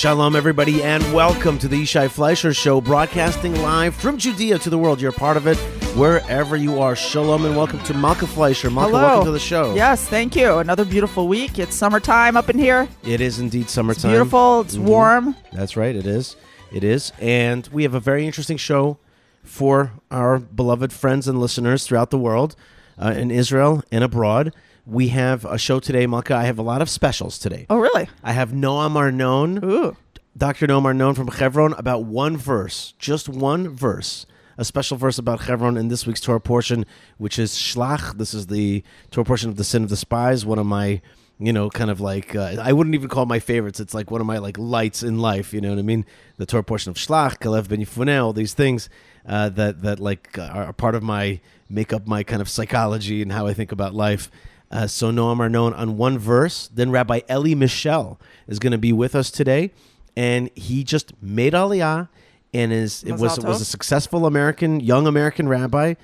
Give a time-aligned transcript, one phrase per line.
[0.00, 4.78] Shalom, everybody, and welcome to the Yishai Fleisher Show, broadcasting live from Judea to the
[4.78, 4.98] world.
[4.98, 5.58] You're part of it
[5.94, 6.96] wherever you are.
[6.96, 8.70] Shalom, and welcome to Malka Fleisher.
[8.70, 9.02] Malka, Hello.
[9.02, 9.74] welcome to the show.
[9.74, 10.56] Yes, thank you.
[10.56, 11.58] Another beautiful week.
[11.58, 12.88] It's summertime up in here.
[13.04, 14.10] It is indeed summertime.
[14.12, 14.62] It's Beautiful.
[14.62, 14.84] It's Mhm.
[14.84, 15.36] warm.
[15.52, 16.34] That's right, it is.
[16.72, 17.12] It is.
[17.20, 18.96] And we have a very interesting show
[19.44, 22.56] for our beloved friends and listeners throughout the world,
[22.98, 24.54] uh, in Israel and abroad.
[24.86, 26.34] We have a show today, Malka.
[26.34, 27.66] I have a lot of specials today.
[27.68, 28.08] Oh, really?
[28.24, 29.62] I have Noam Arnon.
[29.64, 29.96] Ooh.
[30.36, 30.66] Dr.
[30.66, 34.26] Noam Arnon from Chevron about one verse, just one verse,
[34.56, 36.86] a special verse about Chevron in this week's Torah portion,
[37.18, 38.16] which is Shlach.
[38.16, 41.02] This is the Torah portion of the sin of the spies, one of my,
[41.38, 43.80] you know, kind of like, uh, I wouldn't even call my favorites.
[43.80, 46.06] It's like one of my like lights in life, you know what I mean?
[46.36, 48.88] The Torah portion of Shlach, Kalev ben Yefuneh, all these things
[49.26, 53.20] uh, that, that like uh, are part of my, make up my kind of psychology
[53.20, 54.30] and how I think about life.
[54.70, 56.68] Uh, so Noam Arnon on one verse.
[56.72, 59.72] Then Rabbi Elie Mischel is going to be with us today,
[60.16, 62.08] and he just made Aliyah,
[62.54, 65.94] and is it was Mazal was a successful American young American rabbi.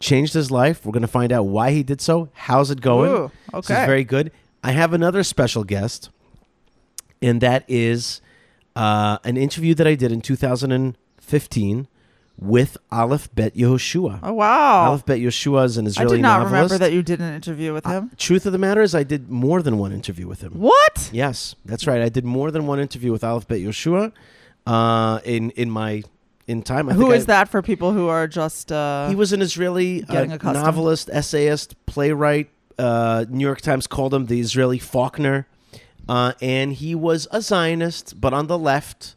[0.00, 0.84] Changed his life.
[0.84, 2.28] We're going to find out why he did so.
[2.34, 3.10] How's it going?
[3.10, 3.86] Ooh, This is okay.
[3.86, 4.32] very good.
[4.62, 6.10] I have another special guest,
[7.22, 8.20] and that is
[8.74, 11.88] uh, an interview that I did in 2015
[12.38, 14.18] with Aleph Bet Yehoshua.
[14.22, 14.88] Oh, wow.
[14.90, 16.52] Aleph Bet Yehoshua is an Israeli I did not novelist.
[16.52, 18.10] remember that you did an interview with him.
[18.16, 20.52] Truth of the matter is, I did more than one interview with him.
[20.52, 21.10] what?
[21.12, 22.02] Yes, that's right.
[22.02, 24.12] I did more than one interview with Aleph Bet Yehoshua
[24.66, 26.02] uh, in in my
[26.46, 26.88] in time.
[26.88, 28.72] I Who think is I- that for people who are just.
[28.72, 32.50] Uh, He was an Israeli uh, novelist, essayist, playwright.
[32.76, 35.46] Uh, New York Times called him the Israeli Faulkner,
[36.08, 39.14] uh, and he was a Zionist, but on the left.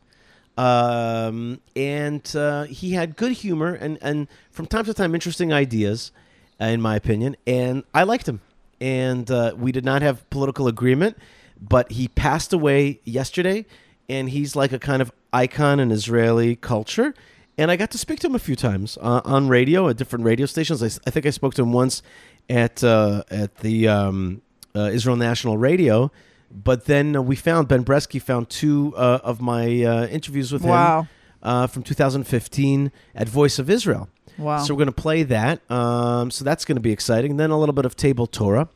[0.58, 6.12] Um, and uh, he had good humor and, and from time to time interesting ideas,
[6.60, 7.38] uh, in my opinion.
[7.46, 8.42] And I liked him.
[8.82, 11.18] And uh, we did not have political agreement,
[11.60, 13.66] but he passed away yesterday,
[14.08, 17.14] and he's like a kind of icon in Israeli culture.
[17.58, 20.26] And I got to speak to him a few times uh, on radio at different
[20.26, 20.84] radio stations.
[20.84, 22.04] I think I spoke to him once
[22.50, 24.44] at uh, at the um,
[24.76, 26.12] uh, Israel National Radio.
[26.52, 30.70] But then we found Ben Bresky found two uh, of my uh, interviews with him
[30.72, 31.08] Wow.
[31.44, 34.10] uh, from 2015 at Voice of Israel.
[34.38, 34.60] Wow.
[34.60, 35.70] So we're going to play that.
[35.72, 37.32] Um, so that's going to be exciting.
[37.32, 38.70] And then a little bit of table Torah,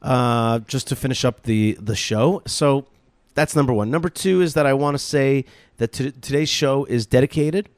[0.00, 2.42] uh, just to finish up the the show.
[2.46, 2.86] So
[3.34, 3.90] that's number one.
[3.90, 5.44] Number two is that I want to say
[5.78, 7.68] that t- today's show is dedicated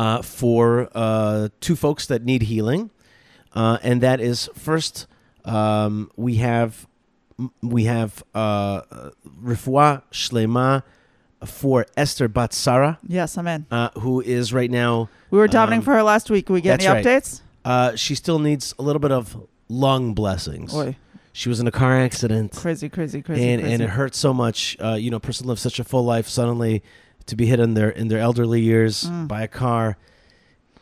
[0.00, 2.90] uh, for uh, two folks that need healing,
[3.54, 5.06] uh, and that is first
[5.44, 6.86] um, we have
[7.62, 8.82] we have uh,
[9.42, 10.82] refuah shlema
[11.44, 15.08] for Esther Batsara, yes, I'm uh, who is right now.
[15.30, 16.48] We were davening Um, for her last week.
[16.48, 17.04] We get any right.
[17.04, 17.42] updates?
[17.64, 19.36] Uh, she still needs a little bit of
[19.68, 20.72] lung blessings.
[20.72, 20.96] Boy,
[21.32, 23.48] She was in a car accident, crazy, crazy, crazy.
[23.48, 23.74] and crazy.
[23.74, 24.76] and it hurts so much.
[24.80, 26.82] Uh, you know, a person lives such a full life suddenly
[27.26, 29.28] to be hit in their in their elderly years Mm.
[29.28, 29.96] by a car.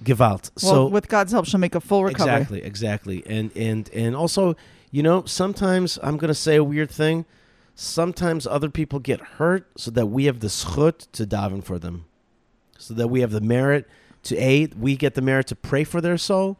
[0.05, 0.51] Gewalt.
[0.63, 2.33] well, so with God's help, she'll make a full recovery.
[2.35, 4.55] exactly, exactly, and and and also,
[4.97, 7.27] you know, sometimes I'm gonna say a weird thing.
[7.75, 12.07] Sometimes other people get hurt so that we have the schut to daven for them,
[12.79, 13.87] so that we have the merit
[14.23, 14.81] to aid.
[14.81, 16.57] We get the merit to pray for their soul,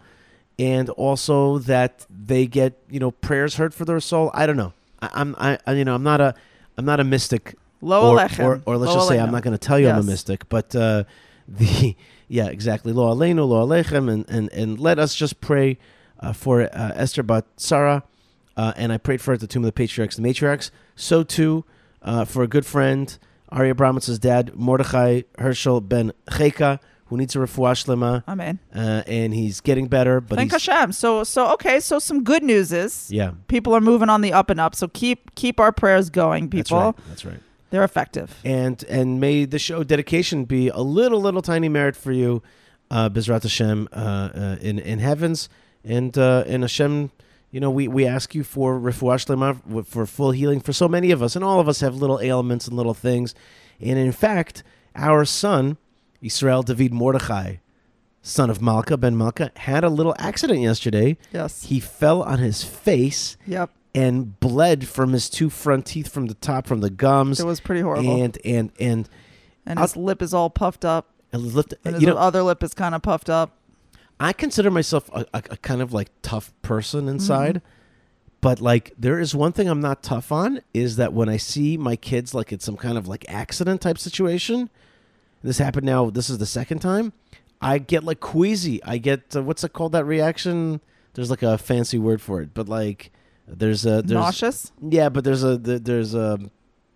[0.59, 4.31] and also that they get you know prayers heard for their soul.
[4.35, 4.75] I don't know.
[5.01, 6.35] I, I'm I, I you know I'm not a
[6.77, 9.57] I'm not a mystic Lo or, or, or let's Lo just say I'm not going
[9.57, 11.05] to tell you I'm a mystic, but uh,
[11.49, 11.97] the
[12.29, 15.79] yeah exactly lo aleinu lo alechem and and and let us just pray
[16.21, 18.03] uh, for uh, Esther Bat Sarah,
[18.57, 20.71] uh, and I prayed for her at the tomb of the patriarchs and matriarchs.
[20.95, 21.65] So too
[22.03, 23.17] uh, for a good friend
[23.51, 28.59] Arya Bramitz's dad Mordechai Herschel Ben Cheka, who needs a refuah shlema, Amen.
[28.75, 30.21] uh, and he's getting better.
[30.21, 30.93] But Thank he's, Hashem.
[30.93, 31.79] So, so okay.
[31.81, 34.75] So, some good news is yeah, people are moving on the up and up.
[34.75, 36.79] So keep keep our prayers going, people.
[36.79, 37.09] that's right.
[37.09, 37.41] That's right.
[37.71, 38.37] They're effective.
[38.45, 42.43] and and may the show dedication be a little little tiny merit for you,
[42.91, 45.49] uh, Bizrat Hashem, uh, uh, in in heavens,
[45.85, 47.11] and uh, and Hashem,
[47.57, 51.11] you know, we we ask you for refuah shlema, for full healing for so many
[51.11, 53.35] of us, and all of us have little ailments and little things,
[53.81, 54.63] and in fact,
[54.95, 55.79] our son,
[56.21, 57.57] Israel David Mordechai,
[58.21, 61.17] son of Malka ben Malka, had a little accident yesterday.
[61.33, 61.63] Yes.
[61.65, 63.71] He fell on his face Yep.
[63.95, 67.61] and bled from his two front teeth from the top from the gums It was
[67.61, 68.23] pretty horrible.
[68.23, 69.09] And, and and
[69.65, 71.05] and his lip is all puffed up.
[71.33, 73.53] and lift, And his you know other lip is kind of puffed up.
[74.19, 78.39] I consider myself a, a, a kind of like tough person inside, Mm-hmm.
[78.41, 81.77] but like there is one thing I'm not tough on is that when I see
[81.77, 84.71] my kids like it's some kind of like accident type situation,
[85.43, 86.11] this happened now.
[86.11, 87.13] This is the second time.
[87.61, 88.83] I get like queasy.
[88.85, 90.81] I get uh, what's it called that reaction?
[91.15, 93.11] There's like a fancy word for it, but like
[93.49, 94.73] there's a there's Nauseous.
[94.83, 96.39] yeah, but there's a there's a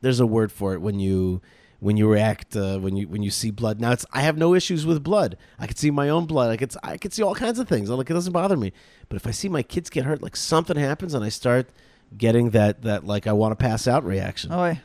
[0.00, 1.40] there's a word for it when you
[1.80, 3.80] when you react uh, when you when you see blood.
[3.80, 5.36] Now it's I have no issues with blood.
[5.58, 6.50] I can see my own blood.
[6.50, 7.90] I could I could see all kinds of things.
[7.90, 8.72] Like it doesn't bother me.
[9.08, 11.68] But if I see my kids get hurt, like something happens, and I start
[12.16, 14.52] getting that that like I want to pass out reaction.
[14.52, 14.76] Oh,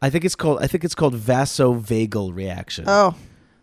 [0.00, 2.84] I think it's called I think it's called vasovagal reaction.
[2.88, 3.14] oh.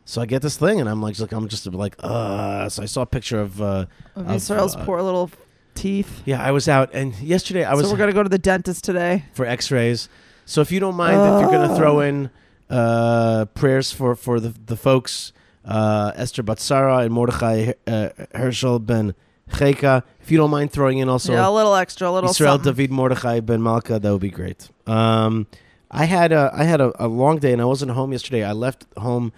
[0.05, 2.67] So I get this thing, and I'm like, like I'm just like, uh.
[2.69, 3.61] So I saw a picture of.
[3.61, 3.85] Uh,
[4.15, 5.29] Of, Israel's uh, poor little
[5.75, 6.23] teeth.
[6.25, 8.83] yeah, I was out, and yesterday I was so we're gonna go to the dentist
[8.83, 9.25] today.
[9.33, 10.09] for X-rays.
[10.49, 12.09] So if you don't mind, if you're going to throw Oh.
[12.09, 12.31] in
[12.71, 15.31] uh, prayers for for the the folks,
[15.63, 19.13] uh, Esther Batsara and Mordechai uh, Herschel ben
[19.51, 20.01] Cheka.
[20.23, 22.73] If you don't mind throwing in also yeah, a little extra, a little Israel something.
[22.73, 24.69] David Mordechai ben Malka, that would be great.
[24.87, 25.45] Um,
[25.91, 28.43] I had a I had a, a long day and I wasn't home yesterday.
[28.43, 29.31] I left home,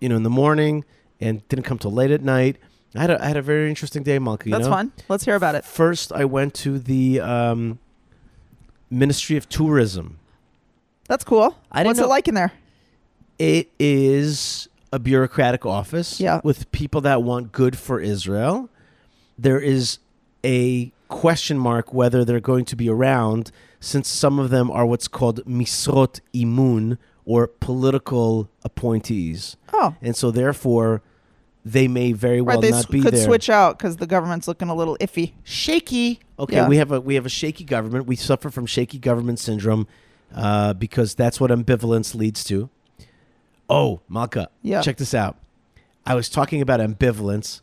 [0.00, 0.84] you know, in the morning
[1.20, 2.56] and didn't come till late at night.
[2.94, 4.48] I had a I had a very interesting day, Malka.
[4.48, 4.70] You That's know?
[4.72, 4.92] fun.
[5.10, 5.66] Let's hear about it.
[5.66, 7.78] First, I went to the um,
[8.88, 10.16] Ministry of Tourism.
[11.10, 11.56] That's cool.
[11.72, 12.52] I didn't What's know- it like in there?
[13.36, 16.40] It is a bureaucratic office Yeah.
[16.44, 18.68] with people that want good for Israel.
[19.36, 19.98] There is
[20.44, 25.08] a question mark whether they're going to be around since some of them are what's
[25.08, 29.56] called misrot imun or political appointees.
[29.72, 31.02] Oh, And so therefore
[31.64, 32.62] they may very well right.
[32.62, 33.24] They not s- be could there.
[33.24, 35.32] switch out because the government's looking a little iffy.
[35.42, 36.20] shaky.
[36.38, 36.68] Okay, Yeah.
[36.68, 38.06] we have a we have a shaky government.
[38.06, 39.88] We suffer from shaky government syndrome
[40.34, 42.68] uh, because that's what ambivalence leads to.
[43.68, 44.82] Oh, Malka, Yeah.
[44.82, 45.36] check this out.
[46.06, 47.60] I was talking about ambivalence,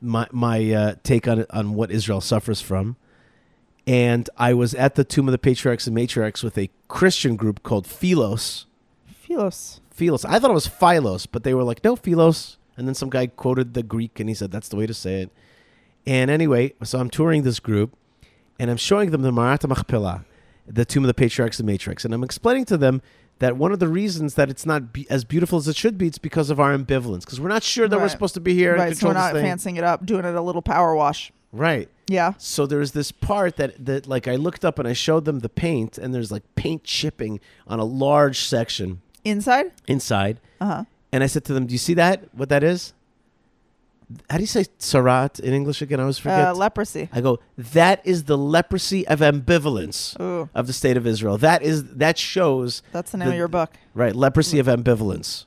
[0.00, 2.96] my my uh, take on on what Israel suffers from,
[3.86, 7.62] and I was at the Tomb of the Patriarchs and Matriarchs with a Christian group
[7.62, 8.66] called Philos.
[9.06, 9.80] Philos.
[9.90, 10.24] Philos.
[10.24, 12.56] I thought it was Philos, but they were like, no, Philos.
[12.76, 15.22] And then some guy quoted the Greek and he said, that's the way to say
[15.22, 15.30] it.
[16.06, 17.96] And anyway, so I'm touring this group
[18.58, 20.24] and I'm showing them the Marat Machpelah,
[20.66, 22.04] the Tomb of the Patriarchs and Matrix.
[22.04, 23.02] And I'm explaining to them
[23.40, 26.06] that one of the reasons that it's not be- as beautiful as it should be,
[26.06, 27.20] it's because of our ambivalence.
[27.20, 29.32] Because we're not sure that we're supposed to be here and Right, so we're not
[29.32, 31.32] fancying it up, doing it a little power wash.
[31.52, 31.88] Right.
[32.08, 32.32] Yeah.
[32.38, 35.48] So there's this part that that like I looked up and I showed them the
[35.48, 39.72] paint and there's like paint chipping on a large section Inside?
[39.86, 40.40] inside.
[40.60, 40.84] Uh huh.
[41.12, 42.24] And I said to them, "Do you see that?
[42.34, 42.92] What that is?
[44.28, 45.98] How do you say sarat in English again?
[45.98, 46.48] I always forget.
[46.48, 47.08] Uh, leprosy.
[47.12, 51.38] I go, that is the leprosy of ambivalence Ooh, of the state of Israel.
[51.38, 53.72] That is that shows that's the name The- of your book.
[53.94, 55.46] right leprosy of ambivalence.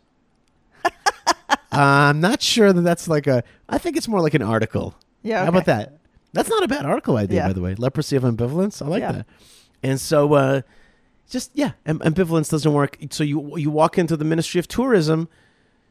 [1.71, 3.43] I'm not sure that that's like a.
[3.69, 4.95] I think it's more like an article.
[5.21, 5.43] Yeah.
[5.43, 5.99] How about that?
[6.33, 7.47] That's not a bad article idea, Yeah.
[7.47, 7.75] by the way.
[7.75, 8.81] Leprosy of ambivalence.
[8.81, 9.11] I like Yeah.
[9.11, 9.25] that.
[9.83, 10.61] And so, uh,
[11.29, 12.97] just yeah, am- ambivalence doesn't work.
[13.11, 15.27] So you you walk into the Ministry of Tourism.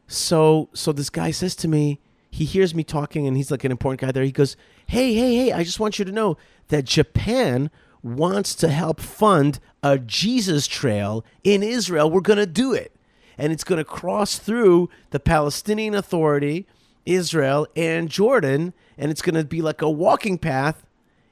[0.08, 2.00] So so this guy says to me,
[2.36, 4.24] he hears me talking, and he's like an important guy there.
[4.24, 4.56] He goes,
[4.86, 5.52] "Hey, hey, hey!
[5.52, 6.36] I just want you to know
[6.68, 7.70] that Japan
[8.02, 12.10] wants to help fund a Jesus Trail in Israel.
[12.10, 12.94] We're gonna do it,
[13.38, 16.66] and it's gonna cross through the Palestinian Authority."
[17.06, 20.84] Israel and Jordan, and it's going to be like a walking path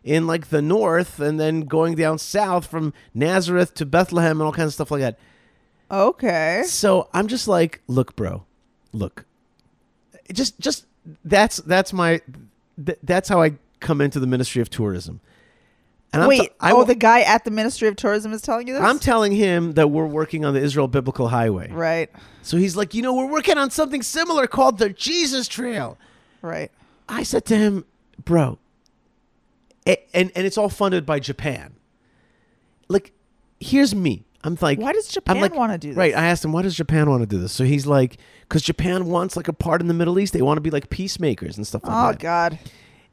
[0.04, 4.52] in like the north, and then going down south from Nazareth to Bethlehem and all
[4.52, 5.18] kinds of stuff like that.
[5.90, 6.62] Okay.
[6.66, 8.44] So I'm just like, look, bro,
[8.92, 9.24] look,
[10.32, 10.86] just just
[11.24, 12.20] that's that's my
[12.84, 15.20] th- that's how I come into the Ministry of Tourism.
[16.12, 16.40] And Wait.
[16.42, 18.82] t- I oh, the guy at the Ministry of Tourism is telling you this?
[18.82, 21.70] I'm telling him that we're working on the Israel Biblical Highway.
[21.72, 22.10] right.
[22.42, 25.98] So he's like, you know, we're working on something similar called the Jesus Trail.
[26.42, 26.70] Right.
[27.08, 27.84] I said to him,
[28.24, 28.58] bro,
[29.88, 31.74] a- and and it's all funded by Japan.
[32.88, 33.12] Like,
[33.60, 34.23] here's me.
[34.44, 35.96] I'm like, Why does Japan like, want to do this?
[35.96, 36.14] Right.
[36.14, 37.50] I asked him, why does Japan want to do this?
[37.52, 40.34] So he's like, because Japan wants like a part in the Middle East.
[40.34, 42.14] They want to be like peacemakers and stuff like Oh that.
[42.16, 42.58] Oh, God.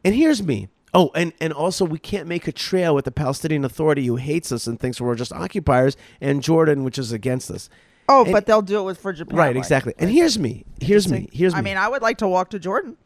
[0.04, 0.68] And here's me.
[0.94, 4.52] Oh, and, and also we can't make a trail with the Palestinian Authority who hates
[4.52, 7.70] us and thinks we're just occupiers, and Jordan, which is against us.
[8.10, 9.38] Oh, And- but they'll do it with for Japan.
[9.38, 9.94] right, like- exactly.
[9.98, 10.66] And here's me.
[10.82, 11.30] Here's me.
[11.32, 11.60] Here's me.
[11.60, 12.98] I mean, I would like to walk to Jordan.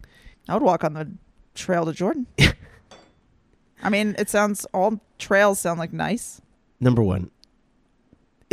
[0.50, 1.12] I would walk on the
[1.54, 2.26] trail to Jordan.
[3.84, 6.42] I mean, it sounds all trails sound like nice.
[6.80, 7.30] Number one,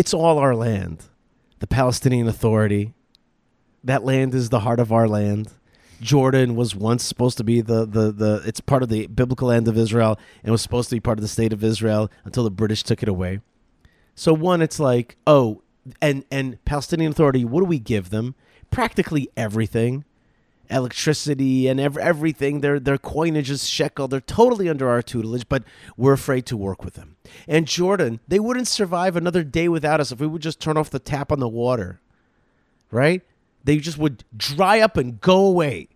[0.03, 1.05] it's all our land.
[1.61, 2.93] The Palestinian Authority.
[3.85, 5.53] That land is the heart of our land.
[6.01, 9.69] Jordan was once supposed to be the, the, the it's part of the biblical land
[9.69, 12.51] of Israel and was supposed to be part of the state of Israel until the
[12.51, 13.43] British took it away.
[14.17, 15.63] So one, it's like, oh,
[16.01, 18.35] and and Palestinian Authority, what do we give them?
[18.73, 20.05] Practically everything.
[20.73, 22.61] Electricity and ev- everything.
[22.61, 24.09] Their their coinage is shekel.
[24.09, 25.65] They're totally under our tutelage, but
[25.97, 27.17] we're afraid to work with them.
[27.47, 30.91] And Jordan, they wouldn't survive another day without us if we would just turn off
[30.91, 32.01] the tap on the water.
[32.91, 33.23] Right?
[33.65, 35.89] They just would dry up and go away.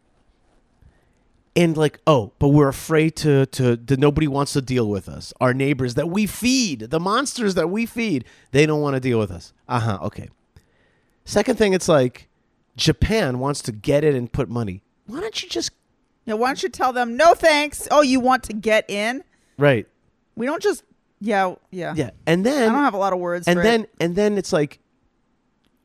[1.56, 5.32] and like oh but we're afraid to to that nobody wants to deal with us
[5.40, 9.18] our neighbors that we feed the monsters that we feed they don't want to deal
[9.18, 10.28] with us uh-huh okay
[11.24, 12.28] second thing it's like
[12.76, 15.70] japan wants to get in and put money why don't you just
[16.24, 17.86] Yeah, why don't you tell them no thanks?
[17.92, 19.22] Oh, you want to get in?
[19.58, 19.86] right
[20.34, 20.82] We don't just
[21.20, 21.94] yeah yeah.
[21.96, 23.46] yeah and then I don't have a lot of words.
[23.48, 23.90] and then it.
[24.00, 24.80] and then it's like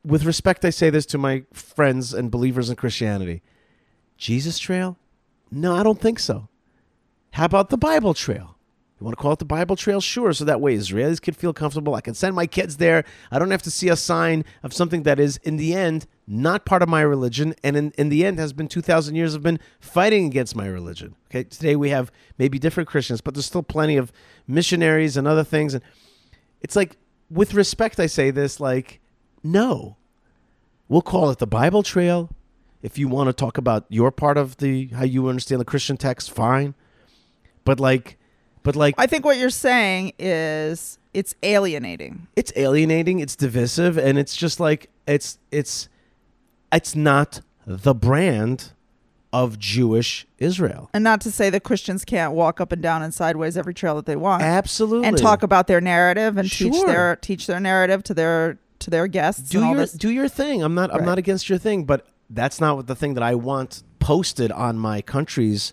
[0.04, 3.40] with respect i say this to my friends and believers in christianity
[4.18, 4.98] jesus trail
[5.50, 6.48] no i don't think so
[7.30, 8.56] how about the bible trail
[9.02, 10.00] you want to call it the bible trail?
[10.00, 11.94] Sure so that way israelis can feel comfortable.
[11.94, 13.04] I can send my kids there.
[13.32, 16.64] I don't have to see a sign of something that is in the end not
[16.64, 19.58] part of my religion and in, in the end has been 2000 years of been
[19.80, 21.42] fighting against my religion okay?
[21.42, 24.12] Today we have maybe different christians but there's still plenty of
[24.46, 25.82] missionaries and other things and
[26.60, 26.96] it's like
[27.28, 29.00] with respect i say this like
[29.42, 29.96] no.
[30.88, 32.30] We'll call it the bible trail.
[32.82, 35.96] If you want to talk about your part of the how you understand the christian
[35.96, 36.74] text fine.
[37.64, 38.18] But like
[38.62, 42.26] but like I think what you're saying is it's alienating.
[42.36, 45.88] it's alienating it's divisive and it's just like it's it's
[46.72, 48.72] it's not the brand
[49.32, 53.14] of jewish israel And not to say that Christians can't walk up and down and
[53.14, 57.16] sideways every trail that they want absolutely and talk about their narrative and teach their
[57.16, 59.92] teach their narrative to their to their guests do your this.
[59.92, 60.62] do your thing.
[60.62, 63.34] I'm not I'm not against your thing, but that's not what the thing that I
[63.34, 65.72] want posted on my country's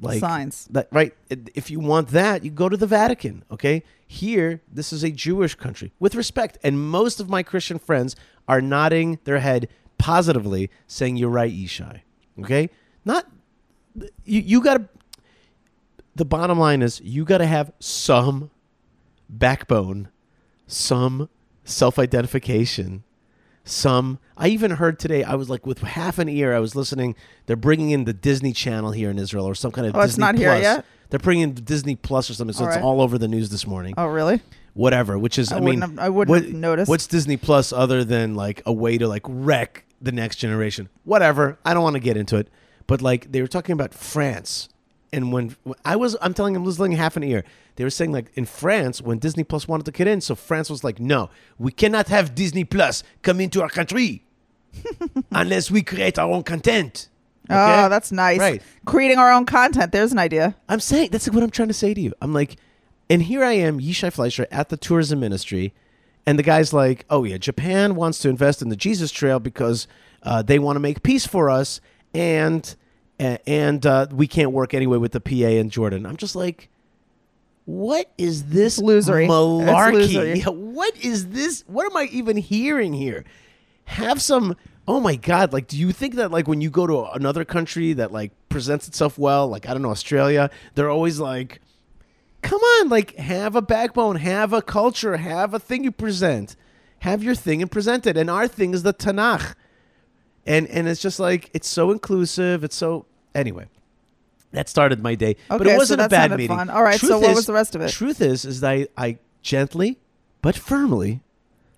[0.00, 0.66] like Signs.
[0.70, 1.14] That right.
[1.30, 3.44] If you want that, you go to the Vatican.
[3.50, 3.82] Okay.
[4.06, 8.14] Here, this is a Jewish country with respect, and most of my Christian friends
[8.46, 12.02] are nodding their head positively, saying you're right, Yishai.
[12.40, 12.70] Okay.
[13.04, 13.26] Not
[14.24, 14.40] you.
[14.40, 14.88] You got to.
[16.16, 18.50] The bottom line is you got to have some
[19.28, 20.10] backbone,
[20.66, 21.28] some
[21.64, 23.02] self-identification
[23.64, 27.14] some i even heard today i was like with half an ear i was listening
[27.46, 30.12] they're bringing in the disney channel here in israel or some kind of Oh, it's
[30.12, 30.84] disney not here plus yet?
[31.10, 32.84] they're bringing in disney plus or something so All it's right.
[32.84, 34.40] all over the news this morning Oh, really?
[34.74, 36.88] whatever which is i, I mean have- I wouldn't what- have noticed.
[36.90, 41.58] what's disney plus other than like a way to like wreck the next generation whatever
[41.64, 42.48] i don't want to get into it
[42.86, 44.68] but like they were talking about france
[45.14, 47.44] and when i was i'm telling them listening half an ear
[47.76, 50.68] they were saying like in france when disney plus wanted to get in so france
[50.68, 54.24] was like no we cannot have disney plus come into our country
[55.32, 57.08] unless we create our own content
[57.50, 58.38] Oh, that's nice.
[58.38, 58.62] Right.
[58.86, 59.92] Creating our own content.
[59.92, 60.56] There's an idea.
[60.68, 62.14] I'm saying that's what I'm trying to say to you.
[62.22, 62.56] I'm like,
[63.10, 65.74] and here I am, Yishai Fleisher at the tourism ministry,
[66.26, 69.86] and the guy's like, "Oh yeah, Japan wants to invest in the Jesus Trail because
[70.22, 71.82] uh, they want to make peace for us,
[72.14, 72.74] and
[73.18, 76.68] and uh, we can't work anyway with the PA in Jordan." I'm just like,
[77.64, 79.24] what is this losery.
[79.24, 80.36] It's malarkey?
[80.36, 81.64] Yeah, what is this?
[81.66, 83.24] What am I even hearing here?
[83.86, 84.56] Have some.
[84.86, 85.52] Oh my God!
[85.52, 88.86] Like, do you think that like when you go to another country that like presents
[88.86, 91.60] itself well, like I don't know Australia, they're always like,
[92.42, 96.54] come on, like have a backbone, have a culture, have a thing you present,
[97.00, 98.18] have your thing and present it.
[98.18, 99.54] And our thing is the Tanakh,
[100.46, 102.64] and and it's just like it's so inclusive.
[102.64, 103.66] It's so anyway.
[104.52, 106.56] That started my day, but it wasn't a that bad meeting.
[106.56, 106.70] fun.
[106.70, 107.90] All right, so what was the rest of it?
[107.90, 109.98] Truth is, is that I, I gently
[110.42, 111.22] but firmly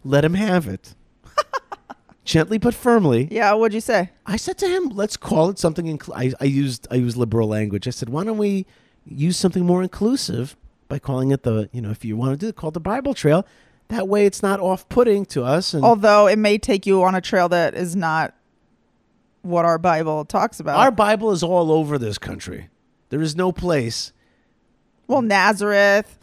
[0.04, 0.94] let him have it.
[2.24, 4.10] gently but firmly, Yeah, what'd you say?
[4.26, 7.48] I said to him, "Let's call it something." Incl- I, I used I used liberal
[7.48, 7.86] language.
[7.88, 8.66] I said, "Why don't we
[9.06, 10.54] use something more inclusive
[10.88, 12.80] by calling it the you know if you want to do it, call it the
[12.80, 13.46] Bible Trail.
[13.88, 17.20] That way, it's not off-putting to us." And Although it may take you on a
[17.22, 18.34] trail that is not
[19.46, 20.76] what our Bible talks about.
[20.78, 22.68] our Bible is all over this country.
[23.10, 24.12] There is no place.
[25.06, 26.18] well, Nazareth,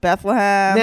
[0.00, 0.78] Bethlehem,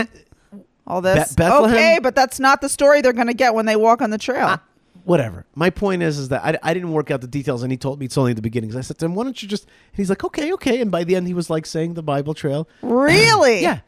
[0.53, 1.29] Na- all this.
[1.33, 4.01] Be- Bethlehem- Okay, but that's not the story they're going to get when they walk
[4.01, 4.45] on the trail.
[4.47, 4.61] Ah,
[5.03, 5.45] whatever.
[5.55, 7.99] My point is, is that I, I didn't work out the details, and he told
[7.99, 8.75] me it's only the beginnings.
[8.75, 11.03] I said to him, "Why don't you just?" And he's like, "Okay, okay." And by
[11.03, 12.67] the end, he was like saying the Bible Trail.
[12.81, 13.61] really?
[13.67, 13.79] Yeah,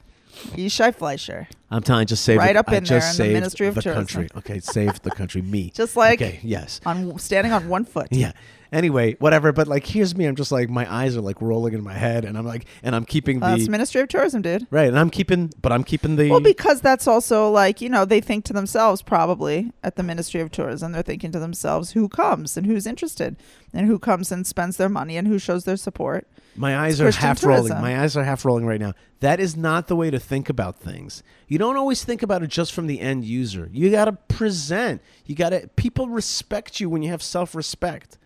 [0.55, 1.47] Yishai Fleisher.
[1.71, 3.67] I'm telling you, just save Right up I in there just in the saved Ministry
[3.67, 4.05] of the Tourism.
[4.05, 4.29] country.
[4.37, 5.41] Okay, save the country.
[5.41, 5.69] Me.
[5.75, 6.81] Just like okay, yes.
[6.85, 8.07] on standing on one foot.
[8.11, 8.31] Yeah.
[8.71, 9.51] Anyway, whatever.
[9.51, 10.25] But like, here's me.
[10.25, 12.95] I'm just like, my eyes are like rolling in my head, and I'm like, and
[12.95, 14.67] I'm keeping the Uh, Ministry of Tourism, dude.
[14.69, 16.29] right, and I'm keeping, but I'm keeping the.
[16.29, 20.41] Well, because that's also like, you know, they think to themselves probably at the Ministry
[20.41, 23.35] of Tourism, they're thinking to themselves who comes and who's interested
[23.73, 26.27] and who comes and spends their money and who shows their support.
[26.55, 27.73] My eyes It's are Christian half rolling.
[27.81, 28.93] My eyes are half rolling right now.
[29.21, 31.23] That is not the way to think about things.
[31.47, 33.69] You don't always think about it just from the end user.
[33.71, 35.01] You got to present.
[35.25, 38.17] You got to people respect you when you have self-respect.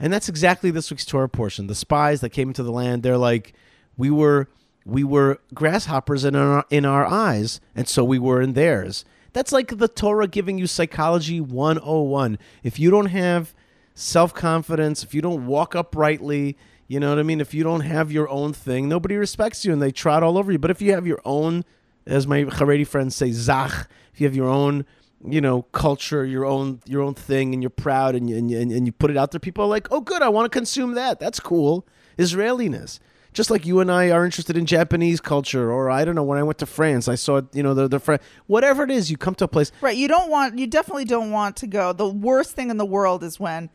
[0.00, 1.66] And that's exactly this week's Torah portion.
[1.66, 3.52] The spies that came into the land, they're like
[3.96, 4.48] we were
[4.86, 9.04] we were grasshoppers in our in our eyes, and so we were in theirs.
[9.34, 12.38] That's like the Torah giving you psychology 101.
[12.64, 13.54] If you don't have
[13.94, 16.56] self confidence, if you don't walk uprightly,
[16.90, 17.40] You know what I mean?
[17.40, 20.50] If you don't have your own thing, nobody respects you and they trot all over
[20.50, 20.58] you.
[20.58, 21.64] But if you have your own,
[22.04, 24.84] as my Haredi friends say, zach, if you have your own,
[25.24, 28.92] you know, culture, your own your own thing, and you're proud and and, and you
[28.92, 31.20] put it out there, people are like, oh, good, I want to consume that.
[31.20, 31.86] That's cool.
[32.16, 33.00] Israeliness.
[33.32, 36.36] Just like you and I are interested in Japanese culture, or I don't know, when
[36.36, 39.16] I went to France, I saw, you know, the, the French, whatever it is, you
[39.16, 39.70] come to a place.
[39.80, 39.96] Right.
[39.96, 40.58] You don't want.
[40.58, 41.92] You definitely don't want to go.
[41.92, 43.70] The worst thing in the world is when,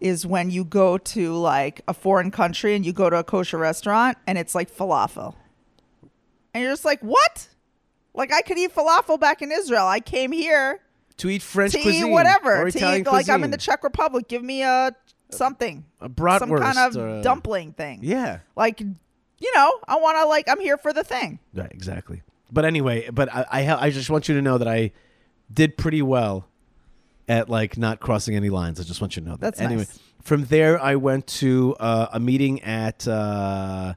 [0.00, 3.56] is when you go to like a foreign country and you go to a kosher
[3.56, 5.34] restaurant and it's like falafel,
[6.52, 7.48] and you're just like, what?
[8.14, 9.86] Like I could eat falafel back in Israel.
[9.86, 10.80] I came here
[11.18, 12.62] To eat French to cuisine eat whatever.
[12.70, 14.28] To Italian eat like I'm in the Czech Republic.
[14.28, 14.92] Give me a
[15.30, 18.00] something, a bratwurst some kind of a- dumpling thing.
[18.02, 21.38] Yeah, Like, you know, I want to like I'm here for the thing.
[21.54, 22.22] right, exactly.
[22.52, 24.90] But anyway, but I, I, ha- I just want you to know that I
[25.52, 26.46] did pretty well
[27.28, 28.80] at like not crossing any lines.
[28.80, 29.40] I just want you to know that.
[29.40, 29.82] That's anyway.
[29.82, 30.00] nice.
[30.24, 33.94] From there, I went to uh, a meeting at uh,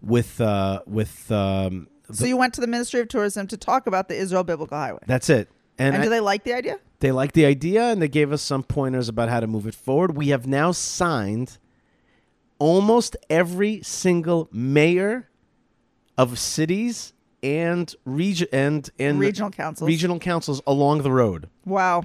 [0.00, 1.30] with uh, with.
[1.30, 4.76] Um, So you went to the Ministry of Tourism to talk about the Israel Biblical
[4.76, 5.00] Highway.
[5.06, 5.48] that's it.
[5.78, 6.78] And, And, I- do they like the idea?
[7.00, 9.74] they like the idea and they gave us some pointers about how to move it
[9.74, 10.16] forward.
[10.16, 11.56] We have now signed
[12.58, 15.28] almost every single mayor
[16.18, 17.12] of cities
[17.42, 19.88] and region and and Regional councils.
[19.88, 21.48] regional councils along the road.
[21.64, 22.02] Wow,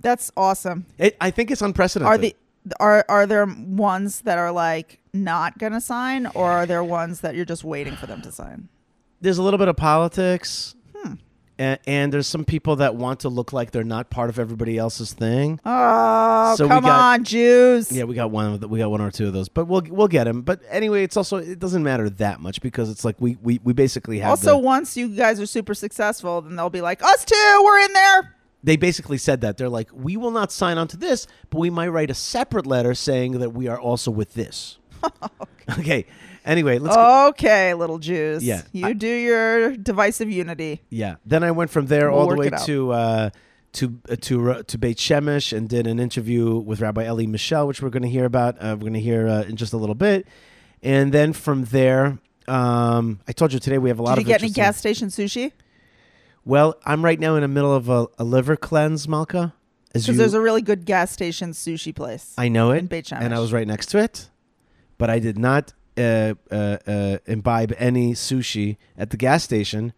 [0.00, 0.86] that's awesome.
[0.96, 2.08] It, I think it's unprecedented.
[2.10, 2.34] Are the
[2.80, 7.34] are are there ones that are like not gonna sign, or are there ones that
[7.34, 8.68] you're just waiting for them to sign?
[9.22, 10.74] There's a little bit of politics.
[10.94, 11.14] Hmm.
[11.58, 14.76] And, and there's some people that want to look like they're not part of everybody
[14.78, 15.60] else's thing.
[15.64, 17.90] Oh, So we come got- on, Jews!
[17.92, 18.52] Yeah, we got one.
[18.52, 20.42] of the- We got one or two of those, but we'll we'll get him.
[20.42, 23.72] But anyway, it's also it doesn't matter that much because it's like we we, we
[23.72, 24.30] basically have.
[24.30, 27.78] Also, the- once you guys are super successful, then they'll be like, "Us too, we're
[27.80, 31.26] in there." they basically said that they're like, we will not sign on to this,
[31.50, 34.78] but we might write a separate letter saying that we are also with this.
[35.80, 36.06] okay.
[36.44, 36.96] Anyway, let's.
[36.96, 37.28] go.
[37.28, 38.44] Okay, little Jews.
[38.44, 40.82] Yeah, you I- do your divisive unity.
[40.90, 41.16] Yeah.
[41.24, 43.30] Then I went from there We'll all the way to uh,
[43.74, 47.66] to uh, to uh, to Beit Shemesh and did an interview with Rabbi Elie Mischel,
[47.66, 48.56] which we're going to hear about.
[48.56, 50.26] Uh, we're going to hear uh, in just a little bit,
[50.82, 52.18] and then from there.
[52.48, 54.24] Um, I told you today we have a lot of.
[54.24, 55.52] Did you get any gas station sushi?
[56.44, 59.54] Well, I'm right now in the middle of a, a liver cleanse, Malka.
[59.92, 62.34] Because there's a really good gas station sushi place.
[62.36, 64.28] I know in it, Beit and I was right next to it,
[64.98, 69.92] but I did not uh, uh, uh, imbibe any sushi at the gas station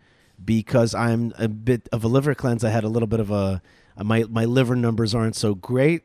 [0.44, 2.64] because I'm a bit of a liver cleanse.
[2.64, 3.62] I had a little bit of a,
[4.02, 6.02] my my liver numbers aren't so great,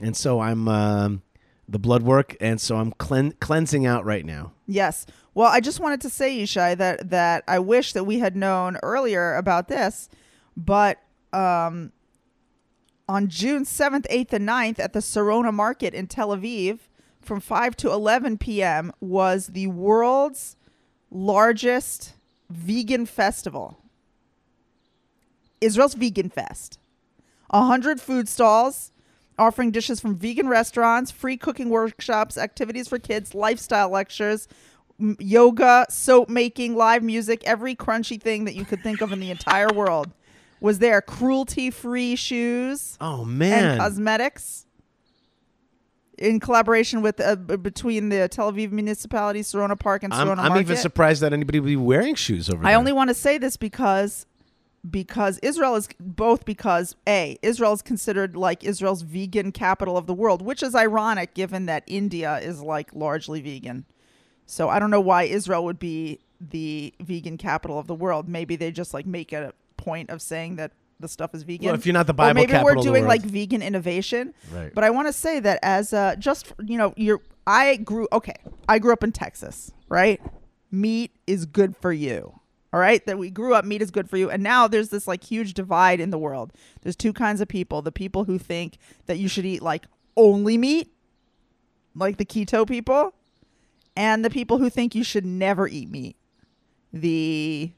[0.00, 1.22] and so I'm um,
[1.68, 4.52] the blood work, and so I'm clean, cleansing out right now.
[4.66, 5.06] Yes.
[5.34, 8.76] Well, I just wanted to say, Yishai, that that I wish that we had known
[8.82, 10.08] earlier about this,
[10.56, 10.98] but
[11.32, 11.92] um,
[13.08, 16.80] on June seventh, eighth, and 9th at the Sarona Market in Tel Aviv,
[17.20, 18.92] from five to eleven p.m.
[19.00, 20.56] was the world's
[21.10, 22.14] largest
[22.48, 23.78] vegan festival.
[25.60, 26.78] Israel's Vegan Fest.
[27.50, 28.92] A hundred food stalls
[29.38, 34.46] offering dishes from vegan restaurants, free cooking workshops, activities for kids, lifestyle lectures,
[35.00, 39.20] m- yoga, soap making, live music, every crunchy thing that you could think of in
[39.20, 40.12] the entire world
[40.60, 41.00] was there.
[41.00, 44.66] Cruelty free shoes Oh and man, cosmetics
[46.20, 50.48] in collaboration with uh, between the Tel Aviv municipality, Sarona Park, and I'm, Sarona I'm
[50.48, 50.60] Market.
[50.60, 52.70] even surprised that anybody would be wearing shoes over there.
[52.70, 54.26] I only want to say this because
[54.88, 60.14] because Israel is both because a Israel is considered like Israel's vegan capital of the
[60.14, 63.86] world, which is ironic given that India is like largely vegan.
[64.46, 68.28] So I don't know why Israel would be the vegan capital of the world.
[68.28, 71.66] Maybe they just like make a point of saying that the stuff is vegan.
[71.66, 74.34] Well, if you're not the or Bible maybe capital we're doing like vegan innovation.
[74.52, 74.72] Right.
[74.74, 78.36] But I want to say that as uh, just you know, you're I grew okay.
[78.68, 80.20] I grew up in Texas, right?
[80.70, 82.40] Meat is good for you.
[82.72, 85.08] All right, that we grew up meat is good for you, and now there's this
[85.08, 86.52] like huge divide in the world.
[86.82, 89.86] There's two kinds of people: the people who think that you should eat like
[90.16, 90.92] only meat,
[91.96, 93.14] like the keto people,
[93.96, 96.16] and the people who think you should never eat meat.
[96.92, 97.72] The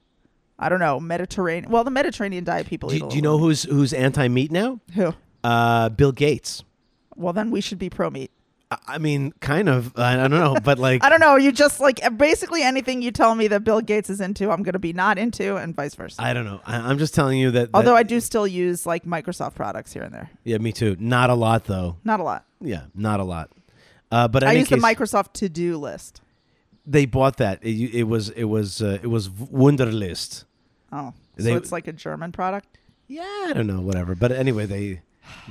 [0.62, 1.70] I don't know Mediterranean.
[1.70, 3.09] Well, the Mediterranean diet people do, eat.
[3.11, 4.81] do you know who's who's anti-meat now?
[4.94, 5.12] who?
[5.44, 6.62] Uh, Bill Gates.
[7.16, 8.31] Well, then we should be pro meat.
[8.87, 9.92] I- mean, kind of.
[9.98, 11.37] I don't know, but like, I don't know.
[11.37, 14.72] You just like basically anything you tell me that Bill Gates is into, I'm going
[14.72, 16.22] to be not into, and vice versa.
[16.22, 16.61] I don't know.
[16.64, 17.70] I, I'm just telling you that.
[17.72, 20.31] that- Although I do still use like Microsoft products here and there.
[20.44, 20.96] yeah, me too.
[20.98, 21.96] Not a lot though.
[22.05, 22.46] Not a lot.
[22.62, 23.51] Yeah, not a lot.
[24.11, 26.20] Uh, but I use case, the Microsoft to do list.
[26.87, 27.62] they bought that.
[27.62, 30.44] It, it was it was uh, it was Wunderlist.
[30.92, 32.78] Oh, so it's like a German product.
[33.09, 34.14] Yeah, I don't know, whatever.
[34.14, 35.00] But anyway, they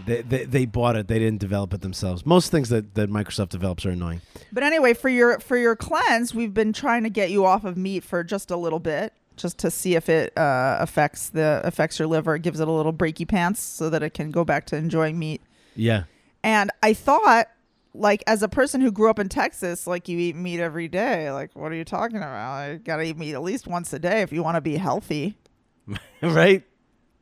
[0.06, 1.08] They, they they bought it.
[1.08, 2.26] They didn't develop it themselves.
[2.26, 4.22] Most things that, that Microsoft develops are annoying.
[4.52, 7.78] But anyway, for your for your cleanse, we've been trying to get you off of
[7.78, 12.00] meat for just a little bit, just to see if it uh, affects the affects
[12.00, 12.36] your liver.
[12.36, 15.18] It gives it a little breaky pants so that it can go back to enjoying
[15.18, 15.42] meat.
[15.76, 16.04] Yeah.
[16.44, 17.48] And I thought,
[17.94, 21.32] like, as a person who grew up in Texas, like you eat meat every day.
[21.32, 22.34] Like, what are you talking about?
[22.34, 25.38] I gotta eat meat at least once a day if you want to be healthy.
[26.22, 26.64] right.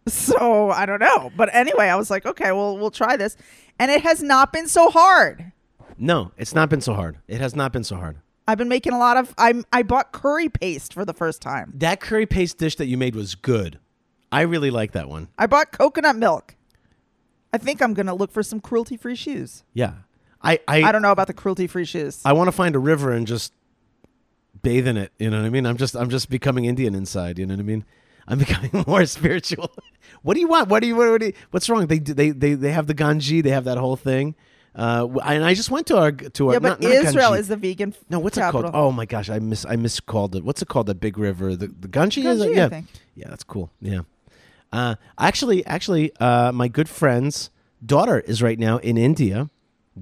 [0.07, 3.37] So I don't know, but anyway, I was like, okay, well, we'll try this,
[3.77, 5.51] and it has not been so hard.
[5.97, 7.17] No, it's not been so hard.
[7.27, 8.17] It has not been so hard.
[8.47, 9.35] I've been making a lot of.
[9.37, 9.65] I'm.
[9.71, 11.71] I bought curry paste for the first time.
[11.75, 13.77] That curry paste dish that you made was good.
[14.31, 15.27] I really like that one.
[15.37, 16.55] I bought coconut milk.
[17.53, 19.63] I think I'm gonna look for some cruelty free shoes.
[19.73, 19.93] Yeah.
[20.41, 22.21] I I, I don't know about the cruelty free shoes.
[22.25, 23.53] I want to find a river and just
[24.61, 25.11] bathe in it.
[25.19, 25.65] You know what I mean?
[25.65, 27.39] I'm just I'm just becoming Indian inside.
[27.39, 27.85] You know what I mean?
[28.27, 29.71] I'm becoming more spiritual.
[30.21, 30.69] what do you want?
[30.69, 31.87] What do you what, what do you, What's wrong?
[31.87, 33.43] They they they they have the ganji.
[33.43, 34.35] They have that whole thing.
[34.75, 37.39] Uh, and I just went to our to our yeah, but not, not Israel Ganji.
[37.39, 37.95] is the vegan.
[38.09, 38.69] no what's capital.
[38.69, 38.75] it called?
[38.75, 40.43] Oh my gosh, I miss I miscalled it.
[40.43, 40.85] What's it called?
[40.85, 42.23] The big river, the the Ganji.
[42.23, 42.51] is it?
[42.51, 42.81] Ganji, Yeah,
[43.15, 43.71] yeah, that's cool.
[43.81, 44.01] Yeah.
[44.71, 47.49] Uh, actually, actually, uh, my good friend's
[47.83, 49.49] daughter is right now in India,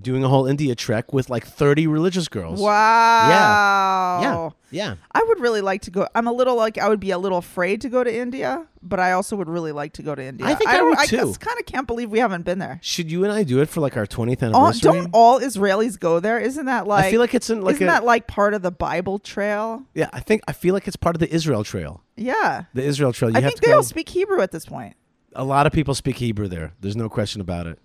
[0.02, 2.60] doing a whole India trek with like 30 religious girls.
[2.60, 4.20] Wow.
[4.22, 4.22] Yeah.
[4.22, 4.50] Yeah.
[4.70, 4.96] Yeah.
[5.12, 6.08] I would really like to go.
[6.14, 9.00] I'm a little like I would be a little afraid to go to India, but
[9.00, 10.46] I also would really like to go to India.
[10.46, 11.18] I think I would, too.
[11.18, 12.80] just kind of can't believe we haven't been there.
[12.82, 14.82] Should you and I do it for like our 20th All, anniversary?
[14.92, 16.40] don't all Israelis go there?
[16.40, 17.06] Isn't that like?
[17.06, 19.84] I feel like it's in like isn't a that like part of the Bible trail?
[19.94, 20.10] yeah.
[20.12, 22.04] I think I feel like it's part of the Israel Trail.
[22.18, 22.66] Yeah.
[22.74, 23.32] The Israel Trail.
[23.32, 24.96] You I have think to they all speak Hebrew at this point.
[25.34, 26.74] a lot of people speak Hebrew there.
[26.82, 27.80] There's no question about it.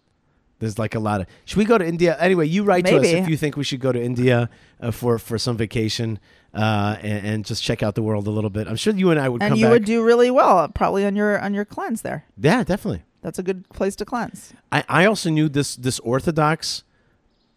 [0.63, 1.27] There's like a lot of.
[1.45, 2.47] Should we go to India anyway?
[2.47, 4.49] You write to us if you think we should go to India
[4.81, 6.21] uh, for for some vacation
[6.55, 8.69] uh, and, and just check out the world a little bit.
[8.69, 9.73] I'm sure you and I would And you back.
[9.73, 12.27] would do really well probably on your on your cleanse there.
[12.39, 13.03] yeah, definitely.
[13.23, 14.53] That's a good place to cleanse.
[14.71, 16.85] I, I also knew this this Orthodox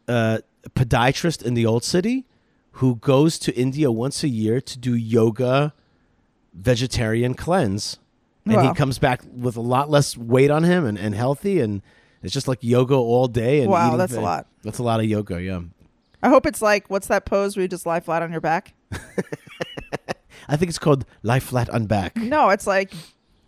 [0.07, 0.39] uh,
[0.75, 2.25] podiatrist in the old city
[2.79, 5.73] who goes to India once a year to do yoga
[6.55, 7.99] vegetarian cleanse.
[8.47, 11.81] And he comes back with a lot less weight on him and, and healthy and
[12.23, 14.47] it's just like yoga all day and Wow, that's a lot.
[14.63, 15.61] That's a lot of yoga, yeah.
[16.23, 18.73] I hope it's like what's that pose where you just lie flat on your back?
[20.47, 22.15] I think it's called lie flat on back.
[22.17, 22.93] No, it's like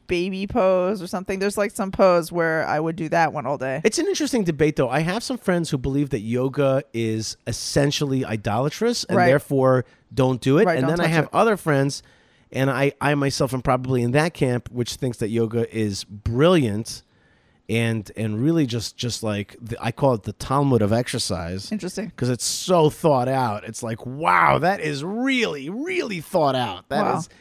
[0.07, 1.39] baby pose or something.
[1.39, 3.81] There's like some pose where I would do that one all day.
[3.83, 4.89] It's an interesting debate, though.
[4.89, 9.27] I have some friends who believe that yoga is essentially idolatrous and Right.
[9.27, 10.65] therefore don't do it.
[10.65, 11.29] Right, and then I have it.
[11.33, 12.01] other friends,
[12.51, 17.03] and I, I myself am probably in that camp, which thinks that yoga is brilliant
[17.69, 22.07] and and really just just like the, I call it the Talmud of exercise Interesting.
[22.07, 23.63] because it's so thought out.
[23.65, 26.89] It's like wow, that is really really thought out.
[26.89, 27.35] That is Wow.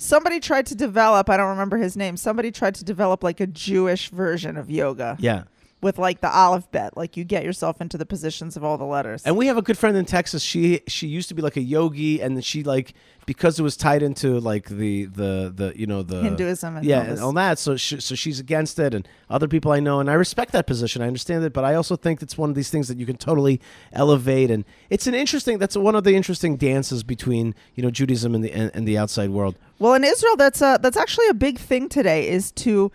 [0.00, 2.16] Somebody tried to develop, I don't remember his name.
[2.16, 5.42] Somebody tried to develop like a Jewish version of yoga yeah.
[5.80, 9.22] With like the alphabet, like you get yourself into the positions of all the letters.
[9.24, 10.42] And we have a good friend in Texas.
[10.42, 12.94] She she used to be like a yogi, and then she like
[13.26, 17.00] because it was tied into like the the the you know the Hinduism and yeah
[17.00, 17.58] all and all that.
[17.58, 20.66] So she, so she's against it, and other people I know, and I respect that
[20.66, 21.00] position.
[21.00, 23.16] I understand it, but I also think it's one of these things that you can
[23.16, 23.60] totally
[23.92, 25.58] elevate, and it's an interesting.
[25.58, 28.98] That's one of the interesting dances between you know Judaism and the and, and the
[28.98, 29.56] outside world.
[29.78, 32.28] Well, in Israel, that's a that's actually a big thing today.
[32.28, 32.90] Is to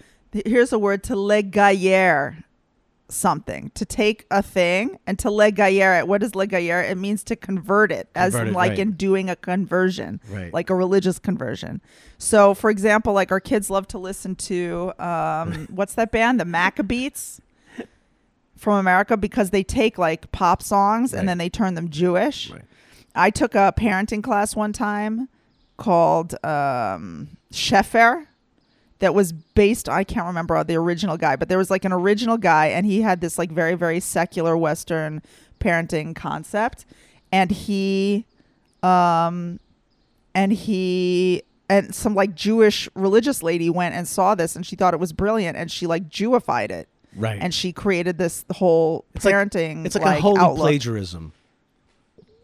[0.46, 2.44] here's a word to legayer
[3.10, 6.08] something to take a thing and to legayer it.
[6.08, 6.90] What is legayer?
[6.90, 8.80] It means to convert it, as Convert in it, like right.
[8.80, 10.54] in doing a conversion, Right.
[10.54, 11.82] like a religious conversion.
[12.18, 16.46] So, for example, like our kids love to listen to um, what's that band, the
[16.46, 17.40] Maccabeats
[18.58, 21.20] from America, because they take like pop songs Right.
[21.20, 22.52] and then they turn them Jewish.
[23.16, 25.30] I took a parenting class one time
[25.78, 28.26] called um, Shefer
[29.04, 32.38] that was based I can't remember the original guy, but there was like an original
[32.38, 35.22] guy and he had this like very very secular western
[35.60, 36.86] parenting concept
[37.30, 38.26] and he
[38.82, 39.60] um
[40.34, 44.94] and he and some like Jewish religious lady went and saw this and she thought
[44.94, 47.38] it was brilliant and she like Jewified it Right.
[47.42, 50.60] and she created this whole It's like- parenting it's like, a holy outlook.
[50.62, 51.34] plagiarism.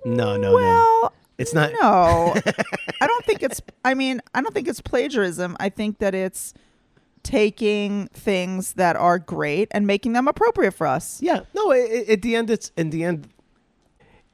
[0.06, 1.10] No, no, no.
[1.40, 1.72] It's not.
[1.82, 2.36] no,
[3.02, 3.62] I don't think it's.
[3.84, 5.56] I mean, I don't think it's plagiarism.
[5.60, 6.54] I think that it's
[7.24, 11.22] taking things that are great and making them appropriate for us.
[11.22, 11.72] Yeah, no.
[11.72, 13.30] i i at the end, it's in the end.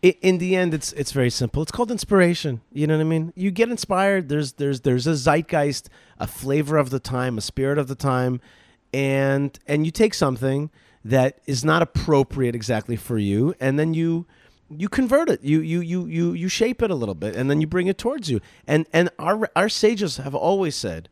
[0.03, 1.61] i in the end, it's it's very simple.
[1.61, 2.61] It's called inspiration.
[2.73, 3.33] You know what I mean?
[3.35, 4.27] You get inspired.
[4.27, 5.89] There's there's there's a zeitgeist,
[6.19, 8.41] a flavor of the time, a spirit of the time,
[8.91, 10.71] and and you take something
[11.03, 14.25] that is not appropriate exactly for you, and then you
[14.77, 15.43] you convert it.
[15.43, 17.97] You you you you you shape it a little bit, and then you bring it
[17.97, 18.39] towards you.
[18.67, 21.09] And and our our sages have always said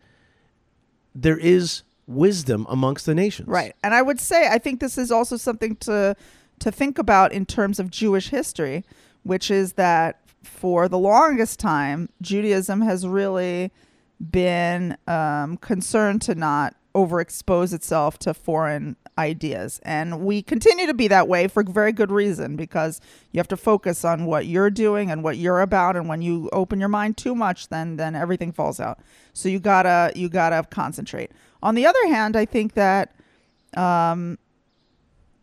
[1.16, 3.48] there is wisdom amongst the nations.
[3.48, 3.76] Right.
[3.84, 6.16] And I would say I think this is also something to
[6.60, 8.84] to think about in terms of Jewish history,
[9.24, 13.72] which is that for the longest time, Judaism has really
[14.20, 19.80] been um, concerned to not overexpose itself to foreign ideas.
[19.84, 23.00] And we continue to be that way for very good reason because
[23.32, 26.50] you have to focus on what you're doing and what you're about and when you
[26.52, 29.00] open your mind too much then then everything falls out.
[29.34, 31.32] So you got to you got to concentrate.
[31.62, 33.16] On the other hand, I think that
[33.76, 34.38] um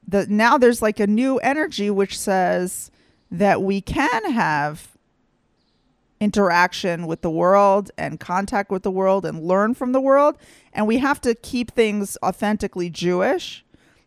[0.06, 2.90] the now there's like a new energy which says
[3.30, 4.89] that we can have
[6.20, 10.36] interaction with the world and contact with the world and learn from the world.
[10.72, 13.64] And we have to keep things authentically Jewish.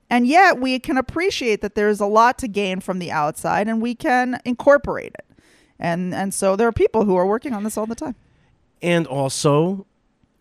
[0.10, 3.82] And yet we can appreciate that there's a lot to gain from the outside and
[3.82, 5.26] we can incorporate it.
[5.80, 8.16] And and so there are people who are working on this all the time.
[8.82, 9.88] And also,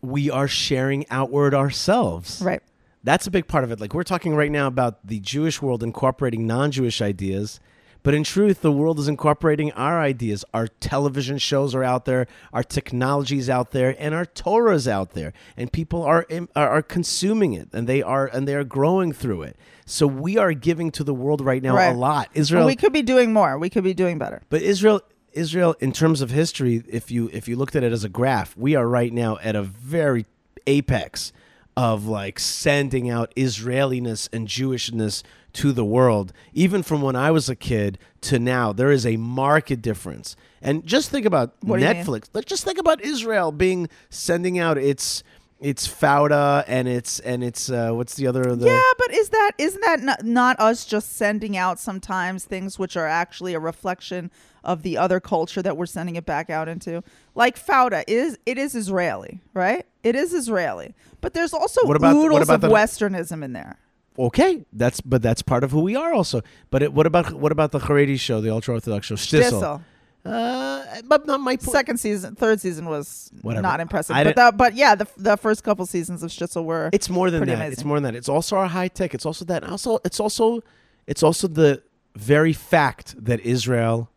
[0.03, 2.43] we are sharing outward ourselves.
[2.43, 2.63] right.
[3.05, 3.81] That's a big part of it.
[3.81, 7.59] Like we're talking right now about the Jewish world incorporating non-Jewish ideas,
[8.03, 10.45] but in truth, the world is incorporating our ideas.
[10.53, 15.13] Our television shows are out there, our technologies out there, and our Torah is out
[15.13, 19.13] there, and people are are are consuming it, and they are and they are growing
[19.13, 19.57] through it.
[19.87, 21.95] So we are giving to the world right now Right.
[21.95, 22.29] a lot.
[22.29, 25.01] And Israel, we could be doing more we could be doing better but Israel,
[25.33, 28.57] Israel, in terms of history, if you if you looked at it as a graph,
[28.57, 30.27] we are right now at a very
[30.67, 31.33] apex
[31.77, 35.23] of like sending out Israeliness and Jewishness
[35.55, 36.33] to the world.
[36.53, 40.37] Even from when I was a kid to now, there is a marked difference.
[40.61, 42.05] And just think about What do you mean?
[42.05, 42.29] Netflix.
[42.33, 45.23] Let's just think about Israel being sending out its
[45.61, 49.53] its Fauda and its and its uh, what's the other the, Yeah, but is that
[49.59, 54.33] isn't that not, not us just sending out sometimes things which are actually a reflection
[54.65, 57.05] of the other culture that we're sending it back out into?
[57.37, 59.87] Like Fauda is it is Israeli, right?
[60.03, 63.79] It is Israeli, but there's also What about- what about of the- Westernism in there.
[64.19, 66.43] Okay, that's but that's part of who we are also.
[66.71, 69.51] But it, what about what about the Haredi show, the ultra orthodox show, Shtisel?
[69.53, 69.83] Shtisel.
[70.25, 71.73] Uh, but not my point.
[71.73, 73.63] Second season, third season was Whatever.
[73.63, 76.91] not impressive, I but the, but yeah, the the first couple seasons of Shtisel were
[76.93, 77.55] It's more than that.
[77.55, 77.73] amazing.
[77.73, 78.15] It's more than that.
[78.15, 79.15] It's also our high tech.
[79.15, 79.65] It's also that.
[79.65, 80.63] Also, it's also
[81.07, 81.83] it's also the
[82.15, 84.11] very fact that Israel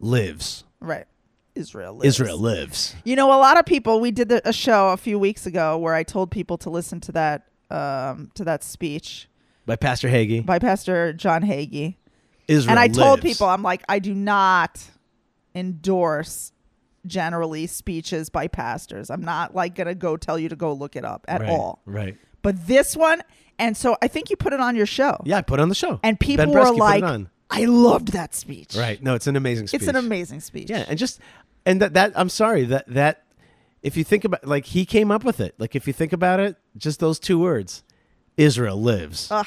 [0.00, 0.64] lives.
[0.80, 1.06] right.
[1.54, 1.96] Israel.
[1.96, 2.06] Lives.
[2.06, 2.94] Israel lives.
[3.04, 4.00] You know, a lot of people.
[4.00, 6.98] We did the, a show a few weeks ago where I told people to listen
[7.00, 9.28] to that um, to that speech
[9.66, 10.44] By Pastor Hagee.
[10.44, 11.96] by Pastor John Hagee,
[12.48, 13.34] Israel and I told lives.
[13.36, 14.80] people, I'm like, I do not
[15.54, 16.52] endorse
[17.06, 19.10] generally speeches by pastors.
[19.10, 21.80] I'm not like gonna go tell you to go look it up at Right, all.
[21.84, 22.16] Right.
[22.42, 23.22] But this one,
[23.58, 25.68] and so I think you put it on your show, Yeah, I put it on
[25.68, 26.00] the show.
[26.02, 27.28] and people Ben were put it like, on.
[27.50, 28.74] I loved that speech.
[28.74, 29.02] Right.
[29.02, 29.82] No, it's an amazing speech.
[29.82, 30.70] It's an amazing speech.
[30.70, 31.20] Yeah, and just
[31.66, 33.24] and that that I'm sorry that that
[33.82, 35.54] if you think about like he came up with it.
[35.58, 37.82] Like if you think about it, just those two words,
[38.36, 39.28] Israel lives.
[39.30, 39.46] Ugh.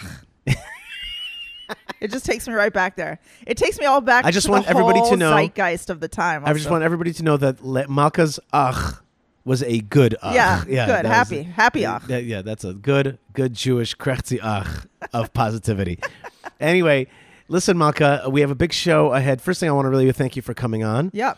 [2.01, 3.19] it just takes me right back there.
[3.47, 4.25] It takes me all back.
[4.25, 6.43] I just to want the everybody to know- zeitgeist of the time.
[6.45, 8.95] I just want everybody to know that Le- Malka's ach
[9.43, 10.33] was a good ach.
[10.35, 12.03] Yeah, yeah good, that was- happy, happy ach.
[12.07, 15.99] that- yeah, that's a good, good Jewish krechzi ach of positivity.
[16.59, 17.07] anyway,
[17.47, 19.41] listen, Malka, we have a big show ahead.
[19.41, 21.09] First thing I want to really thank you for coming on.
[21.13, 21.33] Yeah.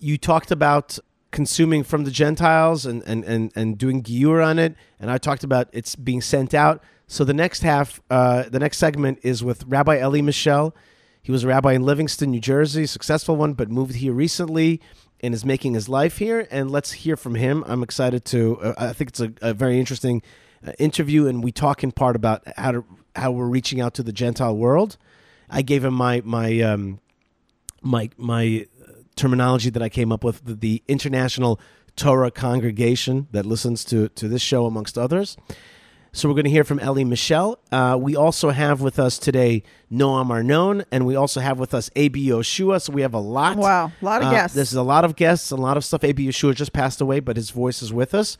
[0.00, 0.98] You talked about
[1.30, 5.44] consuming from the Gentiles and, and, and, and doing giur on it, and I talked
[5.44, 6.82] about it's being sent out.
[7.06, 10.72] So the next half, uh, the next segment is with Rabbi Elie Mischel.
[11.22, 14.80] He was a rabbi in Livingston, New Jersey, successful one, but moved here recently
[15.20, 16.46] and is making his life here.
[16.50, 17.64] And let's hear from him.
[17.66, 18.60] I'm excited to.
[18.60, 20.22] Uh, I think it's a, a very interesting
[20.66, 22.84] uh, interview, and we talk in part about how to
[23.16, 24.96] how we're reaching out to the Gentile world.
[25.50, 27.00] I gave him my my um,
[27.82, 28.66] my my
[29.18, 31.60] terminology that I came up with the, the international
[31.96, 35.36] Torah congregation that listens to to this show amongst others.
[36.12, 37.56] So we're going to hear from Elie Mischel.
[37.70, 41.90] Uh, we also have with us today Noam Arnon, and we also have with us
[41.96, 42.80] AB Yehoshua.
[42.80, 43.56] So we have a lot.
[43.58, 44.54] Wow, a lot of Uh, guests.
[44.54, 46.02] There's a lot of guests, a lot of stuff.
[46.04, 48.38] AB Yehoshua just passed away, but his voice is with us.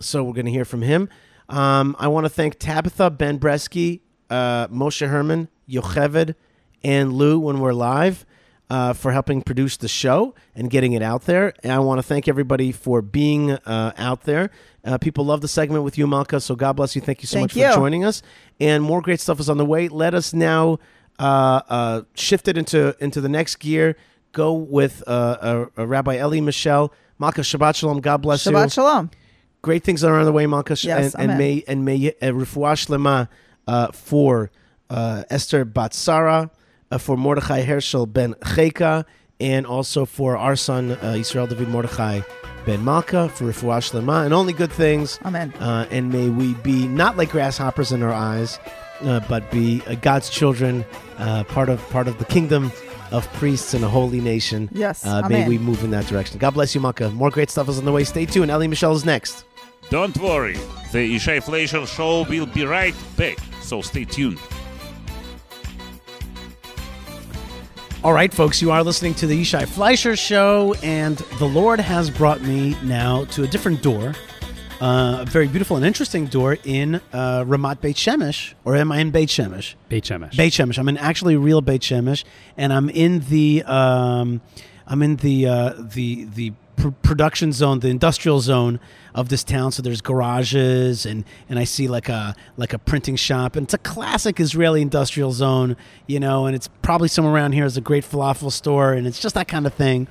[0.00, 1.08] So we're going to hear from him.
[1.48, 6.34] Um, I want to thank Tabitha, Ben Bresky, uh, Moshe Herman, Yocheved,
[6.84, 8.24] and Lou when we're live
[8.70, 11.54] uh, for helping produce the show and getting it out there.
[11.62, 14.50] And I want to thank everybody for being uh, out there.
[14.84, 16.40] Uh, people love the segment with you, Malka.
[16.40, 17.02] So God bless you.
[17.02, 17.68] Thank you so Thank much you.
[17.68, 18.22] for joining us.
[18.60, 19.88] And more great stuff is on the way.
[19.88, 20.78] Let us now
[21.18, 23.96] uh, uh, shift it into into the next gear.
[24.32, 26.90] Go with uh, uh, Rabbi Elie Mischel.
[27.18, 28.00] Malka Shabbat Shalom.
[28.00, 29.10] God bless you Shabbat shalom.
[29.62, 32.76] great things are on the way, Malka, Yes, and, and may and may uh, refuah
[32.76, 33.28] shlema
[33.66, 34.50] uh, for
[34.88, 36.50] uh, Esther Batsara,
[36.90, 39.04] uh, for Mordechai Herschel ben Cheka,
[39.40, 42.20] and also for our son uh, Israel David Mordechai
[42.66, 45.18] Ben Malka for Refuah Shlema, and only good things.
[45.24, 45.52] Amen.
[45.54, 48.58] Uh, and may we be not like grasshoppers in our eyes,
[49.02, 50.84] uh, but be uh, God's children,
[51.18, 52.72] uh, part of part of the kingdom
[53.10, 54.68] of priests and a holy nation.
[54.72, 55.06] Yes.
[55.06, 56.38] Uh, may we move in that direction.
[56.38, 57.10] God bless you, Malka.
[57.10, 58.04] More great stuff is on the way.
[58.04, 58.50] Stay tuned.
[58.50, 59.44] Elie Mischel is next.
[59.90, 60.58] Don't worry,
[60.92, 64.38] the Yishai Fleisher show will be right back, so stay tuned.
[68.04, 72.10] All right, folks, you are listening to the Yishai Fleisher Show, and the Lord has
[72.10, 74.14] brought me now to a different door,
[74.80, 79.00] uh, a very beautiful and interesting door in uh, Ramat Beit Shemesh, or am I
[79.00, 79.74] in Beit Shemesh?
[79.88, 80.36] Beit Shemesh.
[80.36, 80.78] Beit Shemesh.
[80.78, 82.22] I'm in actually real Beit Shemesh,
[82.56, 84.42] and I'm in the um,
[84.86, 88.80] I'm in the uh, the the pr- production zone, the industrial zone
[89.14, 89.72] of this town.
[89.72, 93.74] So there's garages, and and I see like a like a printing shop, and it's
[93.74, 96.46] a classic Israeli industrial zone, you know.
[96.46, 99.48] And it's probably somewhere around here is a great falafel store, and it's just that
[99.48, 100.08] kind of thing.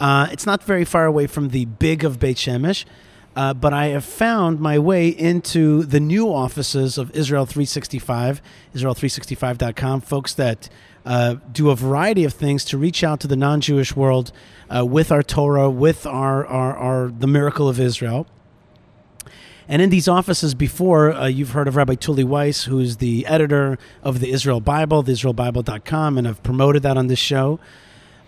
[0.00, 2.84] Uh, it's not very far away from the big of Beit Shemesh.
[3.36, 8.42] Uh, but I have found my way into the new offices of Israel 365,
[8.74, 10.68] Israel365.com, folks that
[11.04, 14.32] uh, do a variety of things to reach out to the non Jewish world
[14.74, 18.26] uh, with our Torah, with our, our, our, the miracle of Israel.
[19.68, 23.78] And in these offices before, uh, you've heard of Rabbi Tuly Weisz, who's the editor
[24.02, 27.60] of the Israel Bible, the IsraelBible.com, and I've promoted that on this show.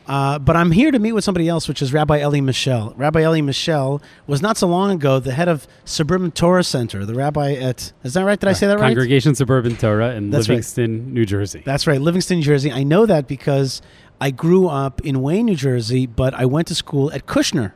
[0.06, 2.92] Uh, but I'm here to meet with somebody else, which is Rabbi Elie Mischel.
[2.96, 7.14] Rabbi Elie Mischel was not so long ago the head of Suburban Torah Center, the
[7.14, 8.38] rabbi at, is that right?
[8.38, 8.88] Did I say that right?
[8.88, 10.54] Congregation Suburban Torah in That's right.
[10.54, 11.62] Livingston, New Jersey.
[11.64, 12.72] That's right, Livingston, New Jersey.
[12.72, 13.80] I know that because
[14.20, 17.72] I grew up in Wayne, New Jersey, but I went to school at Kushner.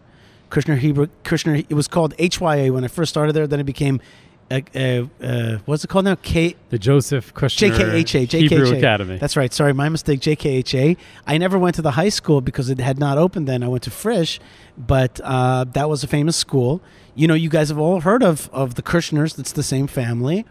[0.51, 3.47] Kushner Hebrew, Kushner, it was called HYA when I first started there.
[3.47, 4.01] Then it became,
[4.51, 6.15] uh, uh, uh, what's it called now?
[6.17, 8.49] K, the Joseph Kushner JKHA, JKHA.
[8.49, 9.19] Hebrew Academy.
[9.19, 9.53] That's right.
[9.53, 10.21] Sorry, my mistake.
[10.21, 10.97] JKHA.
[11.27, 13.63] I never went to the high school because it had not opened then.
[13.63, 14.39] I went to Frisch,
[14.79, 16.81] but uh, that was a famous school.
[17.15, 19.35] You know, you guys have all heard of of the Kushners.
[19.35, 20.47] That's the same family,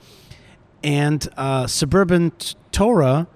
[0.83, 2.33] and uh, suburban
[2.71, 3.27] Torah.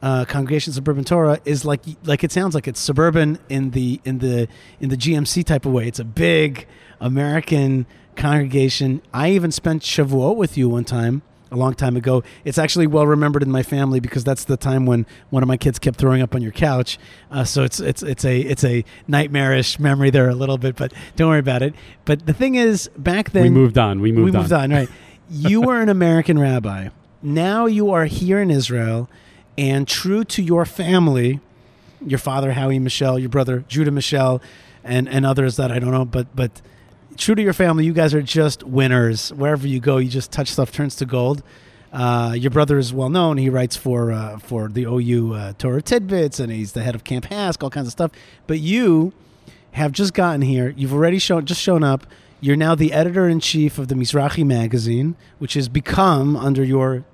[0.00, 4.18] Uh, congregation suburban Torah is like like it sounds like it's suburban in the in
[4.18, 4.46] the
[4.78, 5.88] in the GMC type of way.
[5.88, 6.66] It's a big
[7.00, 7.86] American
[8.18, 9.00] congregation.
[9.14, 12.22] I even spent Shavuot with you one time a long time ago.
[12.44, 15.56] It's actually well remembered in my family because that's the time when one of my
[15.56, 16.98] kids kept throwing up on your couch.
[17.30, 20.92] Uh, so it's it's it's a it's a nightmarish memory there a little bit, but
[21.16, 21.74] don't worry about it.
[22.04, 24.00] But the thing is, back then we moved on.
[24.00, 24.70] We moved we moved on.
[24.70, 24.88] Right,
[25.30, 26.88] you were an American rabbi.
[27.22, 29.08] Now you are here in Israel,
[29.56, 31.40] and true to your family,
[32.04, 34.42] your father Howie Mischel, your brother Judah Mischel,
[34.84, 36.60] and and others that I don't know, but but
[37.18, 39.32] true to your family, you guys are just winners.
[39.32, 41.42] Wherever you go, you just touch stuff turns to gold.
[41.92, 43.38] Uh, your brother is well known.
[43.38, 47.04] He writes for uh, for the OU uh, Torah Tidbits, and he's the head of
[47.04, 48.12] Camp HASC, all kinds of stuff.
[48.46, 49.12] But you
[49.72, 50.74] have just gotten here.
[50.76, 52.06] You've already shown just shown up.
[52.40, 57.04] You're now the editor in chief of the Mizrahi magazine, which has become under your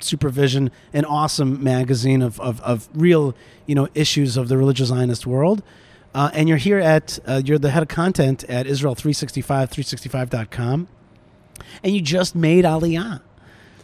[0.00, 3.34] supervision an awesome magazine of, of, of real
[3.66, 5.62] you know issues of the religious Zionist world.
[6.14, 10.88] Uh, and you're here at uh, you're the head of content at Israel 365 365.com,
[11.82, 13.20] and you just made Aliyah.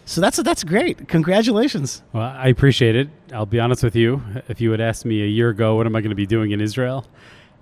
[0.07, 1.09] So that's that's great.
[1.09, 2.03] Congratulations.
[2.13, 3.09] Well, I appreciate it.
[3.33, 4.23] I'll be honest with you.
[4.49, 6.51] If you had asked me a year ago, what am I going to be doing
[6.51, 7.07] in Israel,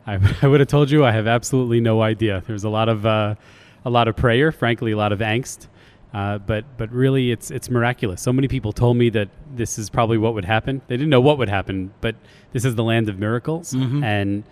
[0.07, 2.43] I, I would have told you I have absolutely no idea.
[2.47, 3.35] There's a lot of uh,
[3.85, 5.67] a lot of prayer, frankly, a lot of angst.
[6.13, 8.21] Uh, but but really, it's it's miraculous.
[8.21, 10.83] So many people told me that this is probably what would happen.
[10.89, 12.17] They didn't know what would happen, but
[12.53, 14.05] this is the land of miracles, Mhm.
[14.05, 14.45] and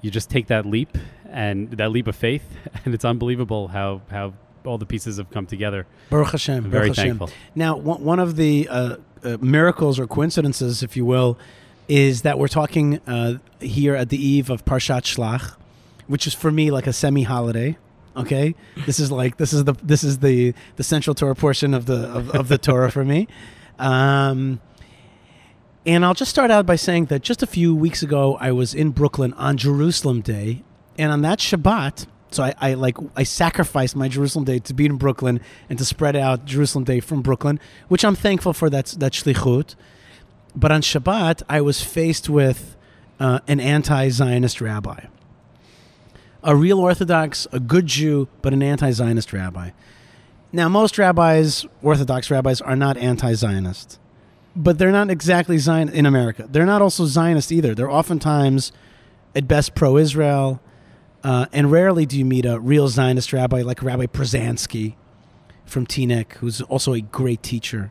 [0.00, 0.98] you just take that leap
[1.30, 2.42] and that leap of faith,
[2.84, 5.86] and it's unbelievable how how all the pieces have come together.
[6.10, 6.64] Baruch Hashem.
[6.64, 7.18] I'm very Baruch Hashem.
[7.18, 7.38] thankful.
[7.54, 11.38] Now, one one of the uh, uh, miracles or coincidences, if you will,
[11.86, 15.54] is that we're talking uh, here at the eve of Parshat Shlach,
[16.08, 17.76] which is for me like a semi-holiday.
[18.16, 18.54] Okay,
[18.86, 22.08] this is like this is the this is the the central Torah portion of the
[22.08, 23.26] of, of the Torah for me.
[23.78, 24.60] Um,
[25.86, 28.74] and I'll just start out by saying that just a few weeks ago, I was
[28.74, 30.62] in Brooklyn on Jerusalem Day,
[30.96, 34.86] and on that Shabbat, so I, I like I sacrificed my Jerusalem Day to be
[34.86, 38.70] in Brooklyn and to spread out Jerusalem Day from Brooklyn, which I'm thankful for.
[38.70, 39.74] That that shlichut.
[40.56, 42.76] But on Shabbat, I was faced with
[43.18, 45.06] uh, an anti-Zionist rabbi,
[46.44, 49.70] a real Orthodox, a good Jew, but an anti-Zionist rabbi.
[50.52, 53.98] Now, most rabbis, Orthodox rabbis, are not anti-Zionist
[54.56, 56.46] but they're not exactly Zion in America.
[56.48, 57.74] They're not also Zionist either.
[57.74, 58.72] They're oftentimes,
[59.34, 60.60] at best, pro-Israel,
[61.22, 64.94] uh, and rarely do you meet a real Zionist rabbi like Rabbi Pruzansky
[65.64, 67.90] from Teaneck, who's also a great teacher,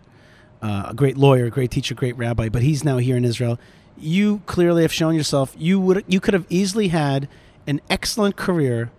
[0.62, 2.48] uh, a great lawyer, a great teacher, great rabbi.
[2.48, 3.60] But he's now here in Israel.
[3.98, 5.56] you clearly have shown yourself.
[5.58, 7.28] You would you could have easily had
[7.68, 8.92] an excellent career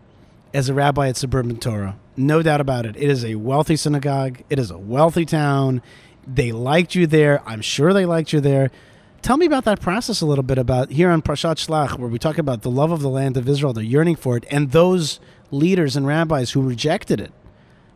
[0.53, 1.97] as a rabbi at Suburban Torah.
[2.17, 2.97] No doubt about it.
[2.97, 4.43] It is a wealthy synagogue.
[4.49, 5.83] It is a wealthy town.
[6.27, 7.43] They liked you there.
[7.47, 8.71] I'm sure they liked you there.
[9.21, 12.19] Tell me about that process a little bit about here on Parshat Shlach, where we
[12.19, 15.19] talk about the love of the land of Israel, the yearning for it, and those
[15.51, 17.33] leaders and rabbis who rejected it.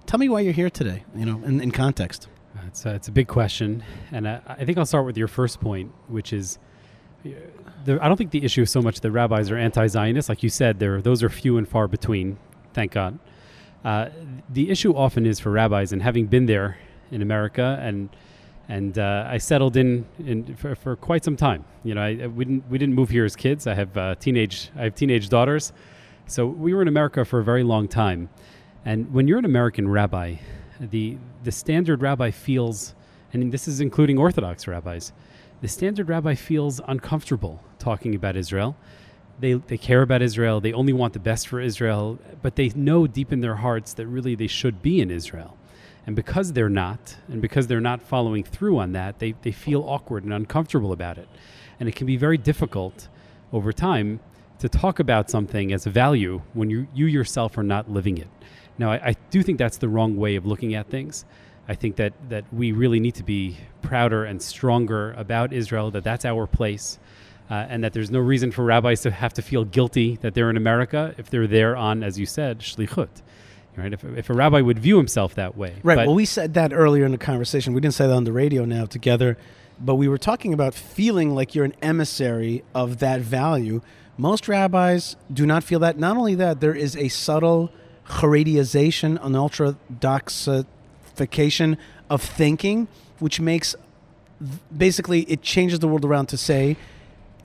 [0.06, 2.28] Tell me why you're here today, you know, in, in context.
[2.66, 5.60] It's a, it's a big question, and I, I think I'll start with your first
[5.60, 6.58] point, which is,
[7.84, 10.48] the, I don't think the issue is so much that rabbis are anti-Zionist, like you
[10.48, 10.78] said.
[10.78, 12.38] There, those are few and far between.
[12.74, 13.18] Thank God.
[13.84, 14.08] Uh,
[14.50, 16.78] the issue often is for rabbis, and having been there
[17.10, 18.08] in America, and
[18.70, 21.64] and uh, I settled in, in for, for quite some time.
[21.84, 23.66] You know, I- we didn't we didn't move here as kids.
[23.66, 25.72] I have uh, teenage I have teenage daughters,
[26.26, 28.28] so we were in America for a very long time.
[28.84, 30.36] And when you're an American rabbi,
[30.80, 32.94] the the standard rabbi feels,
[33.32, 35.12] and this is including Orthodox rabbis,
[35.60, 38.76] the standard rabbi feels uncomfortable talking about Israel.
[39.40, 40.60] They, they care about Israel.
[40.60, 44.06] They only want the best for Israel, but they know deep in their hearts that
[44.06, 45.56] really they should be in Israel.
[46.06, 49.82] And because they're not, and because they're not following through on that, they, they feel
[49.82, 51.28] awkward and uncomfortable about it.
[51.78, 53.08] And it can be very difficult
[53.52, 54.20] over time
[54.58, 58.28] to talk about something as a value when you, you yourself are not living it.
[58.78, 61.24] Now, I, I do think that's the wrong way of looking at things.
[61.68, 66.04] I think that, that we really need to be prouder and stronger about Israel, that
[66.04, 66.98] that's our place,
[67.50, 70.50] uh, and that there's no reason for rabbis to have to feel guilty that they're
[70.50, 73.08] in America if they're there on, as you said, shlichut.
[73.76, 73.92] Right?
[73.92, 75.76] If, if a rabbi would view himself that way.
[75.82, 75.96] Right.
[75.96, 77.74] But- well, we said that earlier in the conversation.
[77.74, 79.38] We didn't say that on the radio now together,
[79.78, 83.80] but we were talking about feeling like you're an emissary of that value.
[84.16, 85.96] Most rabbis do not feel that.
[85.96, 87.70] Not only that, there is a subtle
[88.08, 91.76] Haredization, an ultradoxification
[92.10, 92.88] of thinking,
[93.18, 93.74] which makes
[94.76, 96.76] basically it changes the world around to say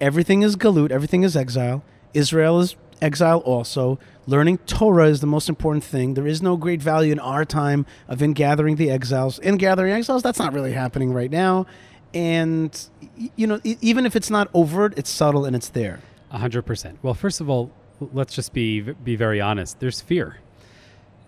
[0.03, 1.81] everything is galut, everything is exile.
[2.13, 3.97] Israel is exile also.
[4.27, 6.13] Learning Torah is the most important thing.
[6.13, 9.39] There is no great value in our time of in gathering the exiles.
[9.39, 11.65] In gathering exiles, that's not really happening right now.
[12.13, 12.71] And
[13.35, 16.01] you know, even if it's not overt, it's subtle and it's there.
[16.31, 16.99] A hundred percent.
[17.01, 19.79] Well, first of all, let's just be be very honest.
[19.79, 20.37] There's fear.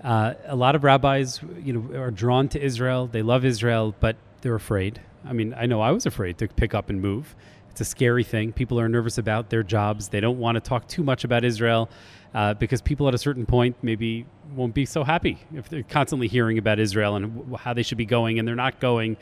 [0.04, 3.08] Uh, a lot of rabbis, you know, are drawn to Israel.
[3.08, 5.02] They love Israel, but they're afraid.
[5.26, 7.36] I mean, I know I was afraid to pick up and move.
[7.76, 8.54] It's a scary thing.
[8.54, 10.08] People are nervous about their jobs.
[10.08, 11.90] They don't want to talk too much about Israel
[12.34, 16.30] uh, because people at a certain point maybe won't be so happy if they're constantly
[16.30, 19.18] hearing about Israel and how they should be going and they're not going.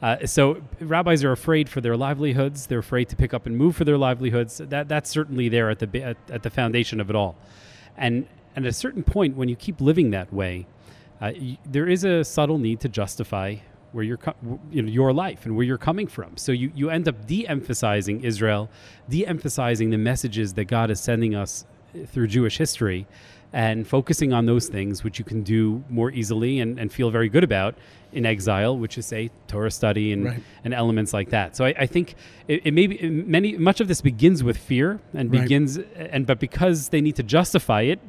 [0.00, 2.66] Uh, so rabbis are afraid for their livelihoods.
[2.66, 4.56] They're afraid to pick up and move for their livelihoods.
[4.56, 7.36] That that's certainly there at the at, at the foundation of it all.
[7.98, 10.66] And and at a certain point, when you keep living that way,
[11.20, 13.56] uh, y- there is a subtle need to justify
[13.92, 14.18] where you're
[14.70, 16.36] you know your life and where you're coming from.
[16.36, 18.68] So you you end up de-emphasizing Israel,
[19.08, 21.64] de-emphasizing the messages that God is sending us
[21.94, 23.06] uh, through Jewish history.
[23.50, 27.30] And focusing on those things which you can do more easily and, and feel very
[27.30, 27.76] good about
[28.12, 30.42] in exile, which is say Torah study and, Right.
[30.64, 31.56] and elements like that.
[31.56, 32.14] So I, I think
[32.46, 35.40] it, it may be many much of this begins with fear and Right.
[35.40, 38.00] begins and but because they need to justify it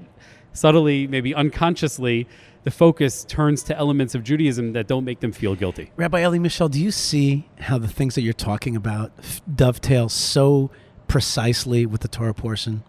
[0.51, 2.27] subtly, maybe unconsciously,
[2.63, 5.91] the focus turns to elements of Judaism that don't make them feel guilty.
[5.95, 9.11] Rabbi Elie Mischel, do you see how the things that you're talking about
[9.53, 10.69] dovetail so
[11.07, 12.83] precisely with the Torah portion?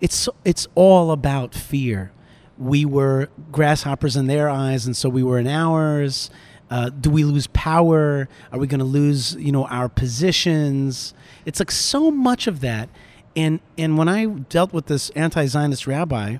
[0.00, 2.12] It's it's all about fear.
[2.56, 6.30] We were grasshoppers in their eyes, and so we were in ours.
[6.70, 8.28] Uh, do we lose power?
[8.52, 11.14] Are we going to lose, you know, our positions?
[11.46, 12.88] It's like so much of that.
[13.34, 16.38] And and when I dealt with this anti-Zionist rabbi,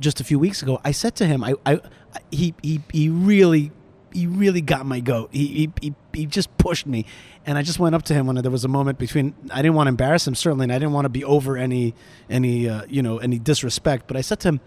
[0.00, 1.80] just a few weeks ago, I said to him, I, I
[2.30, 3.72] he, he, he really,
[4.12, 5.30] he really got my goat.
[5.32, 7.06] He, he, he, he just pushed me.
[7.44, 9.74] And I just went up to him when there was a moment between, I didn't
[9.74, 11.94] want to embarrass him, certainly, and I didn't want to be over any,
[12.28, 14.06] any, uh, you know, any disrespect.
[14.06, 14.60] But I said to him,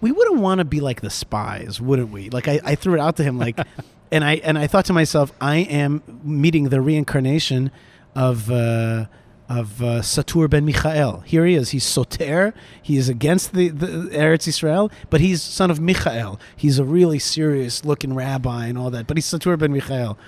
[0.00, 2.30] we wouldn't want to be like the spies, wouldn't we?
[2.30, 3.58] Like I, I threw it out to him, like,
[4.12, 7.70] and I, and I thought to myself, I am meeting the reincarnation
[8.14, 9.06] of, uh,
[9.48, 11.20] of uh, Satur ben Michael.
[11.20, 11.70] Here he is.
[11.70, 12.52] He's Soter.
[12.82, 16.40] He is against the, the Eretz Israel, but he's son of Michael.
[16.54, 19.06] He's a really serious looking rabbi and all that.
[19.06, 20.18] But he's Satur ben Michael.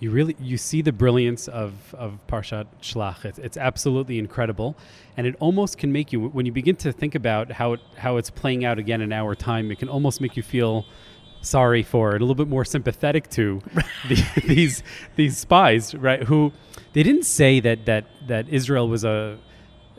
[0.00, 3.24] You really you see the brilliance of, of Parshat Shlach.
[3.24, 4.76] It's, it's absolutely incredible,
[5.16, 8.16] and it almost can make you when you begin to think about how it, how
[8.16, 9.72] it's playing out again in our time.
[9.72, 10.86] It can almost make you feel
[11.42, 13.60] sorry for it, a little bit more sympathetic to
[14.08, 14.82] the, these
[15.16, 16.22] these spies, right?
[16.24, 16.52] Who
[16.92, 19.38] they didn't say that that that Israel was a,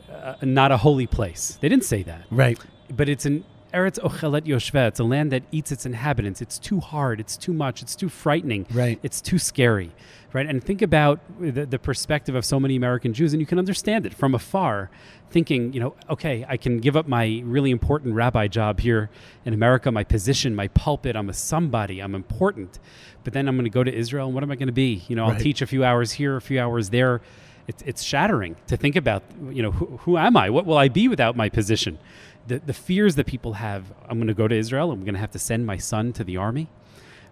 [0.08, 1.58] a not a holy place.
[1.60, 2.58] They didn't say that Right.
[2.94, 4.88] but it's an Eretz Ochelet Yoshveh.
[4.88, 6.42] It's a land that eats its inhabitants.
[6.42, 7.20] It's too hard.
[7.20, 7.82] It's too much.
[7.82, 8.66] It's too frightening.
[8.72, 8.98] Right.
[9.04, 9.92] It's too scary.
[10.32, 10.46] Right.
[10.46, 14.06] And think about the, the perspective of so many American Jews, and you can understand
[14.06, 14.88] it from afar,
[15.28, 19.10] thinking, you know, okay, I can give up my really important rabbi job here
[19.44, 21.16] in America, my position, my pulpit.
[21.16, 21.98] I'm a somebody.
[21.98, 22.78] I'm important.
[23.24, 25.02] But then I'm going to go to Israel, and what am I going to be?
[25.08, 27.20] You know, I'll teach a few hours here, a few hours there.
[27.66, 30.50] It's, it's shattering to think about, you know, who, who am I?
[30.50, 31.98] What will I be without my position?
[32.46, 35.20] The, the fears that people have I'm going to go to Israel, I'm going to
[35.20, 36.68] have to send my son to the army,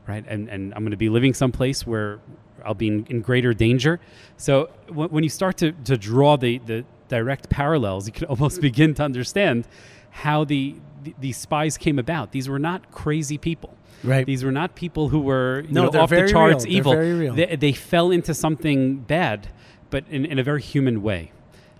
[0.06, 0.24] right?
[0.28, 2.20] And, and I'm going to be living someplace where
[2.68, 3.98] I'll be in, in greater danger.
[4.36, 8.60] So when, when you start to, to draw the, the direct parallels, you can almost
[8.60, 9.66] begin to understand
[10.10, 12.32] how the, the these spies came about.
[12.32, 13.74] These were not crazy people.
[14.04, 14.26] Right.
[14.26, 16.74] These were not people who were you No, know, off the charts real.
[16.76, 17.34] Evil.
[17.34, 19.48] They, they fell into something bad,
[19.90, 21.32] but in, in a very human way.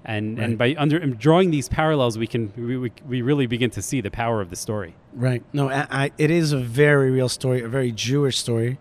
[0.05, 3.83] And, and by under, drawing these parallels, we can we, we, we really begin to
[3.83, 4.95] see the power of the story.
[5.13, 5.43] Right.
[5.53, 8.79] No, I, I, it is a very real story, a very Jewish story.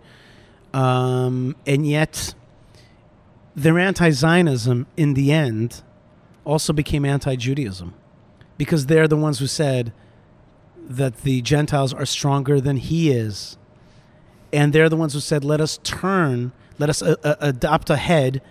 [0.78, 2.36] Um, and yet,
[3.56, 5.82] their anti Zionism in the end
[6.46, 7.96] also became anti Judaism
[8.60, 9.92] because they're the ones who said
[10.88, 13.58] that the Gentiles are stronger than he is.
[14.54, 17.98] And they're the ones who said, let us turn, let us uh, uh, adopt a
[17.98, 18.42] head.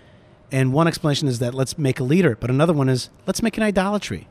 [0.50, 3.56] And one explanation is that let's make a leader, but another one is let's make
[3.56, 4.26] an idolatry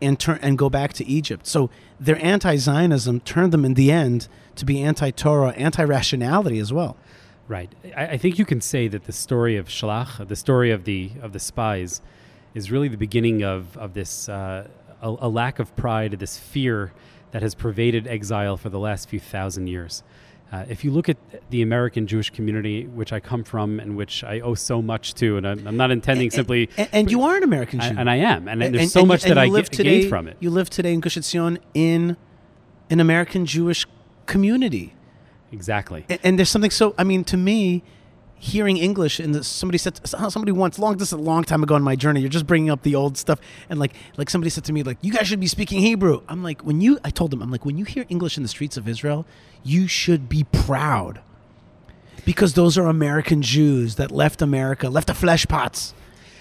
[0.00, 1.48] and turn and go back to Egypt.
[1.48, 1.68] So
[1.98, 6.96] their anti-Zionism turned them in the end to be anti-Torah, anti-rationality as well.
[7.48, 7.70] Right.
[7.96, 11.10] I, I think you can say that the story of Shalach, the story of the
[11.20, 12.00] of the spies,
[12.54, 14.68] is really the beginning of of this uh,
[15.02, 16.92] a, a lack of pride, this fear
[17.32, 20.02] that has pervaded exile for the last few thousand years.
[20.52, 21.16] Uh, if you look at
[21.50, 25.36] the American Jewish community, which I come from and which I owe so much to,
[25.36, 28.08] and I'm, I'm not intending simply, And, and you are an American Jew, I- and
[28.08, 30.10] I am, and, there's And- so and- much and that I live ga- today, gained
[30.10, 30.36] from it.
[30.38, 32.16] You live today in Gush Etzion in
[32.88, 33.84] an American Jewish
[34.26, 34.94] community.
[35.54, 36.04] Exactly.
[36.08, 36.94] And, and there's something so.
[36.98, 37.82] I mean, to me,
[38.38, 41.76] hearing English and somebody said oh, somebody once long this is a long time ago
[41.76, 42.20] in my journey.
[42.20, 43.40] You're just bringing up the old stuff,
[43.70, 46.22] and like like somebody said to me like you guys should be speaking Hebrew.
[46.28, 48.48] I'm like when you I told them I'm like when you hear English in the
[48.48, 49.26] streets of Israel,
[49.62, 51.20] you should be proud
[52.24, 55.94] because those are American Jews that left America, left the flesh pots.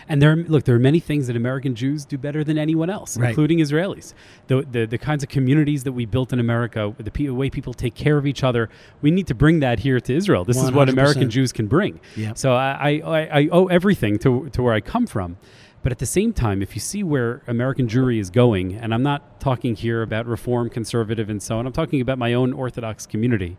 [0.10, 3.18] And there, look, there are many things that American Jews do better than anyone else,
[3.18, 3.30] Right.
[3.30, 4.14] including Israelis.
[4.48, 7.74] The, the the kinds of communities that we built in America, the pe- way people
[7.74, 8.70] take care of each other,
[9.02, 10.44] we need to bring that here to Israel.
[10.46, 12.00] This is what American Jews can bring.
[12.16, 12.38] Yep.
[12.38, 12.72] So I,
[13.06, 15.38] I, I- I owe everything to to where I come from.
[15.84, 19.04] But at the same time, if you see where American Jewry is going, and I'm
[19.04, 23.06] not talking here about reform, conservative, and so on, I'm talking about my own Orthodox
[23.06, 23.58] community.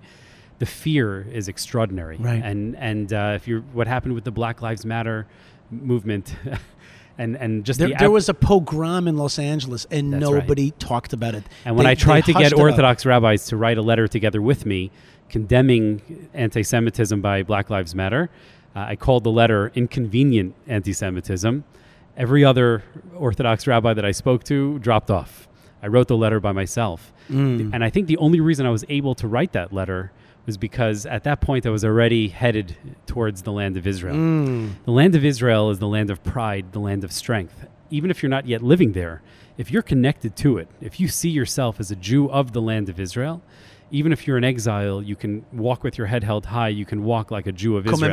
[0.59, 2.43] The fear is extraordinary, Right.
[2.43, 5.27] and and uh, if you what happened with the Black Lives Matter
[5.71, 6.35] movement,
[7.19, 10.41] and and just There, the there was a pogrom in Los Angeles, and That's right.
[10.43, 11.45] nobody talked about it.
[11.65, 12.53] and when They- I tried to get.
[12.55, 14.91] Orthodox rabbis to write a letter together with me
[15.29, 18.31] condemning anti-Semitism by Black Lives Matter,
[18.77, 21.65] uh, I called the letter inconvenient anti-Semitism.
[22.17, 22.85] Every other
[23.17, 25.49] Orthodox rabbi that I spoke to dropped off.
[25.83, 27.13] I wrote the letter by myself.
[27.31, 27.75] Mm.
[27.75, 30.13] And I think the only reason I was able to write that letter
[30.47, 32.77] was because at that point I was already headed
[33.07, 34.15] towards the land of Israel.
[34.15, 34.75] Mm.
[34.85, 37.67] The land of Israel is the land of pride, the land of strength.
[37.91, 39.23] Even if you're not yet living there,
[39.57, 42.89] if you're connected to it, if you see yourself as a Jew of the land
[42.89, 43.43] of Israel,
[43.91, 46.69] even if you're in exile, you can walk with your head held high.
[46.69, 48.11] You can walk like a Jew of Israel.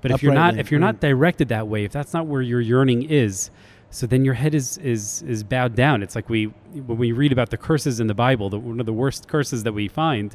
[0.00, 2.60] But if you're not, if you're not directed that way, if that's not where your
[2.60, 3.50] yearning is,
[3.90, 6.02] so then your head is is is bowed down.
[6.02, 8.86] It's like we when we read about the curses in the Bible, the, one of
[8.86, 10.34] the worst curses that we find,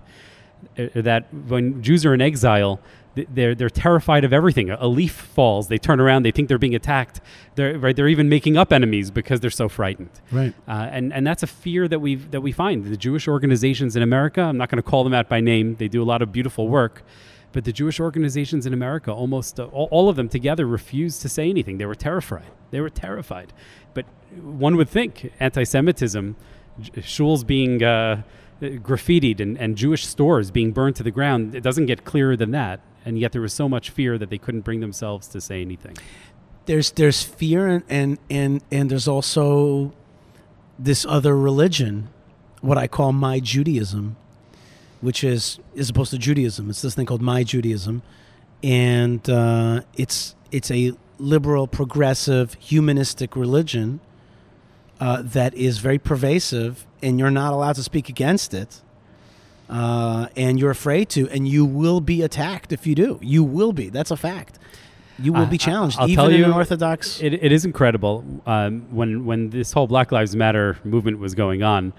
[0.76, 2.80] that when Jews are in exile,
[3.16, 4.72] they're they're terrified of everything.
[4.72, 7.22] A, leaf falls, they turn around, they think they're being attacked.
[7.56, 7.96] They're right.
[7.96, 10.10] They're even making up enemies because they're so frightened.
[10.32, 10.54] Right.
[10.68, 14.02] Uh, and and that's a fear that we that we find the Jewish organizations in
[14.02, 14.42] America.
[14.42, 15.76] I'm not going to call them out by name.
[15.76, 17.04] They do a lot of beautiful work,
[17.52, 21.30] but the Jewish organizations in America, almost uh, all, all of them together, refused to
[21.30, 21.78] say anything.
[21.78, 22.50] They were terrified.
[22.72, 23.54] They were terrified.
[23.94, 24.06] But
[24.42, 26.36] one would think anti-Semitism,
[26.80, 28.24] j- shuls being uh,
[28.64, 32.52] graffitied and, and Jewish stores being burned to the ground, it doesn't get clearer than
[32.52, 32.80] that.
[33.06, 35.96] And yet there was so much fear that they couldn't bring themselves to say anything.
[36.66, 39.94] there's there's fear and, and and and there's also
[40.80, 42.10] this other religion,
[42.62, 44.16] what I call my Judaism,
[45.02, 46.70] which is as opposed to Judaism.
[46.70, 48.02] It's this thing called my Judaism,
[48.64, 54.00] and uh, it's it's a liberal, progressive, humanistic religion
[55.04, 58.82] uh, that is very pervasive, and you're not allowed to speak against it.
[59.70, 63.20] Uh, and you're afraid to, and you will be attacked if you do.
[63.22, 63.90] You will be.
[63.90, 64.60] That's a fact.
[65.20, 67.22] You will I- be challenged, I'll even tell in you, an Orthodox.
[67.22, 68.24] It, it is incredible.
[68.46, 71.92] Um, when when this whole Black Lives Matter movement was going on,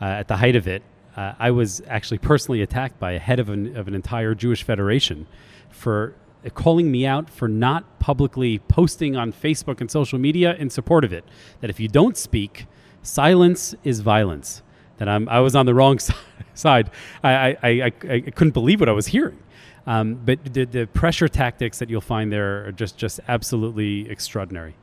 [0.00, 0.82] uh, at the height of it,
[1.16, 4.62] uh, I was actually personally attacked by a head of an, of an entire Jewish
[4.62, 5.26] federation
[5.70, 6.14] for
[6.50, 11.12] calling me out for not publicly posting on Facebook and social media in support of
[11.12, 11.24] it.
[11.60, 12.66] That if you don't speak,
[13.02, 14.62] silence is violence.
[14.98, 15.98] That I'm, I was on the wrong
[16.54, 16.90] side.
[17.22, 19.38] I, I, I, I, couldn't believe what I was hearing.
[19.86, 24.74] Um, but the, the pressure tactics that you'll find there are just, just absolutely extraordinary.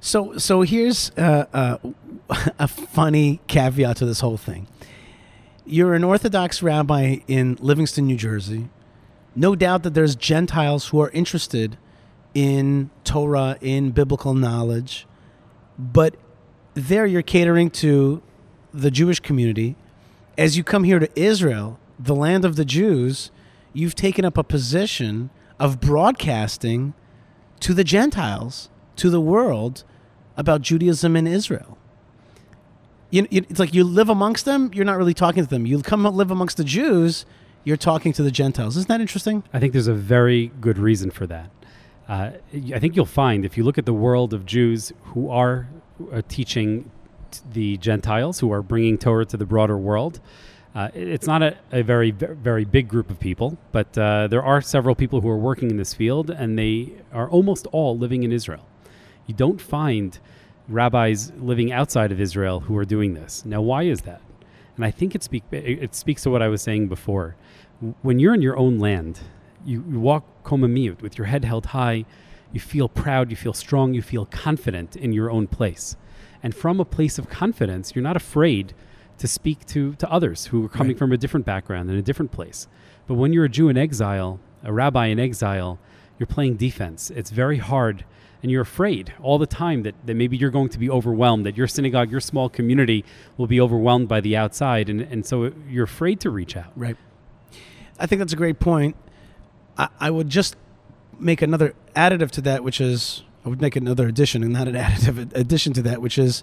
[0.00, 1.78] So, so here's uh, uh,
[2.58, 4.66] a funny caveat to this whole thing.
[5.66, 8.68] You're an Orthodox rabbi in Livingston, New Jersey.
[9.38, 11.78] No doubt that there's Gentiles who are interested
[12.34, 15.06] in Torah, in biblical knowledge,
[15.78, 16.16] but
[16.74, 18.20] there you're catering to
[18.74, 19.76] the Jewish community.
[20.36, 23.30] As you come here to Israel, the land of the Jews,
[23.72, 25.30] you've taken up a position
[25.60, 26.94] of broadcasting
[27.60, 29.84] to the Gentiles, to the world,
[30.36, 31.78] about Judaism in Israel.
[33.10, 35.64] You, it's like you live amongst them, you're not really talking to them.
[35.64, 37.24] You come live amongst the Jews,
[37.64, 38.76] you're talking to the Gentiles.
[38.76, 39.42] Isn't that interesting?
[39.52, 41.50] I think there's a very good reason for that.
[42.08, 42.30] Uh,
[42.74, 45.68] I think you'll find if you look at the world of Jews who are
[46.10, 46.90] uh, teaching
[47.30, 50.20] t- the Gentiles, who are bringing Torah to the broader world,
[50.74, 54.60] uh, it's not a, a very, very big group of people, but uh, there are
[54.62, 58.32] several people who are working in this field, and they are almost all living in
[58.32, 58.66] Israel.
[59.26, 60.18] You don't find
[60.68, 63.44] rabbis living outside of Israel who are doing this.
[63.44, 64.20] Now, why is that?
[64.76, 67.34] And I think it, speak, it it speaks to what I was saying before.
[68.02, 69.20] When you're in your own land,
[69.64, 72.04] you, you walk komamiyut with your head held high,
[72.52, 75.96] you feel proud, you feel strong, you feel confident in your own place.
[76.42, 78.72] And from a place of confidence, you're not afraid
[79.18, 80.98] to speak to, to others who are coming Right.
[80.98, 82.68] from a different background and a different place.
[83.06, 85.78] But when you're a Jew in exile, a rabbi in exile,
[86.18, 87.10] you're playing defense.
[87.10, 88.04] It's very hard
[88.42, 91.56] and you're afraid all the time that, that maybe you're going to be overwhelmed, that
[91.56, 93.04] your synagogue, your small community
[93.36, 94.88] will be overwhelmed by the outside.
[94.88, 96.72] And, and so you're afraid to reach out.
[96.76, 96.96] Right.
[97.98, 98.96] I think that's a great point.
[99.76, 100.56] I, I would just
[101.18, 104.74] make another additive to that, which is I would make another addition, and not an
[104.76, 106.42] additive addition to that, which is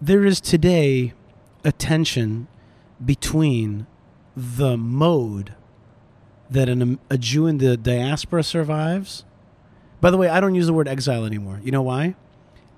[0.00, 1.14] there is today
[1.64, 2.48] a tension
[3.04, 3.86] between
[4.36, 5.54] the mode
[6.50, 9.24] that an, a Jew in the diaspora survives.
[10.00, 11.60] By the way, I don't use the word exile anymore.
[11.62, 12.14] You know why?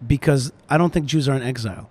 [0.06, 1.88] Because I don't think Jews are in exile.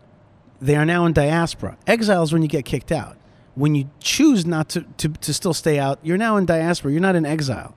[0.61, 1.77] They are now in diaspora.
[1.87, 3.17] Exile is when you get kicked out.
[3.55, 6.91] When you choose not to, to, to still stay out, you're now in diaspora.
[6.91, 7.75] You're not in exile.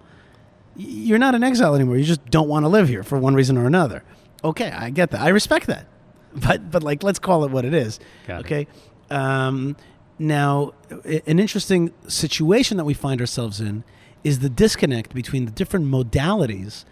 [0.74, 1.96] You're not in exile anymore.
[1.96, 4.02] You just don't want to live here for one reason or another.
[4.44, 5.20] Okay, I get that.
[5.20, 5.86] I respect that.
[6.38, 7.98] But but like let's call it what it is.
[8.26, 8.46] Got it.
[8.46, 8.66] okay.
[9.10, 9.74] Um,
[10.18, 13.84] now, an interesting situation that we find ourselves in
[14.22, 16.84] is the disconnect between the different modalities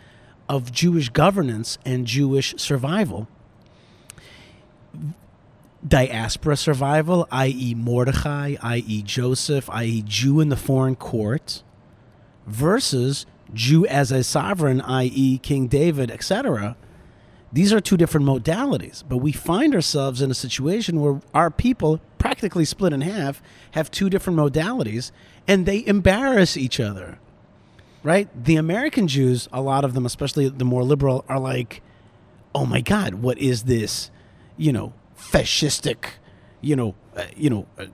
[0.49, 3.29] of Jewish governance and Jewish survival.
[5.87, 11.63] Diaspora survival, i.e., Mordechai, i.e., Joseph, i.e., Jew in the foreign court,
[12.47, 16.77] versus Jew as a sovereign, i.e., King David, etc.
[17.53, 22.01] These are two different modalities, but we find ourselves in a situation where our people,
[22.19, 25.13] practically split in half, have two different modalities,
[25.47, 27.19] and they embarrass each other
[28.05, 28.29] right?
[28.45, 31.83] The American Jews, a lot of them, especially the more liberal, are like,
[32.55, 34.11] "Oh my God, what is this?
[34.57, 34.93] You know,
[35.31, 36.07] fascistic,
[36.61, 37.87] you know, uh, you know." Uh,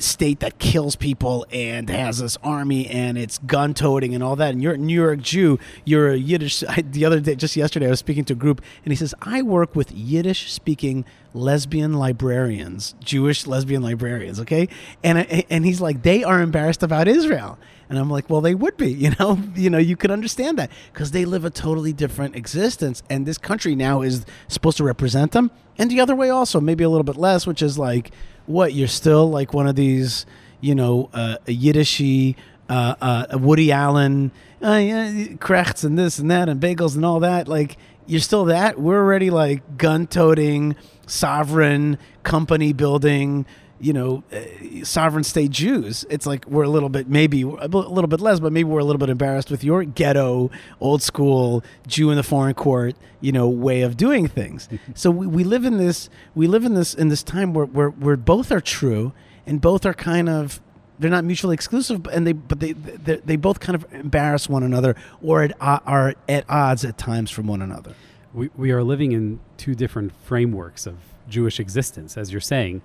[0.00, 4.50] state that kills people and has this army and it's gun toting and all that.
[4.50, 5.58] And you're a New York Jew.
[5.84, 8.62] You're a Yiddish I, the other day just yesterday I was speaking to a group
[8.84, 11.04] and he says I work with Yiddish speaking
[11.34, 14.68] lesbian librarians Jewish lesbian librarians okay?
[15.02, 17.58] And I, and he's like they are embarrassed about Israel
[17.88, 20.70] and I'm like well they would be you know you know you could understand that.
[20.92, 23.02] Because they live a totally different existence.
[23.08, 25.50] And this country now is supposed to represent them.
[25.76, 28.10] And the other way also maybe a little bit less which is like
[28.46, 30.26] what you're still like one of these
[30.60, 32.34] you know uh, yiddishy
[32.68, 34.30] uh, uh, woody allen
[34.62, 37.48] uh, yeah, krechts and this and that and bagels and all that.
[37.48, 37.76] Like
[38.06, 38.78] you're still that.
[38.78, 40.76] We're already like gun toting
[41.06, 43.46] sovereign company building
[43.80, 46.04] you know uh, sovereign state jews.
[46.10, 48.84] It's like we're a little bit maybe a little bit less but maybe we're a
[48.84, 50.50] little bit embarrassed with your ghetto
[50.80, 54.68] old school jew in the foreign court you know way of doing things.
[54.94, 57.90] So we, we live in this we live in this in this time where, where
[57.90, 59.12] where both are true
[59.46, 60.60] and both are kind of
[60.98, 64.62] they're not mutually exclusive and they but they they, they both kind of embarrass one
[64.62, 67.94] another or at, are at odds at times from one another.
[68.34, 70.96] We, we are living in two different frameworks of
[71.28, 72.82] Jewish existence, as you're saying,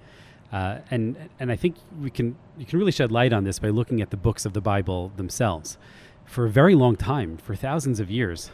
[0.53, 3.69] uh, and and I think we can you can really shed light on this by
[3.69, 5.77] looking at the books of the Bible themselves.
[6.25, 8.51] For a very long time, for thousands of years,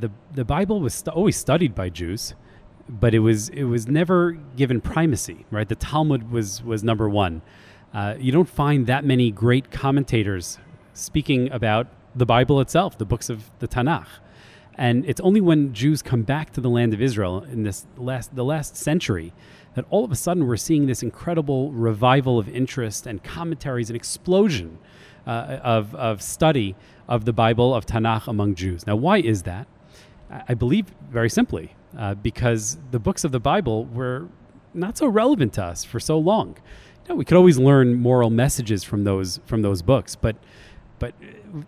[0.00, 2.34] the the Bible was stu- always studied by Jews.
[2.88, 5.46] but it was it was never given primacy.
[5.50, 7.42] Right, the Talmud was was number one.
[7.94, 10.58] Uh, you don't find that many great commentators
[10.94, 14.08] speaking about the Bible itself, the books of the Tanakh.
[14.76, 18.34] And it's only when Jews come back to the land of Israel in this last
[18.36, 19.32] the last century
[19.74, 23.96] that all of a sudden we're seeing this incredible revival of interest and commentaries, an
[23.96, 24.78] explosion
[25.26, 26.74] uh, of, of study
[27.08, 28.86] of the Bible of Tanakh among Jews.
[28.86, 29.66] Now, why is that?
[30.48, 34.28] I believe very simply uh, because the books of the Bible were
[34.72, 36.56] not so relevant to us for so long.
[37.04, 40.36] You know, we could always learn moral messages from those from those books, but
[40.98, 41.14] but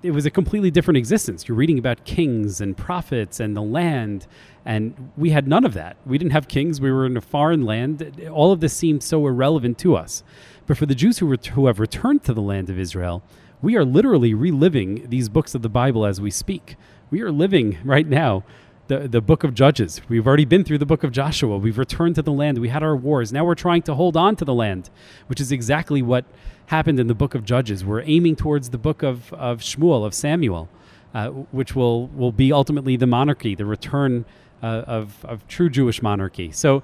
[0.03, 1.49] it was a completely different existence.
[1.49, 4.27] You're reading about kings and prophets and the land,
[4.65, 5.97] and we had none of that.
[6.07, 6.81] We didn't have kings.
[6.81, 8.29] We were in a foreign land.
[8.33, 10.23] All of this seemed so irrelevant to us.
[10.67, 13.23] But for the Jews who, ret- who have returned to the land of Israel,
[13.63, 16.77] we are literally reliving these books of the Bible as we speak.
[17.11, 18.45] We are living right now
[18.89, 20.01] the, the book of Judges.
[20.09, 21.59] We've already been through the book of Joshua.
[21.59, 22.59] We've returned to the land.
[22.59, 23.33] We had our wars.
[23.33, 24.91] Now we're trying to hold on to the land,
[25.27, 26.25] which is exactly what
[26.67, 27.85] happened in the book of Judges.
[27.85, 30.69] We're aiming towards the book of, of Shmuel, of Samuel,
[31.15, 34.25] uh, which will, will be ultimately the monarchy, the return
[34.63, 36.51] uh, of, of true Jewish monarchy.
[36.53, 36.83] So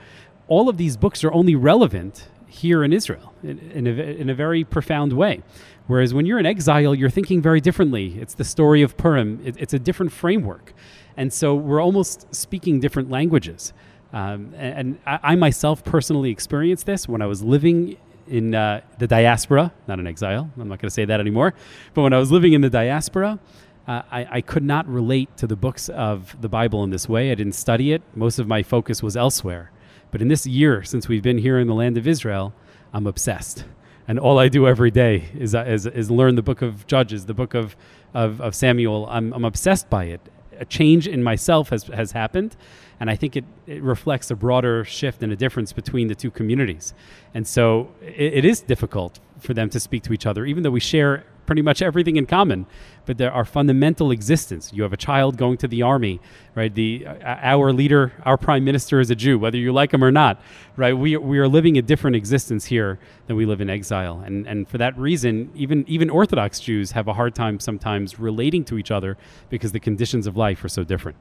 [0.48, 4.34] all of these books are only relevant here in Israel in, in, a, in a
[4.34, 5.42] very profound way.
[5.86, 8.20] Whereas when you're in exile, you're thinking very differently.
[8.20, 10.72] It's the story of Purim, it, it's a different framework.
[11.16, 13.72] And so we're almost speaking different languages.
[14.12, 17.96] Um, and I myself personally experienced this when I was living
[18.32, 20.50] in uh, the diaspora, not in exile.
[20.56, 21.52] I'm not going to say that anymore.
[21.92, 23.38] But when I was living in the diaspora,
[23.86, 27.30] uh, I, I could not relate to the books of the Bible in this way.
[27.30, 28.00] I didn't study it.
[28.14, 29.70] Most of my focus was elsewhere.
[30.10, 32.54] But in this year, since we've been here in the land of Israel,
[32.94, 33.64] I'm obsessed.
[34.08, 37.26] And all I do every day is, uh, is, is learn the book of Judges,
[37.26, 37.76] the book of,
[38.14, 39.06] of, of Samuel.
[39.10, 40.20] I'm, I'm obsessed by it.
[40.58, 42.56] A change in myself has, has happened.
[43.02, 46.30] And I think it, it reflects a broader shift and a difference between the two
[46.30, 46.94] communities.
[47.34, 50.70] And so it, it is difficult for them to speak to each other, even though
[50.70, 52.64] we share pretty much everything in common.
[53.04, 54.72] But there are fundamental existence.
[54.72, 56.20] You have a child going to the army,
[56.54, 56.72] right?
[56.72, 60.12] The uh, our leader, our prime minister, is a Jew, whether you like him or
[60.12, 60.40] not,
[60.76, 60.96] right?
[60.96, 64.68] We we are living a different existence here than we live in exile, and and
[64.68, 68.92] for that reason, even even Orthodox Jews have a hard time sometimes relating to each
[68.92, 71.16] other because the conditions of life are so different.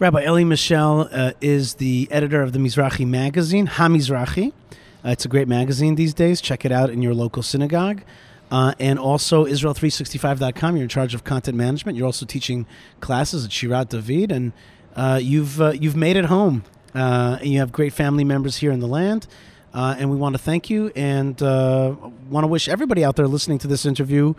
[0.00, 4.50] Rabbi Elie Mischel uh, is the editor of the Mizrahi magazine, HaMizrahi.
[4.50, 6.40] Uh, it's a great magazine these days.
[6.40, 8.00] Check it out in your local synagogue.
[8.50, 10.76] Uh, and also Israel365.com.
[10.76, 11.98] You're in charge of content management.
[11.98, 12.64] You're also teaching
[13.00, 14.54] classes at Shirat David, and
[14.96, 16.64] uh, you've uh, you've made it home.
[16.94, 19.26] Uh, and you have great family members here in the land,
[19.74, 23.58] uh, and we want to thank you and want to wish everybody out there listening
[23.58, 24.32] to this interview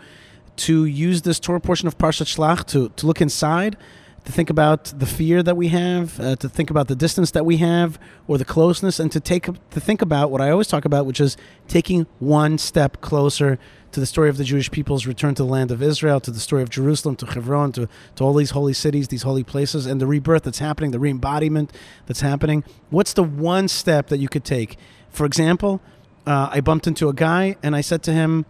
[0.56, 3.76] to use this Torah portion of Parshat Shlach to to look inside
[4.24, 7.44] to think about the fear that we have, uh, to think about the distance that
[7.44, 7.98] we have,
[8.28, 11.20] or the closeness, and to take to think about what I always talk about, which
[11.20, 13.58] is taking one step closer
[13.90, 16.40] to the story of the Jewish people's return to the land of Israel, to the
[16.40, 20.00] story of Jerusalem, to Hebron, to, to all these holy cities, these holy places, and
[20.00, 21.72] the rebirth that's happening, the re-embodiment
[22.06, 22.64] that's happening.
[22.90, 24.78] What's the one step that you could take?
[25.10, 25.82] For example,
[26.26, 28.46] uh, I bumped into a guy, and I said to him,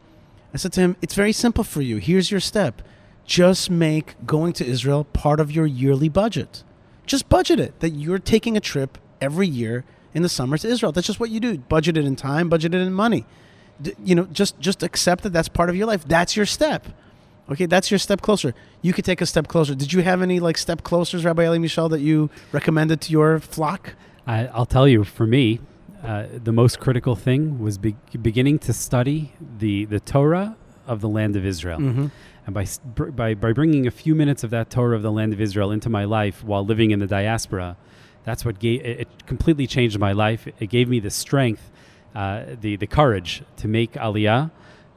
[0.55, 1.97] I said to him, "It's very simple for you.
[1.97, 2.83] Here's your step."
[3.25, 6.65] Just make going to Israel part of your yearly budget.
[7.07, 10.93] Just budget it that you're taking a trip every year in the summer to Israel.
[10.93, 11.59] That's just what you do.
[11.59, 13.25] Budget it in time, budget it in money.
[13.81, 16.07] D- you know, just just accept that that's part of your life.
[16.07, 16.87] That's your step.
[17.51, 18.55] Okay, that's your step closer.
[18.83, 19.75] You could take a step closer.
[19.75, 23.41] Did you have any like step closers, Rabbi Elie Mischel, that you recommended to your
[23.41, 23.95] flock?
[24.27, 25.61] I, I'll tell you, for me,
[26.03, 30.57] uh, the most critical thing was be- beginning to study the, the Torah
[30.87, 31.79] of the land of Israel.
[31.79, 32.07] Mm-hmm.
[32.45, 32.67] And by,
[33.11, 35.89] by, by bringing a few minutes of that Torah of the land of Israel into
[35.89, 37.77] my life while living in the diaspora,
[38.25, 40.49] that's what gave it, completely changed my life.
[40.59, 41.71] It gave me the strength,
[42.15, 44.51] uh, the, the courage to make Aliyah.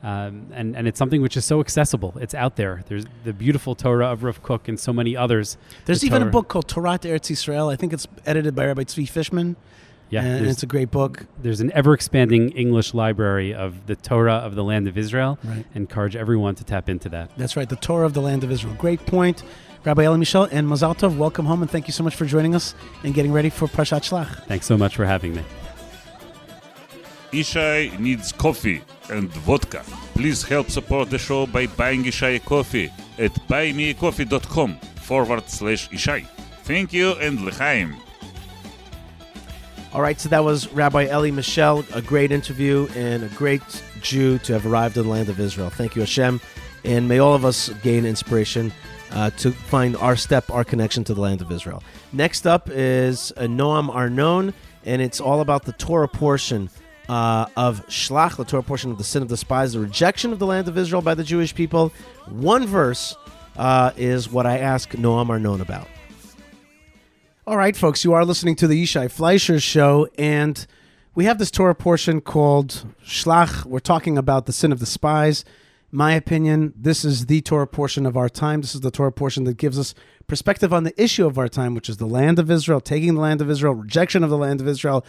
[0.03, 2.13] Um, and, and it's something which is so accessible.
[2.19, 2.83] It's out there.
[2.87, 5.57] There's the beautiful Torah of Rav Kook and so many others.
[5.85, 7.73] There's The even a book called Torah Eretz Yisrael.
[7.73, 9.55] I think it's edited by Rabbi Tzvi Fishman.
[10.09, 11.25] Yeah, and it's a great book.
[11.41, 15.39] there's an ever expanding English library of the Torah of the land of Israel.
[15.43, 15.65] Right.
[15.73, 17.31] Encourage everyone to tap into that.
[17.37, 18.75] That's right, the Torah of the land of Israel.
[18.75, 19.43] Great point.
[19.83, 22.55] Rabbi Elie Mischel and Mazal Tov, welcome home and thank you so much for joining
[22.55, 24.43] us and getting ready for Parshat Shlach.
[24.45, 25.43] Thanks so much for having me.
[27.31, 29.83] Yishai needs coffee and vodka.
[30.13, 36.25] Please help support the show by buying Yishai coffee at buymeacoffee.com forward slash Yishai.
[36.63, 37.95] Thank you and l'chaim.
[39.95, 43.61] All right, so that was Rabbi Elie Mischel, a great interview and a great
[44.01, 45.69] Jew to have arrived in the land of Israel.
[45.69, 46.41] Thank you, Hashem.
[46.83, 48.73] and may all of us gain inspiration
[49.11, 51.81] uh, to find our step, our connection to the land of Israel.
[52.11, 56.69] Next up is uh, Noam Arnon, and it's all about the Torah portion
[57.07, 60.39] uh, of Shlach, the Torah portion of the sin of the spies, the rejection of
[60.39, 61.93] the land of Israel by the Jewish people.
[62.27, 63.15] One verse
[63.55, 65.87] uh, is what I ask Noam Arnon about.
[67.47, 70.65] All right, folks, you are listening to the Yishai Fleisher show, and
[71.13, 73.65] we have this Torah portion called Shlach.
[73.65, 75.45] We're talking about the sin of the spies.
[75.91, 78.61] My opinion, this is the Torah portion of our time.
[78.61, 79.93] This is the Torah portion that gives us
[80.25, 83.21] perspective on the issue of our time, which is the land of Israel, taking the
[83.21, 85.05] land of Israel, rejection of the land of Israel.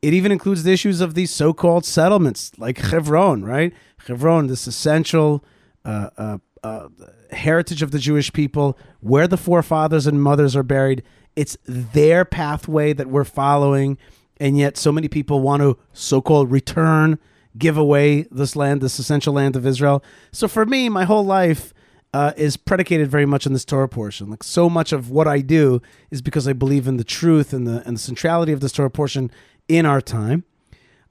[0.00, 3.74] It even includes the issues of these so called settlements like Hebron, right?
[4.06, 5.44] Hebron, this essential
[5.84, 6.86] uh, uh, uh,
[7.32, 11.02] heritage of the Jewish people, where the forefathers and mothers are buried.
[11.40, 13.96] It's their pathway that we're following,
[14.38, 17.18] and yet so many people want to so-called return,
[17.56, 20.04] give away this land, this essential land of Israel.
[20.32, 21.72] So for me, my whole life
[22.12, 24.28] uh, is predicated very much on this Torah portion.
[24.28, 25.80] Like so much of what I do
[26.10, 28.90] is because I believe in the truth and the and the centrality of this Torah
[28.90, 29.30] portion
[29.66, 30.44] in our time.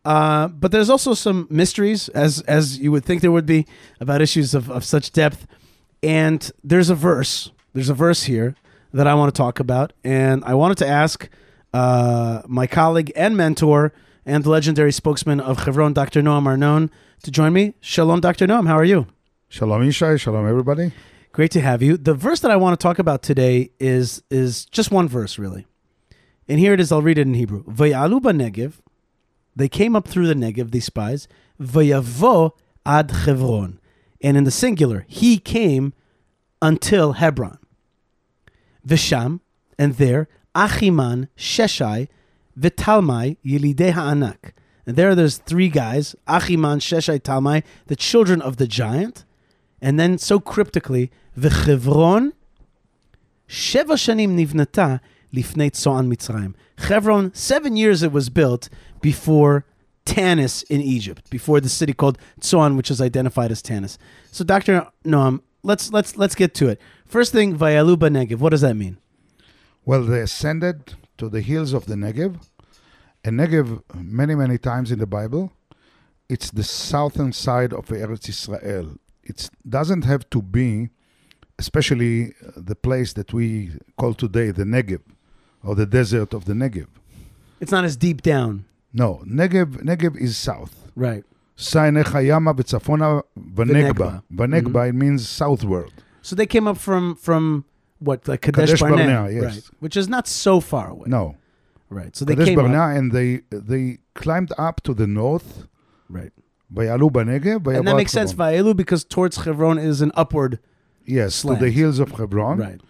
[0.06, 3.66] Uh, but there's also some mysteries, as as you would think there would be,
[4.00, 5.48] about issues of, of such depth.
[6.04, 7.52] And there's a verse.
[7.74, 8.54] There's a verse here
[8.94, 11.30] that I want to talk about, and I wanted to ask
[11.74, 13.94] uh, my colleague and mentor
[14.26, 16.22] and the legendary spokesman of Chevron, Dr.
[16.22, 16.92] Noam Arnon,
[17.24, 17.74] to join me.
[17.80, 18.48] Shalom, Dr.
[18.48, 18.68] Noam.
[18.68, 19.08] How are you?
[19.48, 20.92] Shalom Yishai, shalom everybody.
[21.32, 21.98] Great to have you.
[21.98, 25.66] The verse that I want to talk about today is is just one verse, really.
[26.48, 26.92] And here it is.
[26.92, 27.64] I'll read it in Hebrew.
[27.64, 28.74] Vayalu Negev.
[29.56, 31.28] They came up through the Negev, these spies.
[31.60, 32.52] Vayavo
[32.86, 33.80] ad Chevron.
[34.22, 35.94] And in the singular, he came
[36.62, 37.60] until Hebron.
[38.86, 39.40] Visham,
[39.78, 42.08] and there, Achiman, Sheshai,
[42.60, 44.52] Vitalmai, Yelidei Ha'anak.
[44.86, 49.26] And there, there's three guys, Achiman, Sheshai, Talmai, the children of the giant.
[49.82, 52.34] And then, so cryptically, V'chevron,
[53.48, 55.00] Sheva Shanim Nivnata,
[55.34, 56.56] Lifnei Tzoan Mitzrayim.
[56.80, 58.70] Chevron, seven years it was built
[59.02, 59.66] before
[60.06, 63.98] Tanis in Egypt, before the city called Tzoan, which is identified as Tanis.
[64.32, 64.88] So, Dr.
[65.06, 66.80] Noam, let's let's let's get to it.
[67.06, 68.38] First thing, Vayaluba Negev.
[68.40, 68.98] What does that mean?
[69.86, 72.40] Well, they ascended to the hills of the Negev.
[73.24, 75.52] And Negev, many, many times in the Bible,
[76.30, 78.96] it's the southern side of Eretz Israel.
[79.24, 80.90] It doesn't have to be,
[81.58, 85.02] especially uh, the place that we call today the Negev,
[85.64, 86.88] or the desert of the Negev.
[87.60, 90.74] It's not as deep down, No, Negev, Negev is south.
[90.96, 91.24] right?
[91.60, 93.94] Sa'inecha yama b'tzafona v'negba.
[93.94, 94.24] V'negba.
[94.34, 94.90] V'negba, mm-hmm.
[94.90, 95.92] it means southward.
[96.22, 97.66] So they came up from from
[98.00, 99.44] what like Kadesh, Kadesh Barnea, Barnea, yes.
[99.44, 99.64] right?
[99.80, 101.36] Which is not so far away, No,
[101.90, 102.16] right?
[102.16, 105.68] So they Kadesh came up, Barnea, and they they climbed up to the north.
[106.10, 106.32] right?
[106.74, 108.54] Vayalu b'Negev, And that makes sense, Hebron.
[108.54, 110.60] Vaelu, because towards Hebron is an upward,
[111.06, 112.58] Yes, to the hills of Hebron.
[112.60, 112.82] right?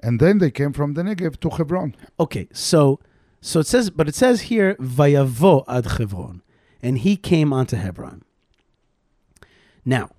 [0.00, 1.94] And then they came from the Negev to Hebron.
[2.20, 3.00] Okay, so
[3.40, 6.42] so it says, but it says here Vayavo ad Hebron,
[6.86, 8.22] and he came onto Hebron.
[9.84, 10.10] Now,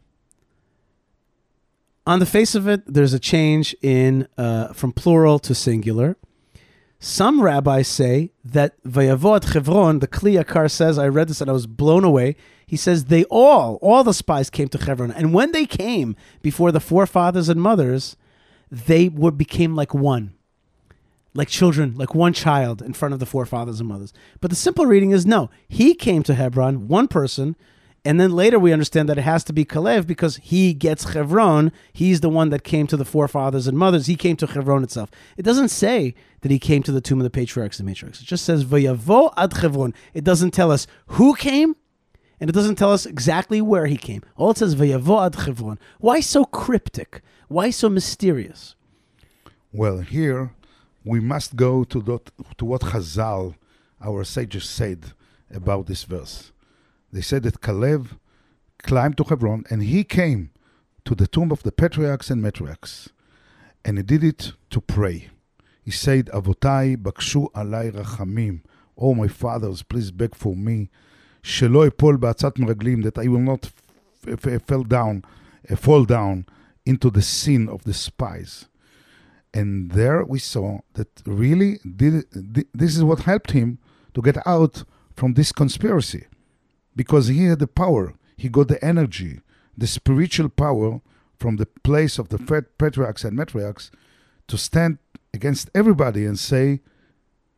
[2.06, 6.18] on the face of it, there's a change in uh, from plural to singular.
[7.00, 11.50] Some rabbis say that Vayavo ad Hebron, the Kli Yakar says, I read this and
[11.50, 12.36] I was blown away.
[12.66, 16.74] He says they all, all the spies came to Hebron, and when they came before
[16.74, 18.18] the forefathers and mothers,
[18.70, 20.34] they were became like one
[21.38, 24.12] like children, like one child in front of the forefathers and mothers.
[24.42, 25.52] But the simple reading is no.
[25.70, 27.56] He came to Hebron, one person,
[28.04, 31.72] and then later we understand that it has to be Kalev because he gets Hebron.
[31.94, 34.08] He's the one that came to the forefathers and mothers.
[34.08, 35.12] He came to Hebron itself.
[35.38, 38.20] It doesn't say that he came to the tomb of the patriarchs and matriarchs.
[38.20, 39.94] It just says Vayavo ad Hebron.
[40.16, 41.76] It doesn't tell us who came,
[42.40, 44.24] and it doesn't tell us exactly where he came.
[44.38, 45.78] All it says Vayavo ad Hebron.
[46.00, 47.22] Why so cryptic?
[47.48, 48.76] Why so mysterious?
[49.72, 50.54] Well, here
[51.08, 52.22] we must go to,
[52.58, 53.56] to what Chazal,
[54.02, 55.14] our sages, said
[55.54, 56.52] about this verse.
[57.12, 58.20] They said that Caleb
[58.84, 60.52] climbed to Hebron and he came
[61.06, 63.10] to the tomb of the patriarchs and matriarchs.
[63.86, 65.30] And he did it to pray.
[65.84, 68.62] He said, Avotai bakshu alai rachamim.
[68.98, 70.90] Oh, my fathers, please beg for me.
[71.42, 73.72] Shelo epol ba'atzat meraglim, that I will not
[74.28, 75.24] f- f- fall down,
[75.70, 76.46] uh, fall down
[76.86, 78.66] into the sin of the spies.
[79.54, 83.80] And there we saw that really did, thi- this is what helped him
[84.14, 84.84] to get out
[85.16, 86.26] from this conspiracy
[86.96, 89.42] because he had the power, he got the energy,
[89.78, 91.02] the spiritual power
[91.40, 92.38] from the place of the
[92.78, 93.90] patriarchs and matriarchs
[94.48, 94.98] to stand
[95.34, 96.82] against everybody and say,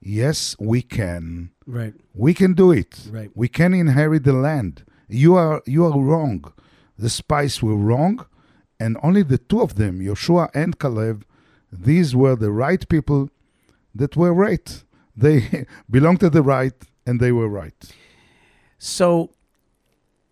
[0.02, 1.52] Yes, we can.
[1.66, 2.98] Right, We can do it.
[3.12, 3.30] right.
[3.36, 4.84] We can inherit the land.
[5.10, 6.54] You are you are wrong.
[6.98, 8.26] The spies were wrong,
[8.80, 11.26] and only the two of them, Joshua and Caleb,
[11.72, 13.30] these were the right people
[13.94, 14.84] that were right.
[15.16, 16.74] They belonged to the right,
[17.06, 17.74] and they were right.
[18.78, 19.32] So,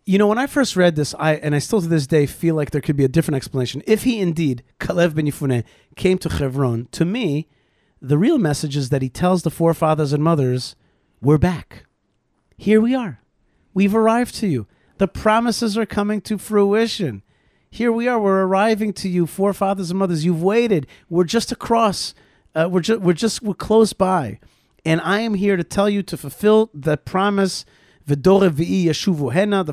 [0.06, 2.56] you know, when I first read this, I and I still to this day feel
[2.56, 3.84] like there could be a different explanation.
[3.86, 5.64] If he indeed, Kalev ben Yifune,
[5.96, 7.48] came to Hebron, to me,
[8.02, 10.76] the real message is that he tells the forefathers and mothers,
[11.22, 11.86] "We're back.
[12.58, 13.20] Here we are.
[13.74, 14.68] We've arrived to you.
[14.98, 17.22] The promises are coming to fruition.
[17.70, 18.20] Here we are.
[18.20, 20.26] We're arriving to you, forefathers and mothers.
[20.26, 20.88] You've waited.
[21.10, 22.14] We're just across.
[22.56, 24.40] Uh, we're just we're just we're close by,
[24.86, 27.66] and I am here to tell you to fulfill the promise."
[28.08, 28.16] The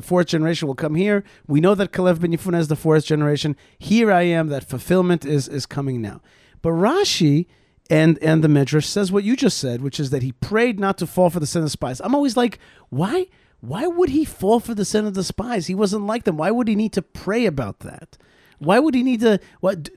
[0.03, 1.23] fourth generation will come here.
[1.47, 3.55] We know that Kalev ben Yifune is the fourth generation.
[3.79, 6.19] Here I am, that fulfillment is, is coming now.
[6.61, 7.45] But Rashi
[7.89, 10.97] and, and the Midrash says what you just said, which is that he prayed not
[10.97, 12.01] to fall for the sin of spies.
[12.01, 13.27] I'm always like, why,
[13.67, 15.67] why would he fall for the sin of the spies?
[15.67, 16.37] He wasn't like them.
[16.37, 18.17] Why would he need to pray about that?
[18.59, 19.89] Why would he need to, what,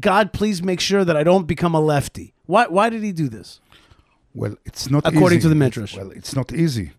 [0.00, 2.34] God, please make sure that I don't become a lefty?
[2.46, 3.60] Why, why did he do this?
[4.34, 5.42] Well, it's not According easy.
[5.42, 5.96] to the Midrash.
[5.96, 6.92] Well, it's not easy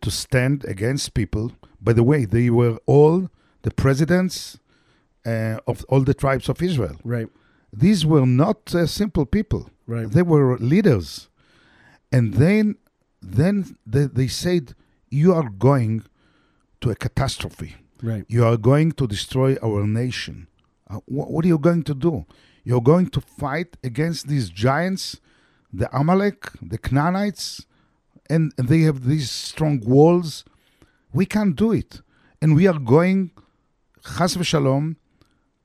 [0.00, 1.52] to stand against people.
[1.80, 3.28] By the way, they were all
[3.62, 4.58] the presidents
[5.26, 6.96] uh, of all the tribes of Israel.
[7.04, 7.28] Right.
[7.72, 9.70] These were not uh, simple people.
[9.86, 10.10] Right.
[10.10, 11.28] They were leaders,
[12.10, 12.76] and then
[13.20, 14.74] then they, they said,
[15.10, 16.04] "You are going
[16.80, 17.76] to a catastrophe.
[18.02, 18.24] Right.
[18.28, 20.46] You are going to destroy our nation.
[20.88, 22.24] Uh, wh- what are you going to do?
[22.64, 25.20] You're going to fight against these giants,
[25.72, 27.66] the Amalek, the Canaanites,
[28.28, 30.44] and, and they have these strong walls.
[31.12, 32.00] We can't do it.
[32.40, 33.32] And we are going,
[34.02, 34.96] chas v'shalom,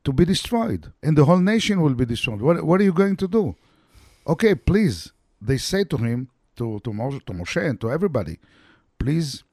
[0.03, 0.91] to be destroyed.
[1.01, 2.41] And the whole nation will be destroyed.
[2.41, 3.55] What, what are you going to do?
[4.27, 5.11] Okay, please.
[5.41, 8.39] They say to him, to, to, Moshe, to Moshe and to everybody,
[8.97, 9.43] please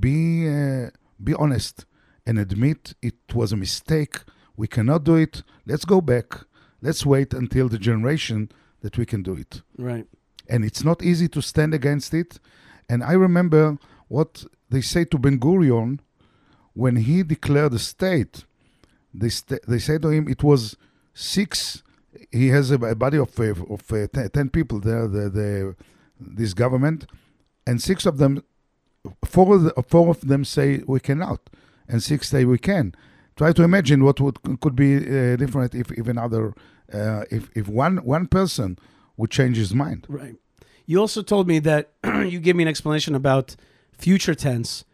[0.00, 0.90] be, uh,
[1.22, 1.84] be honest
[2.26, 4.18] and admit it was a mistake.
[4.56, 5.42] We cannot do it.
[5.66, 6.34] Let's go back.
[6.82, 9.62] Let's wait until the generation that we can do it.
[9.78, 10.06] Right.
[10.48, 12.38] And it's not easy to stand against it.
[12.88, 13.78] And I remember
[14.08, 16.00] what they say to Ben Gurion
[16.74, 18.44] when he declared the state.
[19.12, 20.76] They, st- they say to him it was
[21.14, 21.82] six.
[22.30, 25.76] He has a, a body of, uh, of uh, ten, 10 people there, the, the,
[26.20, 27.06] this government,
[27.66, 28.42] and six of them,
[29.24, 31.40] four of, the, four of them say we cannot,
[31.88, 32.94] and six say we can.
[33.36, 36.54] Try to imagine what would could be uh, different if, if another,
[36.92, 38.78] uh, if, if one one person
[39.16, 40.06] would change his mind.
[40.08, 40.36] Right.
[40.86, 43.56] You also told me that you gave me an explanation about
[43.92, 44.84] future tense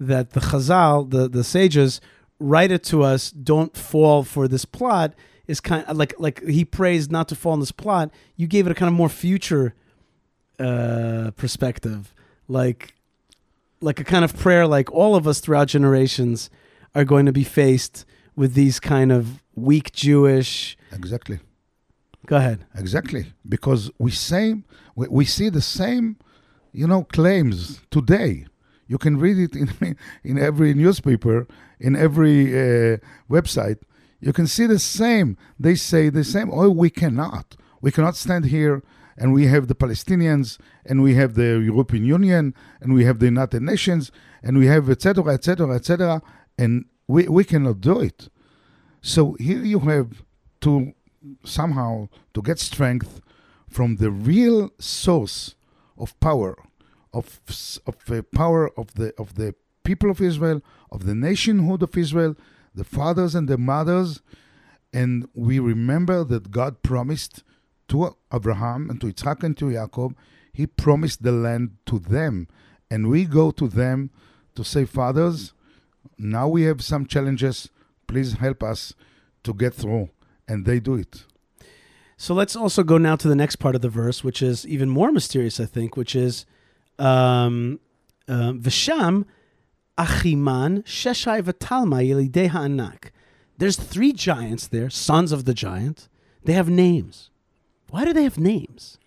[0.00, 2.00] that the Chazal, the, the sages,
[2.38, 5.14] write it to us, don't fall for this plot,
[5.46, 8.10] is kind of like like he prays not to fall in this plot.
[8.36, 9.74] You gave it a kind of more future
[10.58, 12.14] uh, perspective.
[12.48, 12.94] Like
[13.82, 16.50] like a kind of prayer like all of us throughout generations
[16.94, 18.04] are going to be faced
[18.36, 21.38] with these kind of weak Jewish Exactly.
[22.26, 22.64] go ahead.
[22.74, 24.64] Exactly, because we same
[24.94, 26.16] we, we see the same,
[26.72, 28.46] you know, claims today.
[28.86, 29.68] You can read it in
[30.24, 31.46] in every newspaper,
[31.80, 32.96] in every uh,
[33.30, 33.78] website.
[34.20, 35.36] You can see the same.
[35.58, 36.48] They say the same.
[36.52, 37.56] Oh, we cannot.
[37.80, 38.82] We cannot stand here,
[39.16, 43.26] and we have the Palestinians, and we have the European Union, and we have the
[43.26, 44.10] United Nations,
[44.42, 45.34] and we have etc.
[45.34, 45.74] etc.
[45.74, 46.22] etc.
[46.58, 48.28] And we we cannot do it.
[49.00, 50.22] So here you have
[50.60, 50.92] to
[51.44, 53.20] somehow to get strength
[53.68, 55.54] from the real source
[55.96, 56.56] of power,
[57.12, 57.40] of
[57.86, 59.54] of uh, power of the of the
[59.84, 62.36] people of Israel, of the nationhood of Israel,
[62.74, 64.22] the fathers and the mothers,
[64.92, 67.42] and we remember that God promised
[67.92, 70.16] to Abraham and to Yitzhak and to Jacob,
[70.52, 72.48] He promised the land to them,
[72.90, 74.10] and we go to them
[74.54, 75.52] to say, fathers,
[76.18, 77.68] now we have some challenges.
[78.06, 78.94] Please help us
[79.44, 80.08] to get through,
[80.48, 81.24] and they do it.
[82.16, 84.88] So let's also go now to the next part of the verse, which is even
[84.88, 86.46] more mysterious, I think, which is
[86.98, 87.78] um,
[88.26, 89.26] uh, Visham
[89.98, 93.10] Achiman Sheshai V'Talma Yelidei Ha'anak.
[93.58, 96.08] There's three giants there, sons of the giant.
[96.44, 97.30] They have names.
[97.92, 98.98] Why do they have names?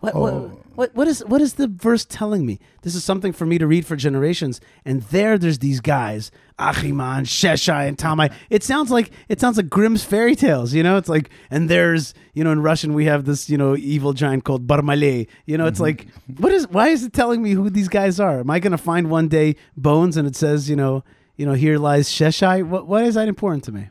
[0.00, 0.20] What, Oh.
[0.20, 2.60] what, what, what is what is the verse telling me?
[2.82, 4.60] This is something for me to read for generations.
[4.84, 8.30] And there, there's these guys, Achiman, Sheshai, and Talmai.
[8.48, 10.72] It sounds like it sounds like Grimm's fairy tales.
[10.72, 13.74] You know, it's like, and there's, you know, in Russian we have this, you know,
[13.76, 15.26] evil giant called Barmale.
[15.46, 16.06] You know, it's like,
[16.36, 16.68] what is?
[16.68, 18.38] Why is it telling me who these guys are?
[18.40, 21.02] Am I going to find one day bones and it says, you know,
[21.36, 22.62] you know, here lies Sheshai?
[22.62, 23.88] What, why is that important to me?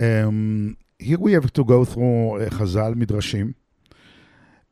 [0.00, 3.54] Um, here we have to go through uh, Chazal Midrashim,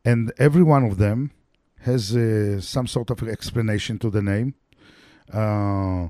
[0.04, 1.32] and every one of them
[1.80, 4.54] has uh, some sort of explanation to the name.
[5.32, 6.08] Uh,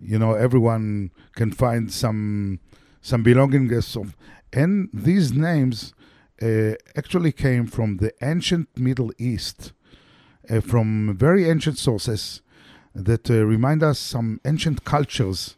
[0.00, 2.60] you know, everyone can find some
[3.00, 4.16] some belongings of,
[4.52, 5.94] and these names
[6.42, 9.72] uh, actually came from the ancient Middle East,
[10.50, 12.42] uh, from very ancient sources
[12.94, 15.56] that uh, remind us some ancient cultures.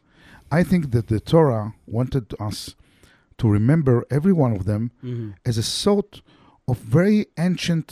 [0.50, 2.74] I think that the Torah wanted us
[3.40, 5.30] to remember every one of them Mm-hmm.
[5.50, 6.10] as a sort
[6.70, 7.88] of very ancient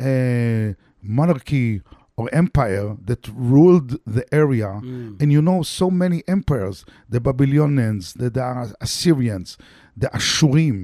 [0.00, 0.68] uh,
[1.02, 1.82] monarchy
[2.18, 3.22] or empire that
[3.52, 4.70] ruled the area.
[4.82, 5.20] Mm.
[5.20, 6.84] And you know, so many empires
[7.14, 9.58] the Babylonians, the, the Assyrians,
[10.02, 10.80] the Ashurim,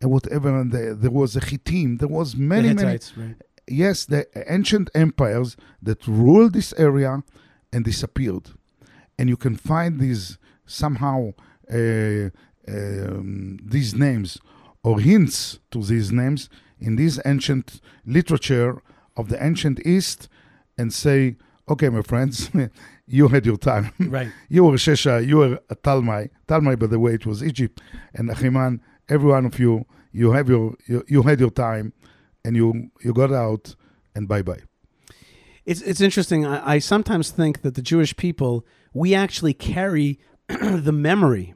[0.00, 0.48] and whatever.
[0.60, 2.98] And the, there was a Hittim, there was many, the many.
[3.16, 3.36] Right?
[3.68, 4.26] Yes, the
[4.56, 7.12] ancient empires that ruled this area
[7.72, 8.46] and disappeared.
[9.18, 10.36] And you can find these
[10.66, 11.18] somehow,
[11.70, 12.30] uh,
[12.68, 14.38] um, these names
[14.84, 16.48] or hints to these names
[16.80, 18.82] in this ancient literature
[19.16, 20.28] of the ancient East
[20.76, 21.36] and say,
[21.68, 22.50] okay, my friends,
[23.06, 23.92] you had your time.
[23.98, 24.28] Right.
[24.48, 26.30] you were Shesha, you were Talmai.
[26.48, 27.80] Talmai, by the way, it was Egypt.
[28.14, 31.92] And Achiman, every one of you, you have your, you, you had your time
[32.44, 33.74] and you, you got out
[34.14, 34.62] and bye-bye.
[35.64, 36.44] It's it's interesting.
[36.44, 41.54] I, I sometimes think that the Jewish people we actually carry the memory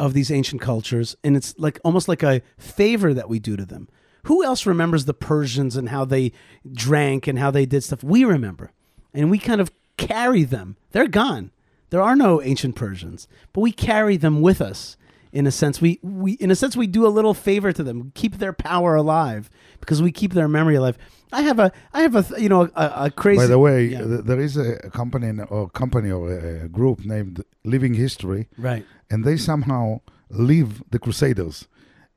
[0.00, 3.66] of these ancient cultures, and it's like almost like a favor that we do to
[3.66, 3.86] them.
[4.24, 6.32] Who else remembers the Persians and how they
[6.72, 8.02] drank and how they did stuff?
[8.02, 8.72] We remember,
[9.12, 10.76] and we kind of carry them.
[10.92, 11.52] They're gone.
[11.90, 14.96] There are no ancient Persians, but we carry them with us.
[15.32, 18.10] In a sense, we, we in a sense we do a little favor to them,
[18.14, 19.48] keep their power alive
[19.80, 20.98] because we keep their memory alive.
[21.32, 23.38] I have a I have a you know a, a crazy.
[23.38, 24.02] By the way, Yeah.
[24.04, 28.84] th- there is a company or company or a, group named Living History, right?
[29.10, 30.00] and they somehow
[30.30, 31.68] live the Crusaders,